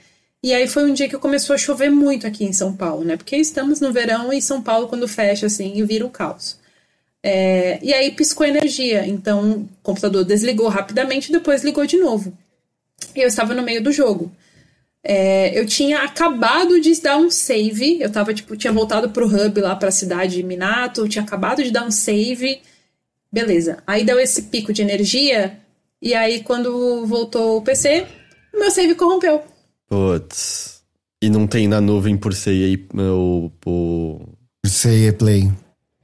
[0.43, 3.17] E aí foi um dia que começou a chover muito aqui em São Paulo, né?
[3.17, 6.59] Porque estamos no verão e São Paulo, quando fecha assim, vira o caos.
[7.23, 12.37] É, e aí piscou energia, então o computador desligou rapidamente e depois ligou de novo.
[13.15, 14.33] E eu estava no meio do jogo.
[15.03, 19.61] É, eu tinha acabado de dar um save, eu tava, tipo, tinha voltado pro hub
[19.61, 22.61] lá pra cidade de Minato, tinha acabado de dar um save.
[23.33, 23.83] Beleza.
[23.87, 25.60] Aí deu esse pico de energia,
[26.03, 28.07] e aí, quando voltou o PC,
[28.55, 29.43] meu save corrompeu.
[29.89, 30.81] Putz.
[31.23, 33.51] E não tem na nuvem por ser o.
[33.61, 34.21] Por
[34.65, 35.51] ser Play.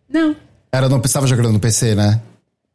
[0.09, 0.37] Não.
[0.73, 2.21] Era, não estava jogando no PC, né?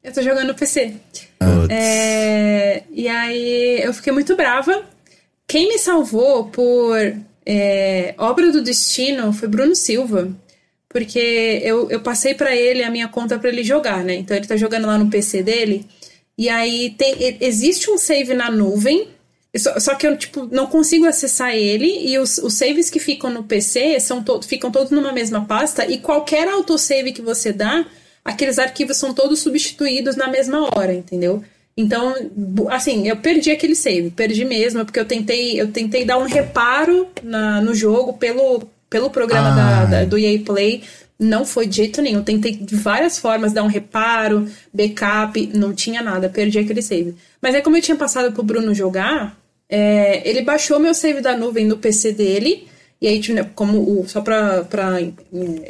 [0.03, 0.93] Eu tô jogando no PC.
[1.37, 1.69] Putz.
[1.69, 4.83] É, e aí eu fiquei muito brava.
[5.47, 6.97] Quem me salvou por
[7.45, 10.29] é, obra do destino foi Bruno Silva.
[10.89, 14.15] porque eu, eu passei para ele a minha conta para ele jogar, né?
[14.15, 15.85] Então ele tá jogando lá no PC dele.
[16.37, 19.09] E aí tem, existe um save na nuvem,
[19.57, 23.29] só, só, que eu, tipo, não consigo acessar ele e os, os saves que ficam
[23.29, 27.85] no PC são to ficam todos numa mesma pasta e qualquer autosave que você dá,
[28.23, 31.43] aqueles arquivos são todos substituídos na mesma hora, entendeu?
[31.75, 32.13] Então,
[32.69, 37.07] assim, eu perdi aquele save, perdi mesmo, porque eu tentei, eu tentei dar um reparo
[37.23, 40.83] na, no jogo pelo, pelo programa da, da, do EA Play.
[41.21, 42.23] Não foi de jeito nenhum.
[42.23, 47.15] Tentei de várias formas dar um reparo, backup, não tinha nada, perdi aquele save.
[47.39, 49.37] Mas aí, como eu tinha passado pro Bruno jogar,
[49.69, 52.67] é, ele baixou meu save da nuvem no PC dele.
[52.99, 55.11] E aí, tipo, né, como o, só pra, pra é,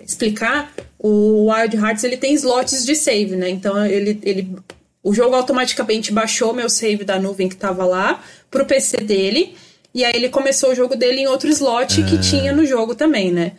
[0.06, 3.50] explicar, o Wild Hearts ele tem slots de save, né?
[3.50, 4.56] Então ele, ele,
[5.04, 9.54] o jogo automaticamente baixou meu save da nuvem que tava lá pro PC dele.
[9.94, 12.20] E aí ele começou o jogo dele em outro slot que ah.
[12.20, 13.52] tinha no jogo também, né?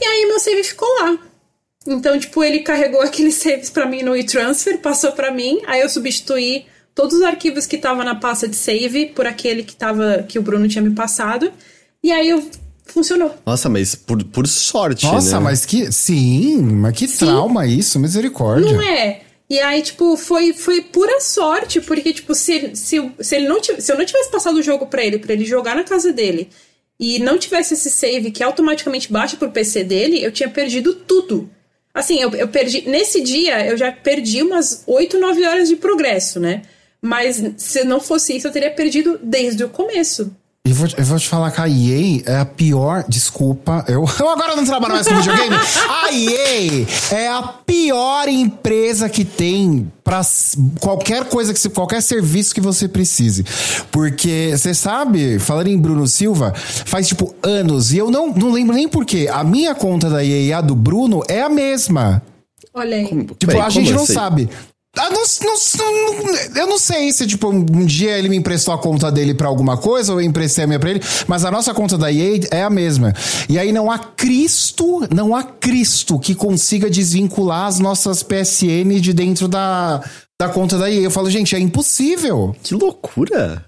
[0.00, 1.18] E aí meu save ficou lá.
[1.86, 5.88] Então, tipo, ele carregou aqueles saves para mim no e-transfer, passou para mim, aí eu
[5.88, 10.38] substituí todos os arquivos que estavam na pasta de save por aquele que tava que
[10.38, 11.52] o Bruno tinha me passado.
[12.02, 12.48] E aí eu
[12.84, 13.34] funcionou.
[13.44, 15.44] Nossa, mas por, por sorte, Nossa, né?
[15.44, 17.24] mas que sim, mas que sim.
[17.24, 18.72] trauma isso, misericórdia.
[18.72, 19.22] Não é?
[19.48, 23.92] E aí, tipo, foi, foi pura sorte, porque, tipo, se, se, se, ele não se
[23.92, 26.48] eu não tivesse passado o jogo para ele, para ele jogar na casa dele,
[26.98, 31.50] e não tivesse esse save que automaticamente baixa pro PC dele, eu tinha perdido tudo.
[31.92, 32.88] Assim, eu, eu perdi.
[32.88, 36.62] Nesse dia, eu já perdi umas 8, 9 horas de progresso, né?
[37.00, 40.34] Mas se não fosse isso, eu teria perdido desde o começo.
[40.66, 43.04] Eu vou, eu vou te falar que a EA é a pior.
[43.06, 45.54] Desculpa, eu, eu agora não trabalho mais com videogame.
[45.54, 50.22] A EA é a pior empresa que tem para
[50.80, 53.44] qualquer coisa que qualquer serviço que você precise.
[53.92, 58.74] Porque você sabe, falando em Bruno Silva, faz tipo anos e eu não, não lembro
[58.74, 59.28] nem porquê.
[59.30, 62.22] A minha conta da EA e a do Bruno é a mesma.
[62.72, 63.06] Olha aí.
[63.06, 64.14] Como, tipo, a gente não assim?
[64.14, 64.48] sabe.
[64.96, 68.78] Ah, não, não, não, eu não sei se, tipo, um dia ele me emprestou a
[68.78, 71.74] conta dele para alguma coisa, ou eu emprestei a minha pra ele, mas a nossa
[71.74, 73.12] conta da EA é a mesma.
[73.48, 79.12] E aí não há Cristo, não há Cristo que consiga desvincular as nossas PSN de
[79.12, 80.00] dentro da,
[80.38, 81.02] da conta da EA.
[81.02, 82.54] Eu falo, gente, é impossível.
[82.62, 83.64] Que loucura!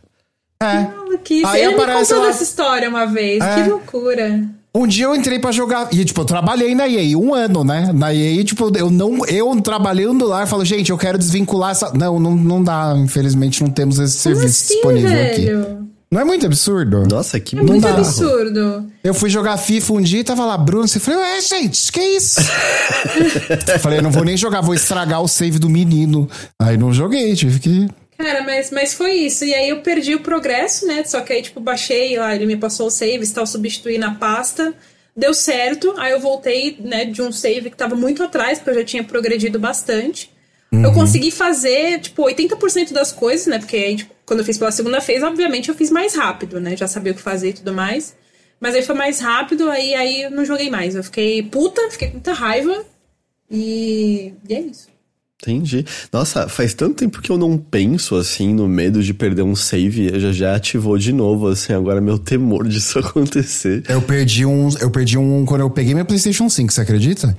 [0.60, 0.84] É.
[0.84, 1.46] Que maluquice.
[1.46, 2.26] Aí Ele aparece me contou lá...
[2.28, 3.42] dessa história uma vez.
[3.42, 3.54] É.
[3.62, 4.48] Que loucura.
[4.76, 5.88] Um dia eu entrei para jogar.
[5.90, 7.90] E, tipo, eu trabalhei na EA um ano, né?
[7.94, 9.24] Na EA, tipo, eu não.
[9.26, 11.92] Eu trabalhando lá, eu falo, gente, eu quero desvincular essa.
[11.94, 12.94] Não, não, não dá.
[12.98, 15.60] Infelizmente, não temos esse Como serviço assim, disponível velho?
[15.62, 15.86] aqui.
[16.10, 17.04] Não é muito absurdo?
[17.10, 17.94] Nossa, que É muito dá.
[17.94, 18.84] absurdo.
[19.02, 20.86] Eu fui jogar FIFA um dia e tava lá, Bruno.
[20.86, 22.40] Você falou, ué, gente, que isso?
[23.72, 26.28] eu falei, não vou nem jogar, vou estragar o save do menino.
[26.60, 27.88] Aí não joguei, tive que.
[28.18, 29.44] Cara, mas, mas foi isso.
[29.44, 31.04] E aí eu perdi o progresso, né?
[31.04, 34.74] Só que aí, tipo, baixei lá, ele me passou o save, tal, substituí na pasta.
[35.14, 35.94] Deu certo.
[35.98, 39.04] Aí eu voltei, né, de um save que tava muito atrás, porque eu já tinha
[39.04, 40.30] progredido bastante.
[40.72, 40.84] Uhum.
[40.84, 43.58] Eu consegui fazer, tipo, 80% das coisas, né?
[43.58, 46.76] Porque aí, tipo, quando eu fiz pela segunda vez, obviamente eu fiz mais rápido, né?
[46.76, 48.16] Já sabia o que fazer e tudo mais.
[48.58, 50.94] Mas aí foi mais rápido, aí, aí eu não joguei mais.
[50.94, 52.84] Eu fiquei puta, fiquei com muita raiva.
[53.50, 54.88] E, e é isso.
[55.42, 55.84] Entendi.
[56.12, 60.18] Nossa, faz tanto tempo que eu não penso assim no medo de perder um save.
[60.18, 63.82] Já já ativou de novo, assim, agora meu temor disso acontecer.
[63.88, 64.68] Eu perdi um.
[64.80, 67.36] Eu perdi um quando eu peguei minha PlayStation 5, você acredita?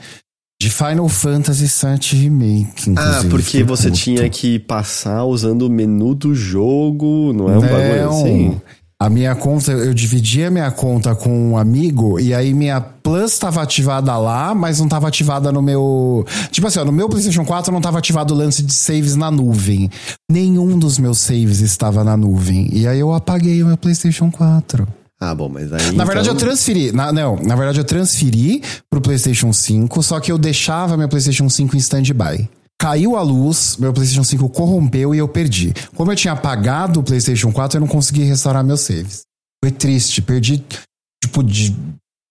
[0.60, 2.94] De Final Fantasy VII Remake.
[2.98, 4.02] Ah, porque você puto.
[4.02, 7.70] tinha que passar usando o menu do jogo, não é um não.
[7.70, 8.62] bagulho assim?
[9.00, 13.34] A minha conta, eu dividi a minha conta com um amigo e aí minha Plus
[13.34, 16.26] estava ativada lá, mas não estava ativada no meu.
[16.50, 19.30] Tipo assim, ó, no meu PlayStation 4 não estava ativado o lance de saves na
[19.30, 19.88] nuvem.
[20.30, 22.70] Nenhum dos meus saves estava na nuvem.
[22.74, 24.88] E aí eu apaguei o meu PlayStation 4.
[25.20, 25.92] Ah, bom, mas aí.
[25.92, 26.40] Na verdade, então...
[26.40, 26.92] eu transferi.
[26.92, 31.48] Na, não, na verdade, eu transferi pro PlayStation 5, só que eu deixava meu PlayStation
[31.48, 32.50] 5 em stand-by.
[32.80, 35.74] Caiu a luz, meu PlayStation 5 corrompeu e eu perdi.
[35.96, 39.22] Como eu tinha apagado o PlayStation 4, eu não consegui restaurar meus saves.
[39.64, 40.64] Foi triste, perdi.
[41.24, 41.76] Tipo, de,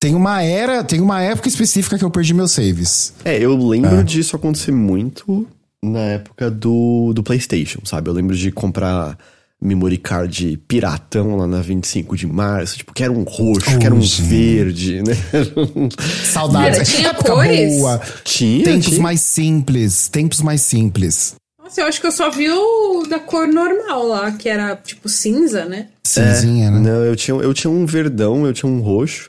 [0.01, 3.13] tem uma era, tem uma época específica que eu perdi meus saves.
[3.25, 4.03] É, eu lembro é.
[4.05, 5.47] disso acontecer muito
[5.85, 8.09] na época do, do PlayStation, sabe?
[8.09, 9.19] Eu lembro de comprar
[9.61, 14.03] memory card piratão lá na 25 de março, tipo, quero um roxo, oh, quero um
[14.03, 14.23] gente.
[14.23, 15.15] verde, né?
[16.25, 16.89] Saudades.
[16.89, 17.79] Tinha época cores?
[17.79, 18.01] boa.
[18.25, 18.65] Tinha.
[18.65, 19.03] Tempos tinha.
[19.03, 21.35] mais simples, tempos mais simples.
[21.63, 25.09] Nossa, eu acho que eu só vi o da cor normal lá, que era tipo
[25.09, 25.89] cinza, né?
[26.05, 26.79] Cinzinha, é, né?
[26.79, 29.29] Não, eu tinha, eu tinha um verdão, eu tinha um roxo.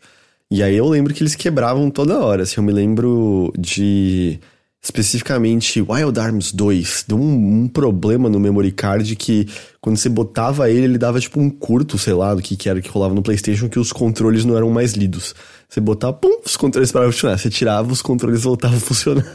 [0.49, 2.43] E aí eu lembro que eles quebravam toda hora.
[2.43, 4.39] Assim, eu me lembro de
[4.81, 9.47] especificamente Wild Arms 2, deu um, um, problema no memory card que
[9.81, 12.79] quando você botava ele, ele dava tipo um curto, sei lá, do que, que era
[12.79, 15.35] que rolava no PlayStation, que os controles não eram mais lidos.
[15.67, 17.37] Você botava, pum, os controles paravam de funcionar.
[17.37, 19.25] Você tirava, os controles voltavam a funcionar.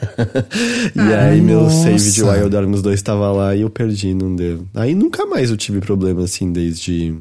[0.96, 2.38] e aí meu save de nossa.
[2.38, 4.66] Wild Arms 2 tava lá e eu perdi, não deu.
[4.74, 7.14] Aí nunca mais eu tive problema assim, desde...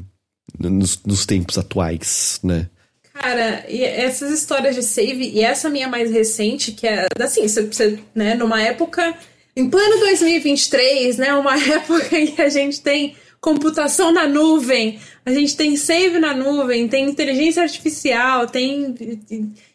[0.58, 2.68] Nos, nos tempos atuais, né?
[3.14, 7.62] Cara, e essas histórias de save, e essa minha mais recente, que é assim, você,
[7.62, 9.14] você, né, numa época,
[9.54, 15.32] em plano 2023, né, uma época em que a gente tem computação na nuvem, a
[15.32, 18.94] gente tem save na nuvem, tem inteligência artificial, tem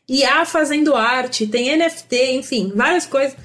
[0.10, 3.36] IA fazendo arte, tem NFT, enfim, várias coisas.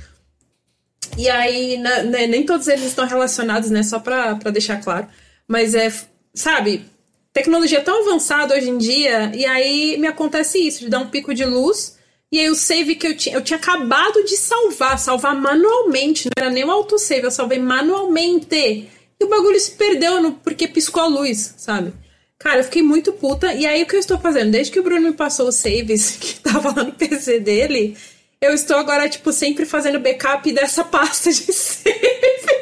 [1.18, 5.06] E aí, na- né, nem todos eles estão relacionados, né, só pra, pra deixar claro.
[5.46, 5.92] Mas é,
[6.34, 6.84] sabe,
[7.32, 11.32] tecnologia tão avançada hoje em dia, e aí me acontece isso, de dar um pico
[11.34, 11.96] de luz,
[12.30, 16.44] e aí o save que eu tinha, eu tinha acabado de salvar, salvar manualmente, não
[16.44, 18.56] era nem um autosave, eu salvei manualmente.
[18.56, 21.92] E o bagulho se perdeu no, porque piscou a luz, sabe?
[22.38, 24.50] Cara, eu fiquei muito puta, e aí o que eu estou fazendo?
[24.50, 27.96] Desde que o Bruno me passou os saves que tava lá no PC dele,
[28.40, 32.61] eu estou agora, tipo, sempre fazendo backup dessa pasta de save.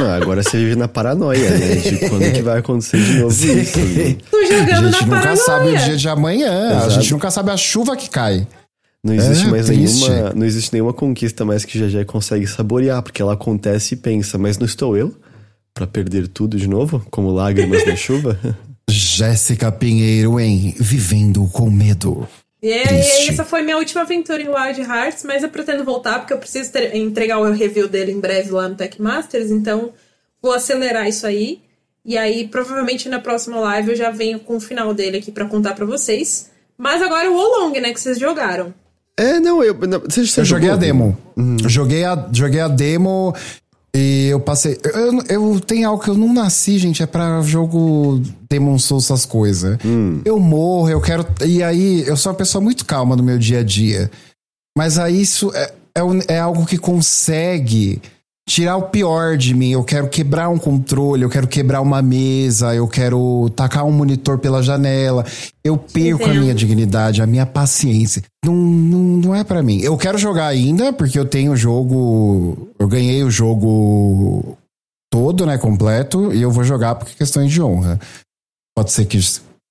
[0.00, 1.74] Ah, agora você vive na paranoia, né?
[1.76, 3.78] De quando que vai acontecer de novo isso.
[3.78, 4.16] né?
[4.30, 5.36] Tô A jogando gente na nunca paranoia.
[5.36, 6.68] sabe o dia de amanhã.
[6.70, 6.90] A Exato.
[6.92, 8.46] gente nunca sabe a chuva que cai.
[9.04, 10.08] Não existe É, mais triste.
[10.10, 10.32] nenhuma.
[10.34, 14.36] Não existe nenhuma conquista mais que já já consegue saborear, porque ela acontece e pensa,
[14.38, 15.14] mas não estou eu
[15.74, 18.38] pra perder tudo de novo, como lágrimas na chuva?
[18.90, 22.26] Jéssica Pinheiro em Vivendo com Medo.
[22.62, 23.30] E aí, Triste.
[23.30, 26.72] essa foi minha última aventura em Wild Hearts, mas eu pretendo voltar porque eu preciso
[26.72, 29.92] ter- entregar o review dele em breve lá no Tech Masters, então
[30.42, 31.60] vou acelerar isso aí.
[32.04, 35.44] E aí, provavelmente na próxima live eu já venho com o final dele aqui pra
[35.44, 36.50] contar pra vocês.
[36.76, 38.72] Mas agora o Olong, né, que vocês jogaram.
[39.16, 39.74] é, não, eu.
[39.74, 41.16] Não, você, você Eu joguei a demo.
[41.68, 43.34] Joguei, a, joguei a demo
[43.98, 44.78] e eu passei.
[44.84, 47.02] Eu, eu, tenho algo que eu não nasci, gente.
[47.02, 49.76] É pra jogo Demon Souls, essas coisas.
[50.24, 51.26] Eu morro, eu quero.
[51.44, 54.08] E aí, eu sou uma pessoa muito calma no meu dia a dia.
[54.76, 58.00] Mas aí isso é, é, é algo que consegue
[58.48, 59.70] tirar o pior de mim.
[59.70, 64.38] Eu quero quebrar um controle, eu quero quebrar uma mesa, eu quero tacar um monitor
[64.38, 65.24] pela janela.
[65.62, 66.40] Eu perco a Entendo.
[66.40, 68.22] minha dignidade, a minha paciência.
[68.44, 69.80] Não, não, não é pra mim.
[69.80, 72.70] Eu quero jogar ainda, porque eu tenho o jogo.
[72.78, 74.56] Eu ganhei o jogo
[75.12, 78.00] todo, né, completo, e eu vou jogar por questões de honra.
[78.74, 79.18] Pode ser que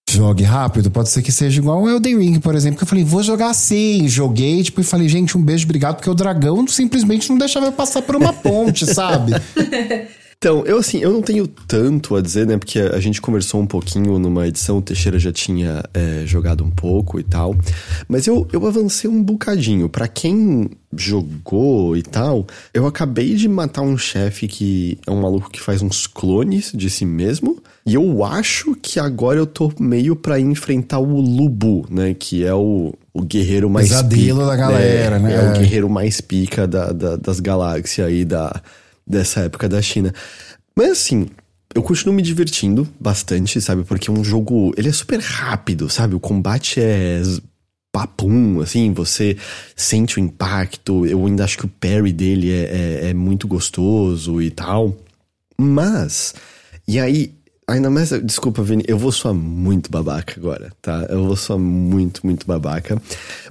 [0.09, 3.03] jogue rápido, pode ser que seja igual o Elden Ring, por exemplo, que eu falei,
[3.03, 4.07] vou jogar sim.
[4.07, 7.71] Joguei, tipo, e falei, gente, um beijo, obrigado, porque o dragão simplesmente não deixava eu
[7.71, 9.33] passar por uma ponte, sabe?
[10.39, 12.57] Então, eu assim, eu não tenho tanto a dizer, né?
[12.59, 16.69] Porque a gente conversou um pouquinho numa edição, o Teixeira já tinha é, jogado um
[16.69, 17.55] pouco e tal.
[18.07, 19.89] Mas eu, eu avancei um bocadinho.
[19.89, 25.49] Pra quem jogou e tal, eu acabei de matar um chefe que é um maluco
[25.49, 27.57] que faz uns clones de si mesmo.
[27.83, 32.13] E eu acho que agora eu tô meio pra enfrentar o Lubu, né?
[32.13, 35.33] Que é o, o guerreiro mais Pesadelo da galera, né?
[35.33, 35.57] É o É.
[35.59, 38.61] guerreiro mais pica da, da- das galáxias aí da,
[39.07, 40.13] dessa época da China.
[40.75, 41.27] Mas assim,
[41.73, 43.83] eu continuo me divertindo bastante, sabe?
[43.83, 44.73] Porque é um jogo.
[44.77, 46.15] Ele é super rápido, sabe?
[46.15, 47.21] O combate é
[47.91, 49.37] papum, assim, você
[49.75, 51.05] sente o impacto.
[51.05, 52.63] Eu ainda acho que o parry dele é,
[53.05, 54.95] é, é muito gostoso e tal.
[55.57, 56.35] Mas,
[56.87, 57.33] e aí,
[57.67, 61.05] ainda mais, desculpa, Vini, eu vou soar muito babaca agora, tá?
[61.09, 62.99] Eu vou soar muito, muito babaca.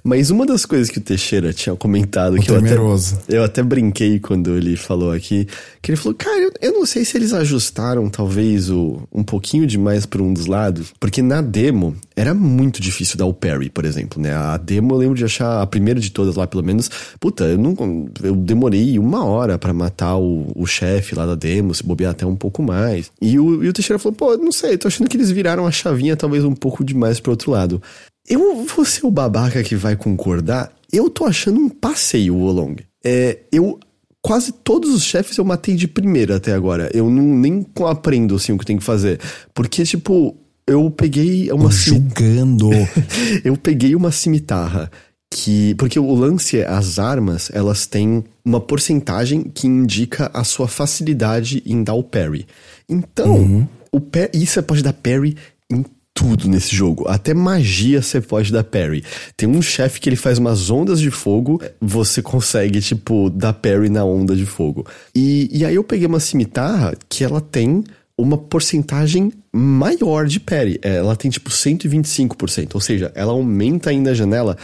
[0.02, 3.18] Mas uma das coisas que o Teixeira tinha comentado, que eu até, temeroso.
[3.28, 5.46] eu até brinquei quando ele falou aqui,
[5.82, 9.66] que ele falou, cara, eu, eu não sei se eles ajustaram talvez o, um pouquinho
[9.66, 13.84] demais para um dos lados, porque na demo era muito difícil dar o parry, por
[13.84, 14.32] exemplo, né?
[14.32, 16.90] A demo eu lembro de achar, a primeira de todas lá pelo menos,
[17.20, 17.76] puta, eu não,
[18.22, 22.24] eu demorei uma hora para matar o, o chefe lá da demo, se bobear até
[22.24, 23.12] um pouco mais.
[23.20, 25.70] E o, e o Teixeira falou, pô, não sei, tô achando que eles viraram a
[25.70, 27.82] chavinha talvez um pouco demais pro outro lado.
[28.26, 30.72] Eu vou ser o babaca que vai concordar.
[30.90, 32.76] Eu tô achando um passeio o Olong.
[33.04, 33.78] É, eu
[34.22, 36.90] quase todos os chefes eu matei de primeira até agora.
[36.92, 39.20] Eu não nem aprendo assim o que tem que fazer,
[39.54, 40.36] porque tipo,
[40.66, 42.70] eu peguei uma Julgando.
[43.44, 44.90] eu peguei uma cimitarra
[45.30, 50.68] que porque o lance é as armas, elas têm uma porcentagem que indica a sua
[50.68, 52.46] facilidade em dar o parry.
[52.88, 55.36] Então, o pa- e você pode dar parry
[55.70, 55.84] em
[56.14, 57.06] tudo nesse jogo.
[57.08, 59.04] Até magia você pode dar parry.
[59.36, 63.90] Tem um chefe que ele faz umas ondas de fogo, você consegue, tipo, dar parry
[63.90, 64.86] na onda de fogo.
[65.14, 67.84] E, e aí eu peguei uma cimitarra que ela tem
[68.18, 70.78] uma porcentagem maior de parry.
[70.82, 72.74] É, Ela tem, tipo, 125%.
[72.74, 74.56] Ou seja, ela aumenta ainda a janela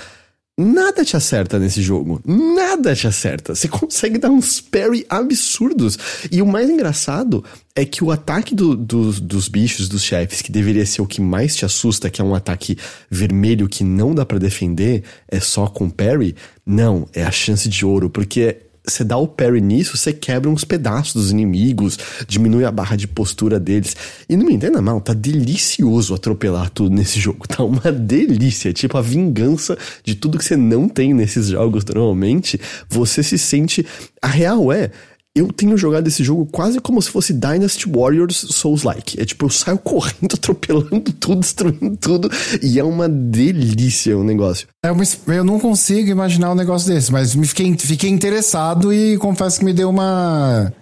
[0.58, 2.20] Nada te acerta nesse jogo.
[2.26, 3.54] Nada te acerta.
[3.54, 5.98] Você consegue dar uns parry absurdos.
[6.30, 7.42] E o mais engraçado
[7.74, 11.22] é que o ataque do, do, dos bichos, dos chefes, que deveria ser o que
[11.22, 12.76] mais te assusta, que é um ataque
[13.10, 16.36] vermelho que não dá para defender, é só com parry.
[16.66, 20.64] Não, é a chance de ouro, porque você dá o parry nisso, você quebra uns
[20.64, 23.96] pedaços dos inimigos, diminui a barra de postura deles.
[24.28, 27.46] E não me entenda mal, tá delicioso atropelar tudo nesse jogo.
[27.46, 28.72] Tá uma delícia.
[28.72, 32.60] Tipo, a vingança de tudo que você não tem nesses jogos normalmente.
[32.88, 33.86] Você se sente.
[34.20, 34.90] A real é
[35.34, 39.20] eu tenho jogado esse jogo quase como se fosse Dynasty Warriors Souls-like.
[39.20, 42.30] É tipo, eu saio correndo, atropelando tudo, destruindo tudo,
[42.62, 44.68] e é uma delícia o negócio.
[44.84, 44.90] É
[45.28, 49.64] eu não consigo imaginar um negócio desse, mas me fiquei, fiquei interessado e confesso que
[49.64, 50.72] me deu uma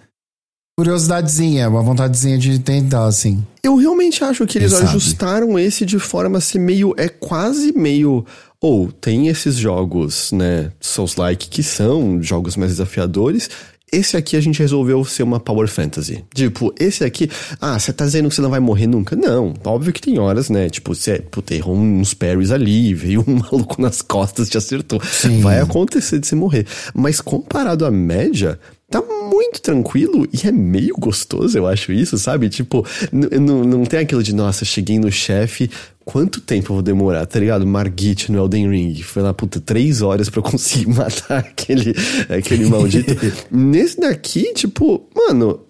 [0.77, 3.45] curiosidadezinha, uma vontadezinha de tentar, assim.
[3.63, 6.93] Eu realmente acho que eles ajustaram esse de forma a ser meio.
[6.97, 8.25] É quase meio.
[8.59, 13.49] Ou oh, tem esses jogos, né, Souls-like, que são jogos mais desafiadores,
[13.91, 16.23] esse aqui a gente resolveu ser uma Power Fantasy.
[16.33, 19.15] Tipo, esse aqui, ah, você tá dizendo que você não vai morrer nunca?
[19.15, 20.69] Não, óbvio que tem horas, né?
[20.69, 25.01] Tipo, você puta, errou uns parries ali, veio um maluco nas costas, te acertou.
[25.03, 25.41] Sim.
[25.41, 26.65] Vai acontecer de você morrer.
[26.93, 28.57] Mas comparado à média,
[28.89, 32.49] tá muito tranquilo e é meio gostoso, eu acho isso, sabe?
[32.49, 35.69] Tipo, não tem aquilo de, nossa, cheguei no chefe,
[36.11, 37.65] quanto tempo eu vou demorar, tá ligado?
[37.65, 39.01] Margit no Elden Ring.
[39.01, 41.95] Foi lá, puta, três horas para conseguir matar aquele,
[42.27, 43.15] aquele maldito.
[43.49, 45.61] Nesse daqui, tipo, mano,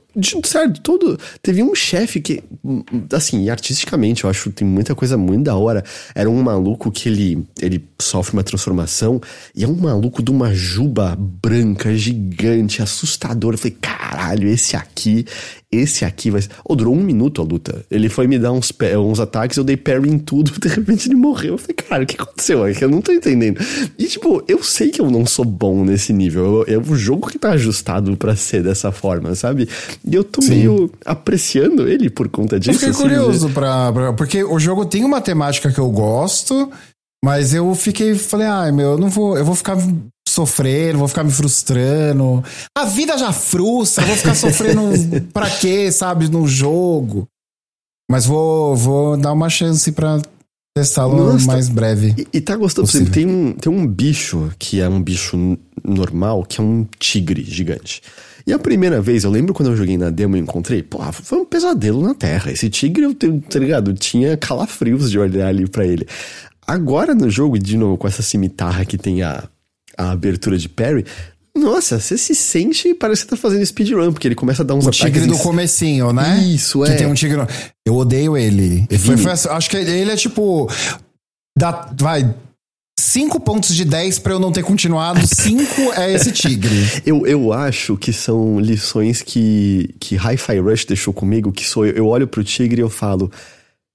[0.43, 1.19] certo, todo.
[1.43, 2.43] Teve um chefe que,
[3.13, 5.83] assim, artisticamente, eu acho que tem muita coisa muito da hora.
[6.15, 9.21] Era um maluco que ele, ele sofre uma transformação
[9.55, 13.53] e é um maluco de uma juba branca, gigante, assustador.
[13.53, 15.23] Eu falei, caralho, esse aqui,
[15.71, 16.41] esse aqui vai.
[16.65, 17.85] Ou oh, durou um minuto a luta.
[17.89, 21.15] Ele foi me dar uns, uns ataques, eu dei parry em tudo, de repente ele
[21.15, 21.53] morreu.
[21.53, 22.65] Eu falei, cara, o que aconteceu?
[22.65, 23.59] É que eu não tô entendendo.
[23.97, 26.65] E, tipo, eu sei que eu não sou bom nesse nível.
[26.67, 29.69] É o jogo que tá ajustado para ser dessa forma, sabe?
[30.05, 30.49] E eu tô Sim.
[30.49, 32.71] meio apreciando ele por conta disso.
[32.71, 33.53] Eu fiquei assim, curioso de...
[33.53, 34.13] pra, pra.
[34.13, 36.69] Porque o jogo tem uma temática que eu gosto.
[37.23, 39.77] Mas eu fiquei, falei, ai meu, eu não vou, eu vou ficar
[40.27, 42.43] sofrendo, vou ficar me frustrando.
[42.75, 44.81] A vida já frustra, vou ficar sofrendo
[45.31, 47.27] pra quê, sabe, no jogo.
[48.09, 50.19] Mas vou, vou dar uma chance pra
[50.75, 52.15] testá-lo mais breve.
[52.17, 53.13] E, e tá gostoso, possível.
[53.13, 58.01] tem um, tem um bicho que é um bicho normal, que é um tigre gigante.
[58.45, 61.39] E a primeira vez, eu lembro quando eu joguei na demo e encontrei, pô, foi
[61.39, 62.51] um pesadelo na Terra.
[62.51, 63.93] Esse tigre, eu tá ligado?
[63.93, 66.07] Tinha calafrios de olhar ali para ele.
[66.65, 69.47] Agora no jogo, de novo, com essa cimitarra que tem a
[69.97, 71.05] a abertura de Perry,
[71.55, 74.85] nossa, você se sente parece que tá fazendo speedrun, porque ele começa a dar uns
[74.85, 75.03] o ataques.
[75.03, 76.41] O tigre do comecinho, né?
[76.43, 76.91] Isso, é.
[76.91, 77.41] Que tem um tigre.
[77.85, 78.87] Eu odeio ele.
[78.99, 80.69] Foi, foi, acho que ele é tipo.
[81.57, 82.33] Dá, vai.
[82.99, 86.77] 5 pontos de 10 para eu não ter continuado, 5 é esse tigre.
[87.05, 91.93] eu, eu acho que são lições que, que Hi-Fi Rush deixou comigo, que sou eu,
[91.93, 93.31] eu olho pro tigre e eu falo.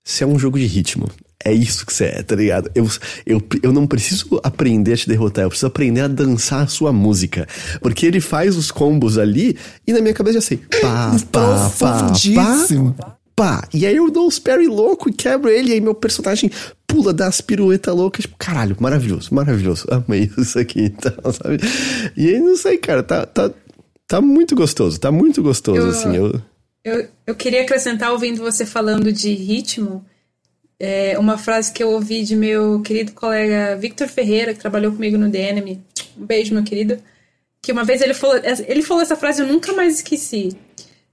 [0.05, 1.09] Isso é um jogo de ritmo
[1.45, 2.71] é isso que você é, tá ligado?
[2.75, 2.89] Eu,
[3.27, 6.93] eu, eu não preciso aprender a te derrotar, eu preciso aprender a dançar a sua
[6.93, 7.47] música.
[7.81, 9.57] Porque ele faz os combos ali
[9.87, 10.57] e na minha cabeça já sei.
[10.81, 13.69] Pá, pá, pá, pá, pá.
[13.73, 16.51] E aí eu dou os parry louco e quebro ele, e aí meu personagem
[16.87, 18.23] pula das piruetas loucas.
[18.23, 19.87] Tipo, caralho, maravilhoso, maravilhoso.
[19.91, 21.59] Amei isso aqui, então, sabe?
[22.17, 23.51] E aí, não sei, cara, tá, tá,
[24.09, 26.17] tá muito gostoso, tá muito gostoso, eu, assim.
[26.17, 26.41] Eu...
[26.83, 30.05] Eu, eu queria acrescentar, ouvindo você falando de ritmo,
[30.79, 35.17] é uma frase que eu ouvi de meu querido colega Victor Ferreira, que trabalhou comigo
[35.17, 35.81] no DNM.
[36.19, 36.99] Um beijo, meu querido.
[37.63, 40.51] Que uma vez ele falou, ele falou essa frase eu nunca mais esqueci.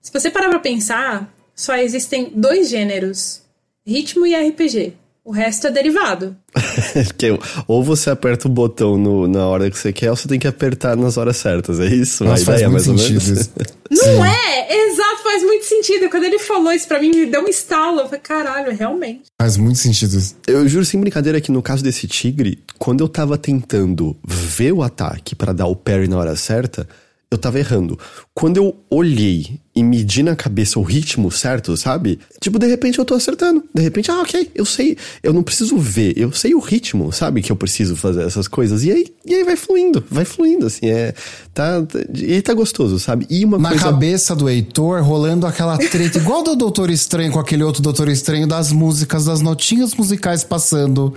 [0.01, 3.41] Se você parar pra pensar, só existem dois gêneros:
[3.85, 4.93] ritmo e RPG.
[5.25, 6.35] O resto é derivado.
[7.17, 10.37] que, ou você aperta o botão no, na hora que você quer, ou você tem
[10.37, 11.79] que apertar nas horas certas.
[11.79, 12.25] É isso?
[12.25, 13.49] Nossa, ideia, mais ou menos.
[13.89, 14.87] Não é?
[14.89, 15.02] Exato,
[15.33, 16.09] faz muito sentido.
[16.09, 18.01] Quando ele falou isso pra mim, me deu um estalo.
[18.01, 19.23] Eu falei, caralho, realmente.
[19.41, 20.17] Faz muito sentido.
[20.47, 24.83] Eu juro sem brincadeira que no caso desse tigre, quando eu tava tentando ver o
[24.83, 26.87] ataque para dar o parry na hora certa,
[27.33, 27.97] eu tava errando.
[28.33, 32.19] Quando eu olhei e medi na cabeça o ritmo certo, sabe?
[32.39, 33.63] Tipo, de repente eu tô acertando.
[33.73, 34.97] De repente, ah, ok, eu sei.
[35.21, 37.41] Eu não preciso ver, eu sei o ritmo, sabe?
[37.41, 38.83] Que eu preciso fazer essas coisas.
[38.83, 40.87] E aí, e aí vai fluindo, vai fluindo, assim.
[40.87, 41.13] É,
[41.53, 41.83] tá,
[42.13, 43.25] e aí tá gostoso, sabe?
[43.29, 43.85] E uma na coisa...
[43.85, 48.47] cabeça do Heitor, rolando aquela treta, igual do Doutor Estranho com aquele outro Doutor Estranho,
[48.47, 51.13] das músicas, das notinhas musicais passando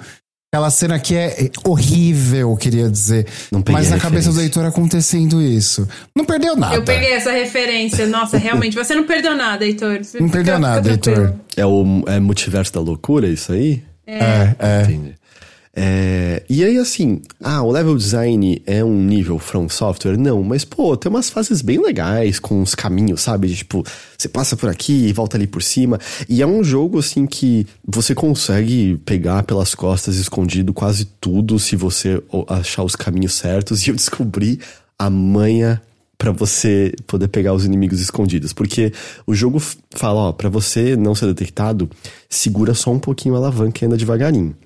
[0.52, 3.27] Aquela cena que é horrível, queria dizer.
[3.70, 5.86] Mas na cabeça do Heitor acontecendo isso.
[6.14, 6.77] Não perdeu nada.
[6.77, 8.06] Eu peguei essa referência.
[8.06, 10.02] Nossa, realmente, você não perdeu nada, Heitor.
[10.02, 11.35] Você não fica, perdeu nada, Heitor.
[11.56, 13.82] É o é multiverso da loucura, isso aí?
[14.06, 14.56] É, é.
[14.60, 14.82] é.
[14.85, 15.14] Entendi.
[15.78, 20.16] É, e aí, assim, ah, o level design é um nível From Software?
[20.16, 23.48] Não, mas, pô, tem umas fases bem legais com os caminhos, sabe?
[23.48, 23.85] De, tipo,
[24.16, 26.01] você passa por aqui e volta ali por cima.
[26.27, 31.77] E é um jogo, assim, que você consegue pegar pelas costas escondido quase tudo se
[31.77, 33.85] você achar os caminhos certos.
[33.86, 34.59] E eu descobri
[34.98, 35.81] a manha
[36.16, 38.93] para você poder pegar os inimigos escondidos, porque
[39.27, 41.90] o jogo fala, ó, para você não ser detectado,
[42.28, 44.57] segura só um pouquinho a alavanca e anda devagarinho.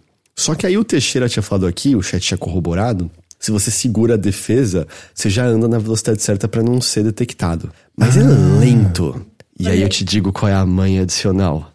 [0.41, 4.15] Só que aí o Teixeira tinha falado aqui, o chat tinha corroborado, se você segura
[4.15, 7.71] a defesa, você já anda na velocidade certa para não ser detectado.
[7.95, 8.25] Mas é ah.
[8.25, 9.27] é lento.
[9.59, 11.71] E aí eu te digo qual é a manha adicional.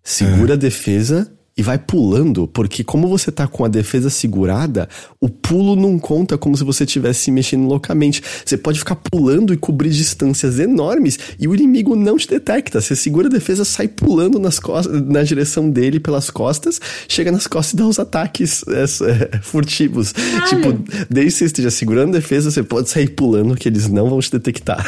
[0.00, 4.88] Segura a defesa e vai pulando, porque como você tá com a defesa segurada,
[5.20, 8.22] o pulo não conta como se você estivesse mexendo loucamente.
[8.44, 12.80] Você pode ficar pulando e cobrir distâncias enormes e o inimigo não te detecta.
[12.80, 17.46] Você segura a defesa, sai pulando nas costas, na direção dele pelas costas, chega nas
[17.46, 20.14] costas e dá os ataques é, é, furtivos.
[20.48, 20.72] Tipo,
[21.10, 24.20] desde que você esteja segurando a defesa, você pode sair pulando que eles não vão
[24.20, 24.86] te detectar.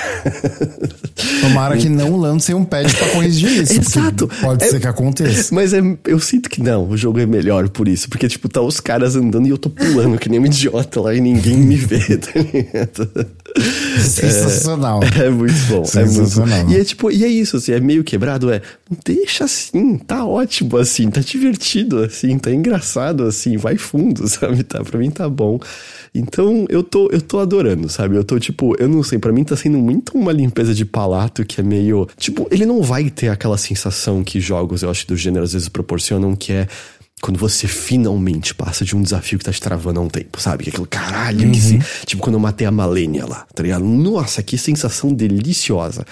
[1.42, 3.80] Tomara que não lancem um patch pra corrigir isso.
[3.80, 4.28] Exato.
[4.40, 5.54] Pode é, ser que aconteça.
[5.54, 8.08] Mas é, eu sinto que não, o jogo é melhor por isso.
[8.08, 11.14] Porque, tipo, tá os caras andando e eu tô pulando que nem um idiota lá
[11.14, 13.26] e ninguém me vê, tá ligado?
[14.00, 15.00] Sensacional.
[15.02, 15.84] É, é muito bom.
[15.84, 16.58] Sensacional.
[16.58, 16.76] É muito...
[16.76, 18.60] E é tipo, e é isso, assim, é meio quebrado, é.
[19.04, 24.62] Deixa assim, tá ótimo assim, tá divertido assim, tá engraçado assim, vai fundo, sabe?
[24.62, 25.58] Tá, pra mim tá bom.
[26.14, 28.16] Então eu tô, eu tô adorando, sabe?
[28.16, 31.44] Eu tô tipo, eu não sei, para mim tá sendo muito uma limpeza de palato
[31.44, 32.06] que é meio.
[32.16, 35.68] Tipo, ele não vai ter aquela sensação que jogos, eu acho, do gênero às vezes
[35.68, 36.68] proporcionam, que é
[37.20, 40.64] quando você finalmente passa de um desafio que tá te travando há um tempo, sabe?
[40.64, 41.52] Que é aquilo, caralho, uhum.
[41.52, 41.78] que se...
[42.04, 43.82] Tipo quando eu matei a Malenia lá, tá ligado?
[43.82, 46.04] Nossa, que sensação deliciosa.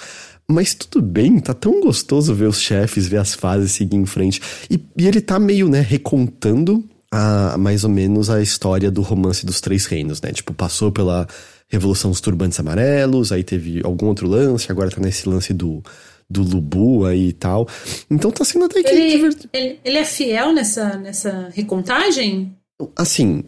[0.47, 4.41] Mas tudo bem, tá tão gostoso ver os chefes, ver as fases seguir em frente.
[4.69, 9.45] E, e ele tá meio, né, recontando a, mais ou menos a história do romance
[9.45, 10.31] dos Três Reinos, né?
[10.31, 11.27] Tipo, passou pela
[11.69, 15.81] Revolução dos Turbantes Amarelos, aí teve algum outro lance, agora tá nesse lance do,
[16.29, 17.67] do Lubu aí e tal.
[18.09, 18.89] Então tá sendo até que.
[18.89, 22.55] Ele, ele, ele, é fiel nessa, nessa recontagem?
[22.95, 23.43] Assim.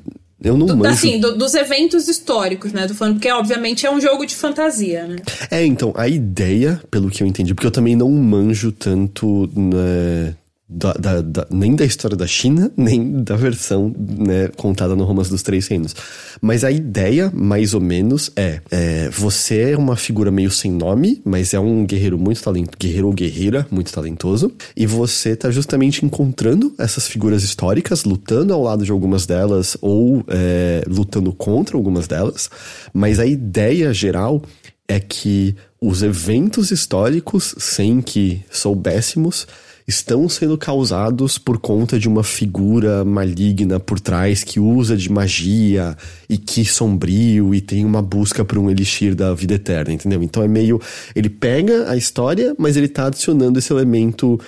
[0.46, 0.92] Eu não do, manjo...
[0.92, 2.88] Assim, do, dos eventos históricos, né?
[2.88, 5.16] Tô falando, porque obviamente é um jogo de fantasia, né?
[5.50, 10.36] É, então, a ideia, pelo que eu entendi, porque eu também não manjo tanto né,
[10.68, 15.30] da, da, da, nem da história da China, nem da versão né, contada no Romance
[15.30, 15.96] dos Três Reinos.
[16.42, 21.22] Mas a ideia, mais ou menos, é, é, você é uma figura meio sem nome,
[21.24, 26.04] mas é um guerreiro muito talentoso, guerreiro ou guerreira muito talentoso, e você tá justamente
[26.06, 32.08] encontrando essas figuras históricas, lutando ao lado de algumas delas, ou é, lutando contra algumas
[32.08, 32.50] delas,
[32.94, 34.42] mas a ideia geral
[34.88, 39.48] é que os eventos históricos, sem que soubéssemos,
[39.88, 45.96] estão sendo causados por conta de uma figura maligna por trás que usa de magia
[46.28, 50.24] e que sombrio e tem uma busca por um elixir da vida eterna, entendeu?
[50.24, 50.82] Então é meio.
[51.16, 54.40] Ele pega a história, mas ele tá adicionando esse elemento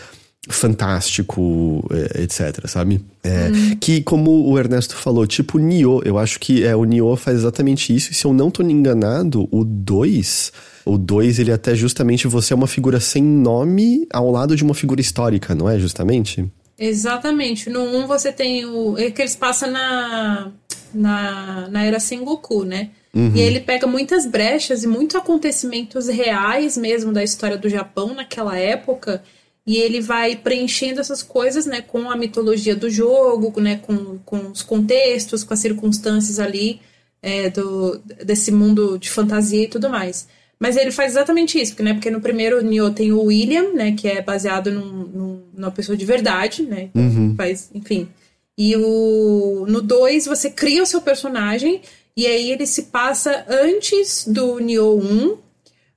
[0.50, 3.02] fantástico, é, etc, sabe?
[3.24, 3.78] É, hum.
[3.80, 7.94] Que, como o Ernesto falou, tipo Nioh, eu acho que é, o Nioh faz exatamente
[7.94, 10.52] isso, e se eu não tô enganado, o 2
[10.88, 14.74] o 2, ele até justamente você é uma figura sem nome ao lado de uma
[14.74, 15.78] figura histórica, não é?
[15.78, 16.46] Justamente?
[16.78, 17.70] Exatamente.
[17.70, 18.98] No 1 um você tem o.
[18.98, 20.52] É que eles passam na,
[20.94, 22.92] na, na era Sengoku, né?
[23.14, 23.32] Uhum.
[23.36, 28.58] E ele pega muitas brechas e muitos acontecimentos reais mesmo da história do Japão naquela
[28.58, 29.24] época.
[29.66, 34.50] E ele vai preenchendo essas coisas, né, com a mitologia do jogo, né, com, com
[34.50, 36.80] os contextos, com as circunstâncias ali
[37.22, 40.28] é, do, desse mundo de fantasia e tudo mais.
[40.60, 43.92] Mas ele faz exatamente isso, porque, né, porque no primeiro Nioh tem o William, né,
[43.92, 47.36] que é baseado num, num, numa pessoa de verdade, né, então uhum.
[47.36, 48.10] faz, enfim.
[48.58, 51.82] E o, no 2 você cria o seu personagem,
[52.16, 55.38] e aí ele se passa antes do Nioh 1,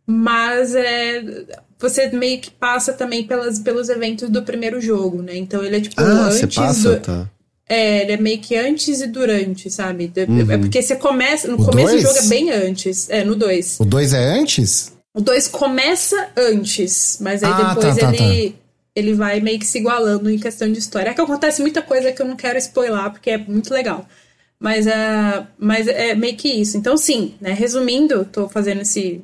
[0.06, 1.24] mas é,
[1.78, 5.80] você meio que passa também pelas, pelos eventos do primeiro jogo, né, então ele é
[5.80, 7.00] tipo ah, antes você passa, do...
[7.00, 7.30] Tá.
[7.70, 10.10] É, ele é meio que antes e durante, sabe?
[10.16, 10.50] É uhum.
[10.50, 11.46] É porque você começa.
[11.46, 12.02] No o começo dois?
[12.02, 13.08] do jogo é bem antes.
[13.08, 13.78] É, no 2.
[13.78, 14.92] O 2 é antes?
[15.14, 18.48] O 2 começa antes, mas aí ah, depois tá, tá ele.
[18.50, 18.60] Tá, tá.
[18.96, 21.10] Ele vai meio que se igualando em questão de história.
[21.10, 24.04] É que acontece muita coisa que eu não quero spoiler, porque é muito legal.
[24.58, 26.76] Mas, uh, mas é meio que isso.
[26.76, 27.52] Então, sim, né?
[27.52, 29.22] Resumindo, tô fazendo esse,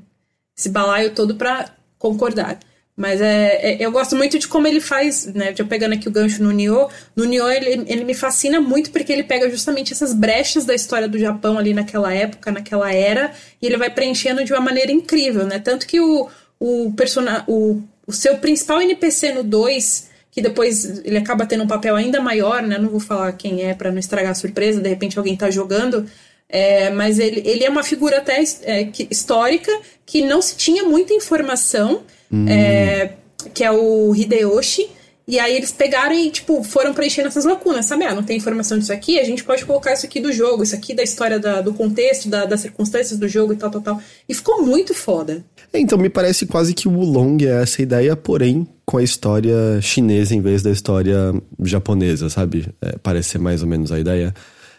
[0.57, 1.69] esse balaio todo pra
[1.99, 2.61] concordar.
[2.97, 5.55] Mas é, é, eu gosto muito de como ele faz, né?
[5.55, 6.89] Já pegando aqui o gancho no Nioh.
[7.15, 11.07] No Nioh ele, ele me fascina muito porque ele pega justamente essas brechas da história
[11.07, 15.45] do Japão ali naquela época, naquela era, e ele vai preenchendo de uma maneira incrível,
[15.45, 15.59] né?
[15.59, 16.27] Tanto que o,
[16.59, 21.69] o, persona, o, o seu principal NPC no 2, que depois ele acaba tendo um
[21.69, 22.79] papel ainda maior, né?
[22.79, 26.07] Não vou falar quem é para não estragar a surpresa, de repente alguém tá jogando.
[26.49, 29.73] É, mas ele, ele é uma figura até é, que, histórica
[30.07, 32.47] que não se tinha muita informação, hum.
[32.49, 33.13] é,
[33.53, 34.89] que é o Hideyoshi.
[35.29, 38.05] E aí eles pegaram e, tipo, foram preenchendo essas lacunas, sabe?
[38.05, 40.77] Ah, não tem informação disso aqui, a gente pode colocar isso aqui do jogo, isso
[40.77, 44.01] aqui da história da, do contexto, da, das circunstâncias do jogo e tal, tal, tal.
[44.29, 45.45] E ficou muito foda.
[45.73, 49.81] É, então me parece quase que o Wulong é essa ideia, porém com a história
[49.83, 52.69] chinesa em vez da história japonesa, sabe?
[52.81, 54.33] É, parece ser mais ou menos a ideia.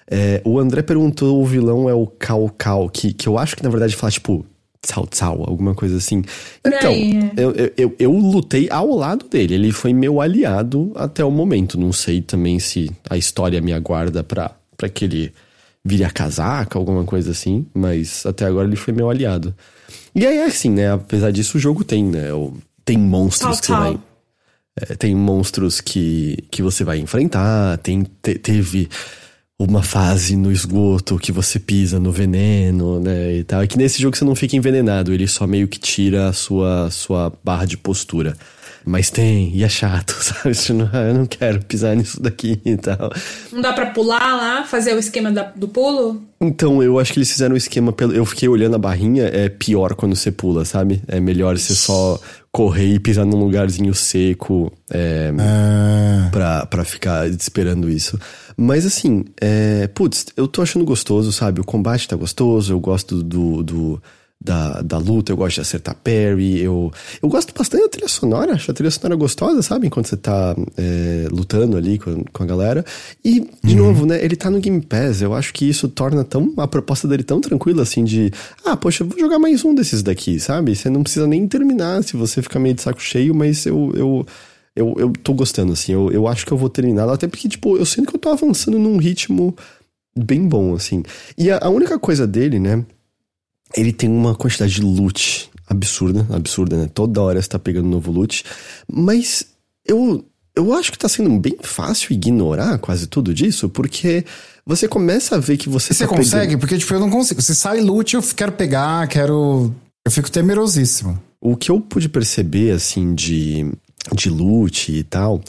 [0.10, 3.64] É, o André perguntou: o vilão é o Cao Cao, que, que eu acho que
[3.64, 4.46] na verdade fala tipo
[4.82, 6.24] Cao Cao, alguma coisa assim.
[6.66, 7.32] Então, é.
[7.36, 11.80] eu, eu, eu, lutei ao lado dele, ele foi meu aliado até o momento.
[11.80, 15.34] Não sei também se a história me aguarda pra, pra que ele
[15.84, 19.56] vire a casaca, alguma coisa assim, mas até agora ele foi meu aliado.
[20.14, 20.92] E aí, assim, né?
[20.92, 22.28] Apesar disso, o jogo tem, né?
[22.84, 24.00] Tem monstros que você vai.
[24.80, 28.88] É, tem monstros que, que você vai enfrentar, tem, te, teve
[29.60, 33.62] uma fase no esgoto que você pisa no veneno, né, e tal.
[33.64, 36.90] É que nesse jogo você não fica envenenado, ele só meio que tira a sua,
[36.92, 38.36] sua barra de postura.
[38.86, 40.56] Mas tem, e é chato, sabe?
[41.10, 43.12] Eu não quero pisar nisso daqui e tal.
[43.52, 46.22] Não dá para pular lá, fazer o esquema da, do pulo?
[46.40, 47.92] Então, eu acho que eles fizeram o esquema.
[47.92, 51.02] Pelo, eu fiquei olhando a barrinha, é pior quando você pula, sabe?
[51.06, 52.18] É melhor você só
[52.50, 56.30] correr e pisar num lugarzinho seco é, ah.
[56.32, 58.18] pra, pra ficar esperando isso.
[58.58, 61.62] Mas assim, é, putz, eu tô achando gostoso, sabe?
[61.62, 64.02] O combate tá gostoso, eu gosto do, do
[64.40, 68.54] da, da luta, eu gosto de acertar parry, eu, eu gosto bastante da trilha sonora,
[68.54, 69.88] acho a trilha sonora gostosa, sabe?
[69.88, 72.86] Enquanto você tá é, lutando ali com, com a galera.
[73.24, 73.88] E, de uhum.
[73.88, 77.08] novo, né, ele tá no Game Pass, eu acho que isso torna tão, a proposta
[77.08, 78.32] dele tão tranquila, assim, de,
[78.66, 80.76] ah, poxa, vou jogar mais um desses daqui, sabe?
[80.76, 84.26] Você não precisa nem terminar se você ficar meio de saco cheio, mas eu, eu
[84.78, 87.78] eu, eu tô gostando, assim, eu, eu acho que eu vou terminar, até porque, tipo,
[87.78, 89.56] eu sinto que eu tô avançando num ritmo
[90.16, 91.04] bem bom, assim.
[91.38, 92.86] E a, a única coisa dele, né,
[93.76, 96.90] ele tem uma quantidade de loot absurda, absurda, né?
[96.94, 98.44] Toda hora você tá pegando novo loot.
[98.92, 99.48] Mas
[99.86, 100.24] eu,
[100.56, 104.24] eu acho que tá sendo bem fácil ignorar quase tudo disso, porque
[104.66, 105.94] você começa a ver que você.
[105.94, 106.46] Você tá consegue?
[106.48, 106.60] Pegando...
[106.60, 107.42] Porque, tipo, eu não consigo.
[107.42, 109.74] Se sai loot, eu quero pegar, quero.
[110.06, 111.22] Eu fico temerosíssimo.
[111.40, 113.72] O que eu pude perceber, assim, de,
[114.14, 115.42] de loot e tal,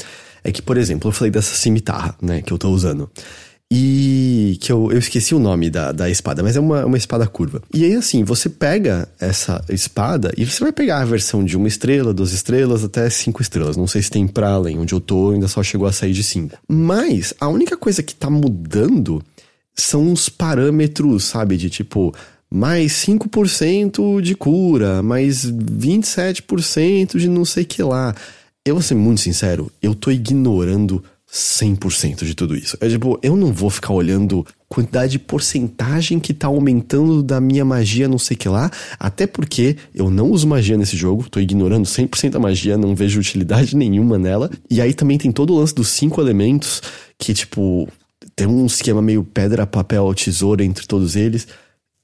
[0.42, 3.10] é que, por exemplo, eu falei dessa cimitarra, né, que eu tô usando.
[3.70, 7.26] E que eu, eu esqueci o nome da, da espada, mas é uma, uma espada
[7.26, 7.62] curva.
[7.72, 11.68] E aí, assim, você pega essa espada e você vai pegar a versão de uma
[11.68, 13.76] estrela, duas estrelas, até cinco estrelas.
[13.76, 16.24] Não sei se tem pra além, onde eu tô ainda só chegou a sair de
[16.24, 16.56] cinco.
[16.66, 19.22] Mas a única coisa que tá mudando
[19.76, 21.58] são os parâmetros, sabe?
[21.58, 22.14] De tipo,
[22.50, 28.14] mais 5% de cura, mais 27% de não sei que lá.
[28.64, 32.76] Eu vou ser muito sincero, eu tô ignorando 100% de tudo isso.
[32.80, 37.64] É tipo, eu não vou ficar olhando quantidade de porcentagem que tá aumentando da minha
[37.64, 41.86] magia, não sei que lá, até porque eu não uso magia nesse jogo, tô ignorando
[41.86, 44.50] 100% a magia, não vejo utilidade nenhuma nela.
[44.70, 46.82] E aí também tem todo o lance dos cinco elementos,
[47.18, 47.86] que tipo,
[48.34, 51.46] tem um esquema meio pedra, papel, tesoura entre todos eles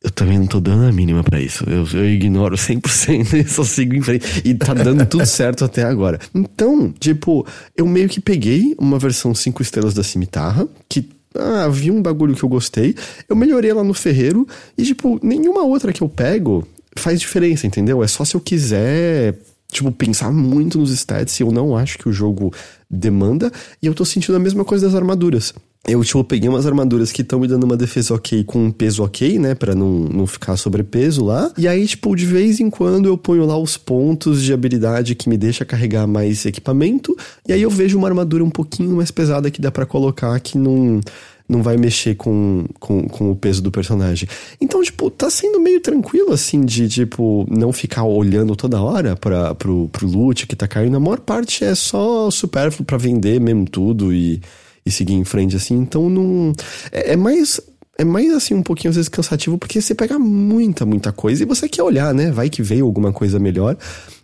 [0.04, 1.64] eu também não tô dando a mínima para isso.
[1.66, 4.42] Eu, eu ignoro 100% e só sigo em frente.
[4.44, 6.20] E tá dando tudo certo até agora.
[6.34, 11.90] Então, tipo, eu meio que peguei uma versão 5 estrelas da cimitarra, que ah, vi
[11.90, 12.94] um bagulho que eu gostei,
[13.26, 18.04] eu melhorei lá no ferreiro e, tipo, nenhuma outra que eu pego faz diferença, entendeu?
[18.04, 19.34] É só se eu quiser,
[19.72, 22.52] tipo, pensar muito nos stats e eu não acho que o jogo
[22.90, 23.50] demanda,
[23.82, 25.54] e eu tô sentindo a mesma coisa das armaduras
[25.86, 29.02] eu, tipo, peguei umas armaduras que estão me dando uma defesa ok com um peso
[29.02, 29.54] ok, né?
[29.54, 31.52] Pra não, não ficar sobrepeso lá.
[31.58, 35.28] E aí, tipo, de vez em quando eu ponho lá os pontos de habilidade que
[35.28, 37.14] me deixa carregar mais equipamento.
[37.46, 40.56] E aí eu vejo uma armadura um pouquinho mais pesada que dá para colocar que
[40.56, 41.00] não
[41.46, 44.26] não vai mexer com, com, com, o peso do personagem.
[44.58, 49.54] Então, tipo, tá sendo meio tranquilo, assim, de, tipo, não ficar olhando toda hora pra,
[49.54, 50.96] pro, pro loot que tá caindo.
[50.96, 54.40] A maior parte é só supérfluo para vender mesmo tudo e
[54.84, 55.74] e seguir em frente, assim.
[55.76, 56.52] Então não.
[56.92, 57.60] É, é mais.
[57.96, 61.46] É mais assim, um pouquinho às vezes cansativo, porque você pega muita, muita coisa e
[61.46, 62.32] você quer olhar, né?
[62.32, 63.76] Vai que veio alguma coisa melhor.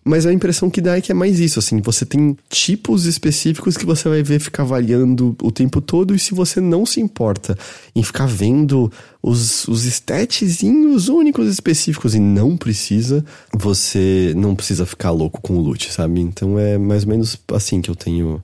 [0.04, 3.76] Mas a impressão que dá é que é mais isso, assim, você tem tipos específicos
[3.76, 7.56] que você vai ver ficar avaliando o tempo todo, e se você não se importa
[7.94, 8.90] em ficar vendo
[9.22, 15.60] os, os statzinhos únicos específicos e não precisa, você não precisa ficar louco com o
[15.60, 16.20] loot, sabe?
[16.20, 18.42] Então é mais ou menos assim que eu tenho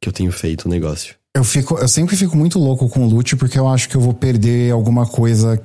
[0.00, 1.17] que eu tenho feito o negócio.
[1.38, 4.12] Eu, fico, eu sempre fico muito louco com loot porque eu acho que eu vou
[4.12, 5.62] perder alguma coisa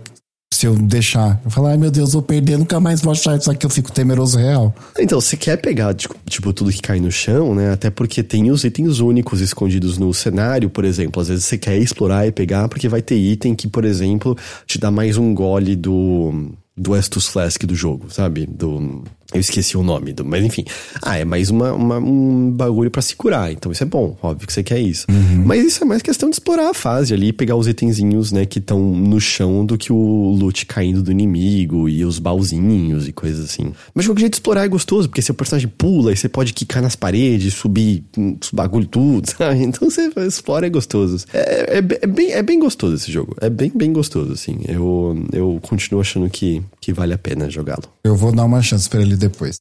[0.53, 1.41] se eu deixar.
[1.43, 3.91] Eu falo, ai meu Deus, vou perder, nunca mais vou achar isso aqui, eu fico
[3.91, 4.71] temeroso real.
[4.99, 7.73] Então, você quer pegar, tipo, tudo que cai no chão, né?
[7.73, 11.19] Até porque tem os itens únicos escondidos no cenário, por exemplo.
[11.19, 14.37] Às vezes você quer explorar e pegar, porque vai ter item que, por exemplo,
[14.67, 16.51] te dá mais um gole do.
[16.75, 18.45] Do Estus Flask do jogo, sabe?
[18.47, 19.03] Do.
[19.33, 20.63] Eu esqueci o nome, do, mas enfim.
[21.01, 23.51] Ah, é mais uma, uma um bagulho para se curar.
[23.51, 25.05] Então isso é bom, óbvio que você quer isso.
[25.09, 25.43] Uhum.
[25.45, 28.59] Mas isso é mais questão de explorar a fase ali, pegar os itenzinhos, né, que
[28.59, 33.45] estão no chão do que o loot caindo do inimigo e os baúzinhos e coisas
[33.45, 33.73] assim.
[33.93, 36.81] Mas de qualquer jeito explorar é gostoso, porque seu personagem pula e você pode quicar
[36.81, 39.63] nas paredes, subir hum, os bagulho tudo, sabe?
[39.63, 41.25] Então você explora é gostoso.
[41.33, 43.35] É, é, é bem, é bem gostoso esse jogo.
[43.41, 44.59] É bem, bem gostoso, assim.
[44.67, 47.83] Eu, eu continuo achando que, que vale a pena jogá-lo.
[48.03, 49.57] Eu vou dar uma chance pra ele depois.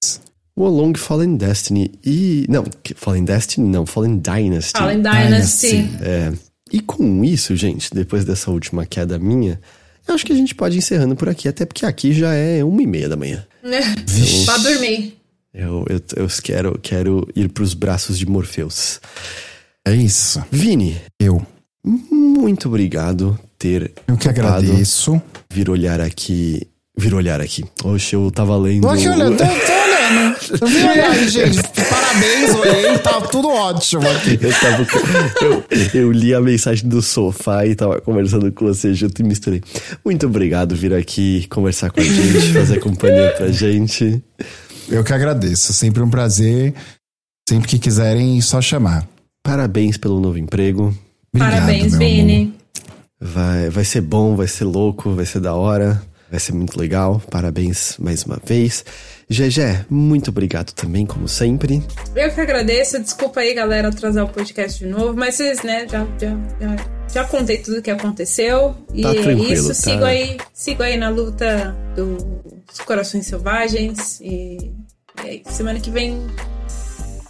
[0.55, 2.44] O Along Fallen Destiny e.
[2.48, 2.64] Não,
[2.97, 4.72] Fallen Destiny não, Fallen Dynasty.
[4.78, 5.89] Fallen Dynasty.
[6.02, 6.32] É.
[6.70, 9.60] E com isso, gente, depois dessa última queda minha,
[10.06, 12.64] eu acho que a gente pode ir encerrando por aqui, até porque aqui já é
[12.64, 13.47] uma e meia da manhã.
[14.47, 15.18] pra dormir.
[15.55, 19.01] Eu, eu, eu quero, quero ir pros braços de Morpheus.
[19.86, 20.43] É isso.
[20.51, 21.44] Vini, Eu.
[21.84, 25.20] muito obrigado ter Eu que agradeço.
[25.52, 26.66] vir olhar aqui.
[26.97, 27.64] Vir olhar aqui.
[27.85, 28.82] Oxe, eu tava lendo.
[28.82, 30.36] Tô aqui olhando, tô, tô olhando.
[30.60, 31.62] Eu vim olhar aí, gente.
[31.89, 34.39] Parabéns, olhei, tá tudo ótimo aqui.
[34.40, 34.86] Eu, tava,
[35.40, 39.62] eu, eu li a mensagem do sofá e tava conversando com você junto e misturei.
[40.05, 44.23] Muito obrigado vir aqui conversar com a gente, fazer companhia pra gente.
[44.89, 45.73] Eu que agradeço.
[45.73, 46.74] Sempre um prazer.
[47.48, 49.06] Sempre que quiserem, só chamar.
[49.43, 50.94] Parabéns pelo novo emprego.
[51.35, 52.55] Obrigado, Parabéns, Vini.
[53.20, 56.02] Vai, vai ser bom, vai ser louco, vai ser da hora,
[56.33, 57.23] vai ser muito legal.
[57.31, 58.85] Parabéns mais uma vez.
[59.29, 61.83] Gegé, muito obrigado também, como sempre.
[62.17, 62.99] Eu que agradeço.
[63.01, 65.15] Desculpa aí, galera, atrasar o podcast de novo.
[65.17, 66.77] Mas vocês, né, já, já, já,
[67.13, 68.75] já contei tudo o que aconteceu.
[68.93, 69.69] E Tá é isso.
[69.69, 69.75] tá?
[69.75, 72.17] Sigo aí, sigo aí na luta do-
[72.67, 74.19] dos corações selvagens.
[74.21, 74.73] E,
[75.25, 76.19] e aí, semana que vem,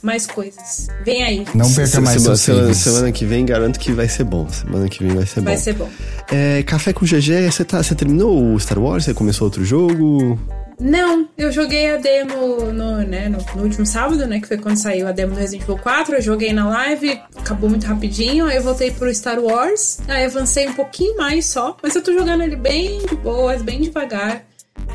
[0.03, 0.89] mais coisas.
[1.05, 1.45] Vem aí.
[1.55, 4.49] Não perca Se- mais semana, seus semana, semana que vem, garanto que vai ser bom.
[4.49, 5.61] Semana que vem vai ser Vai bom.
[5.61, 5.89] ser bom.
[6.31, 9.05] É, café com GG, você tá, você terminou o Star Wars?
[9.05, 10.39] Você começou outro jogo?
[10.81, 14.41] Não, eu joguei a demo no, né, no, no último sábado, né?
[14.41, 16.17] Que foi quando saiu a demo do Resident Evil 4.
[16.17, 18.47] Eu joguei na live, acabou muito rapidinho.
[18.47, 19.99] Aí eu voltei pro Star Wars.
[20.09, 21.77] Aí avancei um pouquinho mais só.
[21.83, 24.43] Mas eu tô jogando ele bem de boas, bem devagar,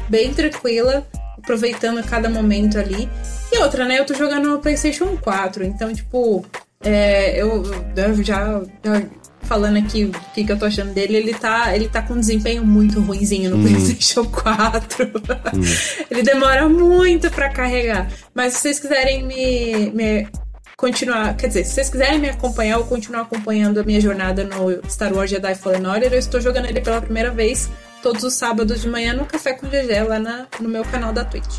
[0.10, 1.08] bem tranquila,
[1.48, 3.10] aproveitando cada momento ali.
[3.50, 3.98] E outra, né?
[3.98, 5.64] Eu tô jogando no PlayStation 4.
[5.64, 6.46] Então, tipo,
[6.82, 7.64] é, eu,
[7.96, 9.04] eu já, já
[9.44, 12.20] falando aqui o que, que eu tô achando dele, ele tá, ele tá com um
[12.20, 15.10] desempenho muito ruinzinho no PlayStation 4.
[16.12, 18.12] ele demora muito pra carregar.
[18.36, 20.28] Mas se vocês quiserem me, me
[20.76, 24.82] continuar, quer dizer, se vocês quiserem me acompanhar ou continuar acompanhando a minha jornada no
[24.90, 27.70] Star Wars Jedi Fallen Order, eu estou jogando ele pela primeira vez
[28.08, 31.26] todos os sábados de manhã no Café com GG lá na, no meu canal da
[31.26, 31.58] Twitch.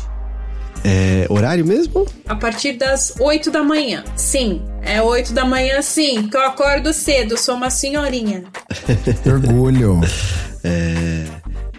[0.83, 2.07] É, horário mesmo?
[2.27, 4.03] A partir das 8 da manhã.
[4.15, 8.45] Sim, é 8 da manhã sim, que eu acordo cedo, sou uma senhorinha.
[9.21, 10.01] Que orgulho.
[10.63, 11.25] É,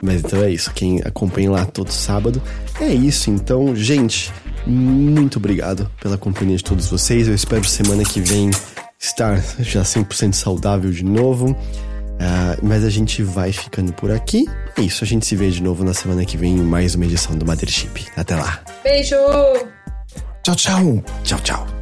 [0.01, 0.73] mas então é isso.
[0.73, 2.41] Quem acompanha lá todo sábado.
[2.81, 3.29] É isso.
[3.29, 4.33] Então, gente,
[4.65, 7.27] muito obrigado pela companhia de todos vocês.
[7.27, 8.51] Eu espero semana que vem
[9.01, 11.57] estar já 100% saudável de novo.
[12.21, 14.45] Ah, mas a gente vai ficando por aqui.
[14.77, 15.03] É isso.
[15.03, 17.47] A gente se vê de novo na semana que vem em mais uma edição do
[17.47, 18.07] Mothership.
[18.17, 18.61] Até lá.
[18.85, 19.17] Beijo!
[20.43, 21.05] Tchau, tchau.
[21.25, 21.80] Tchau, tchau.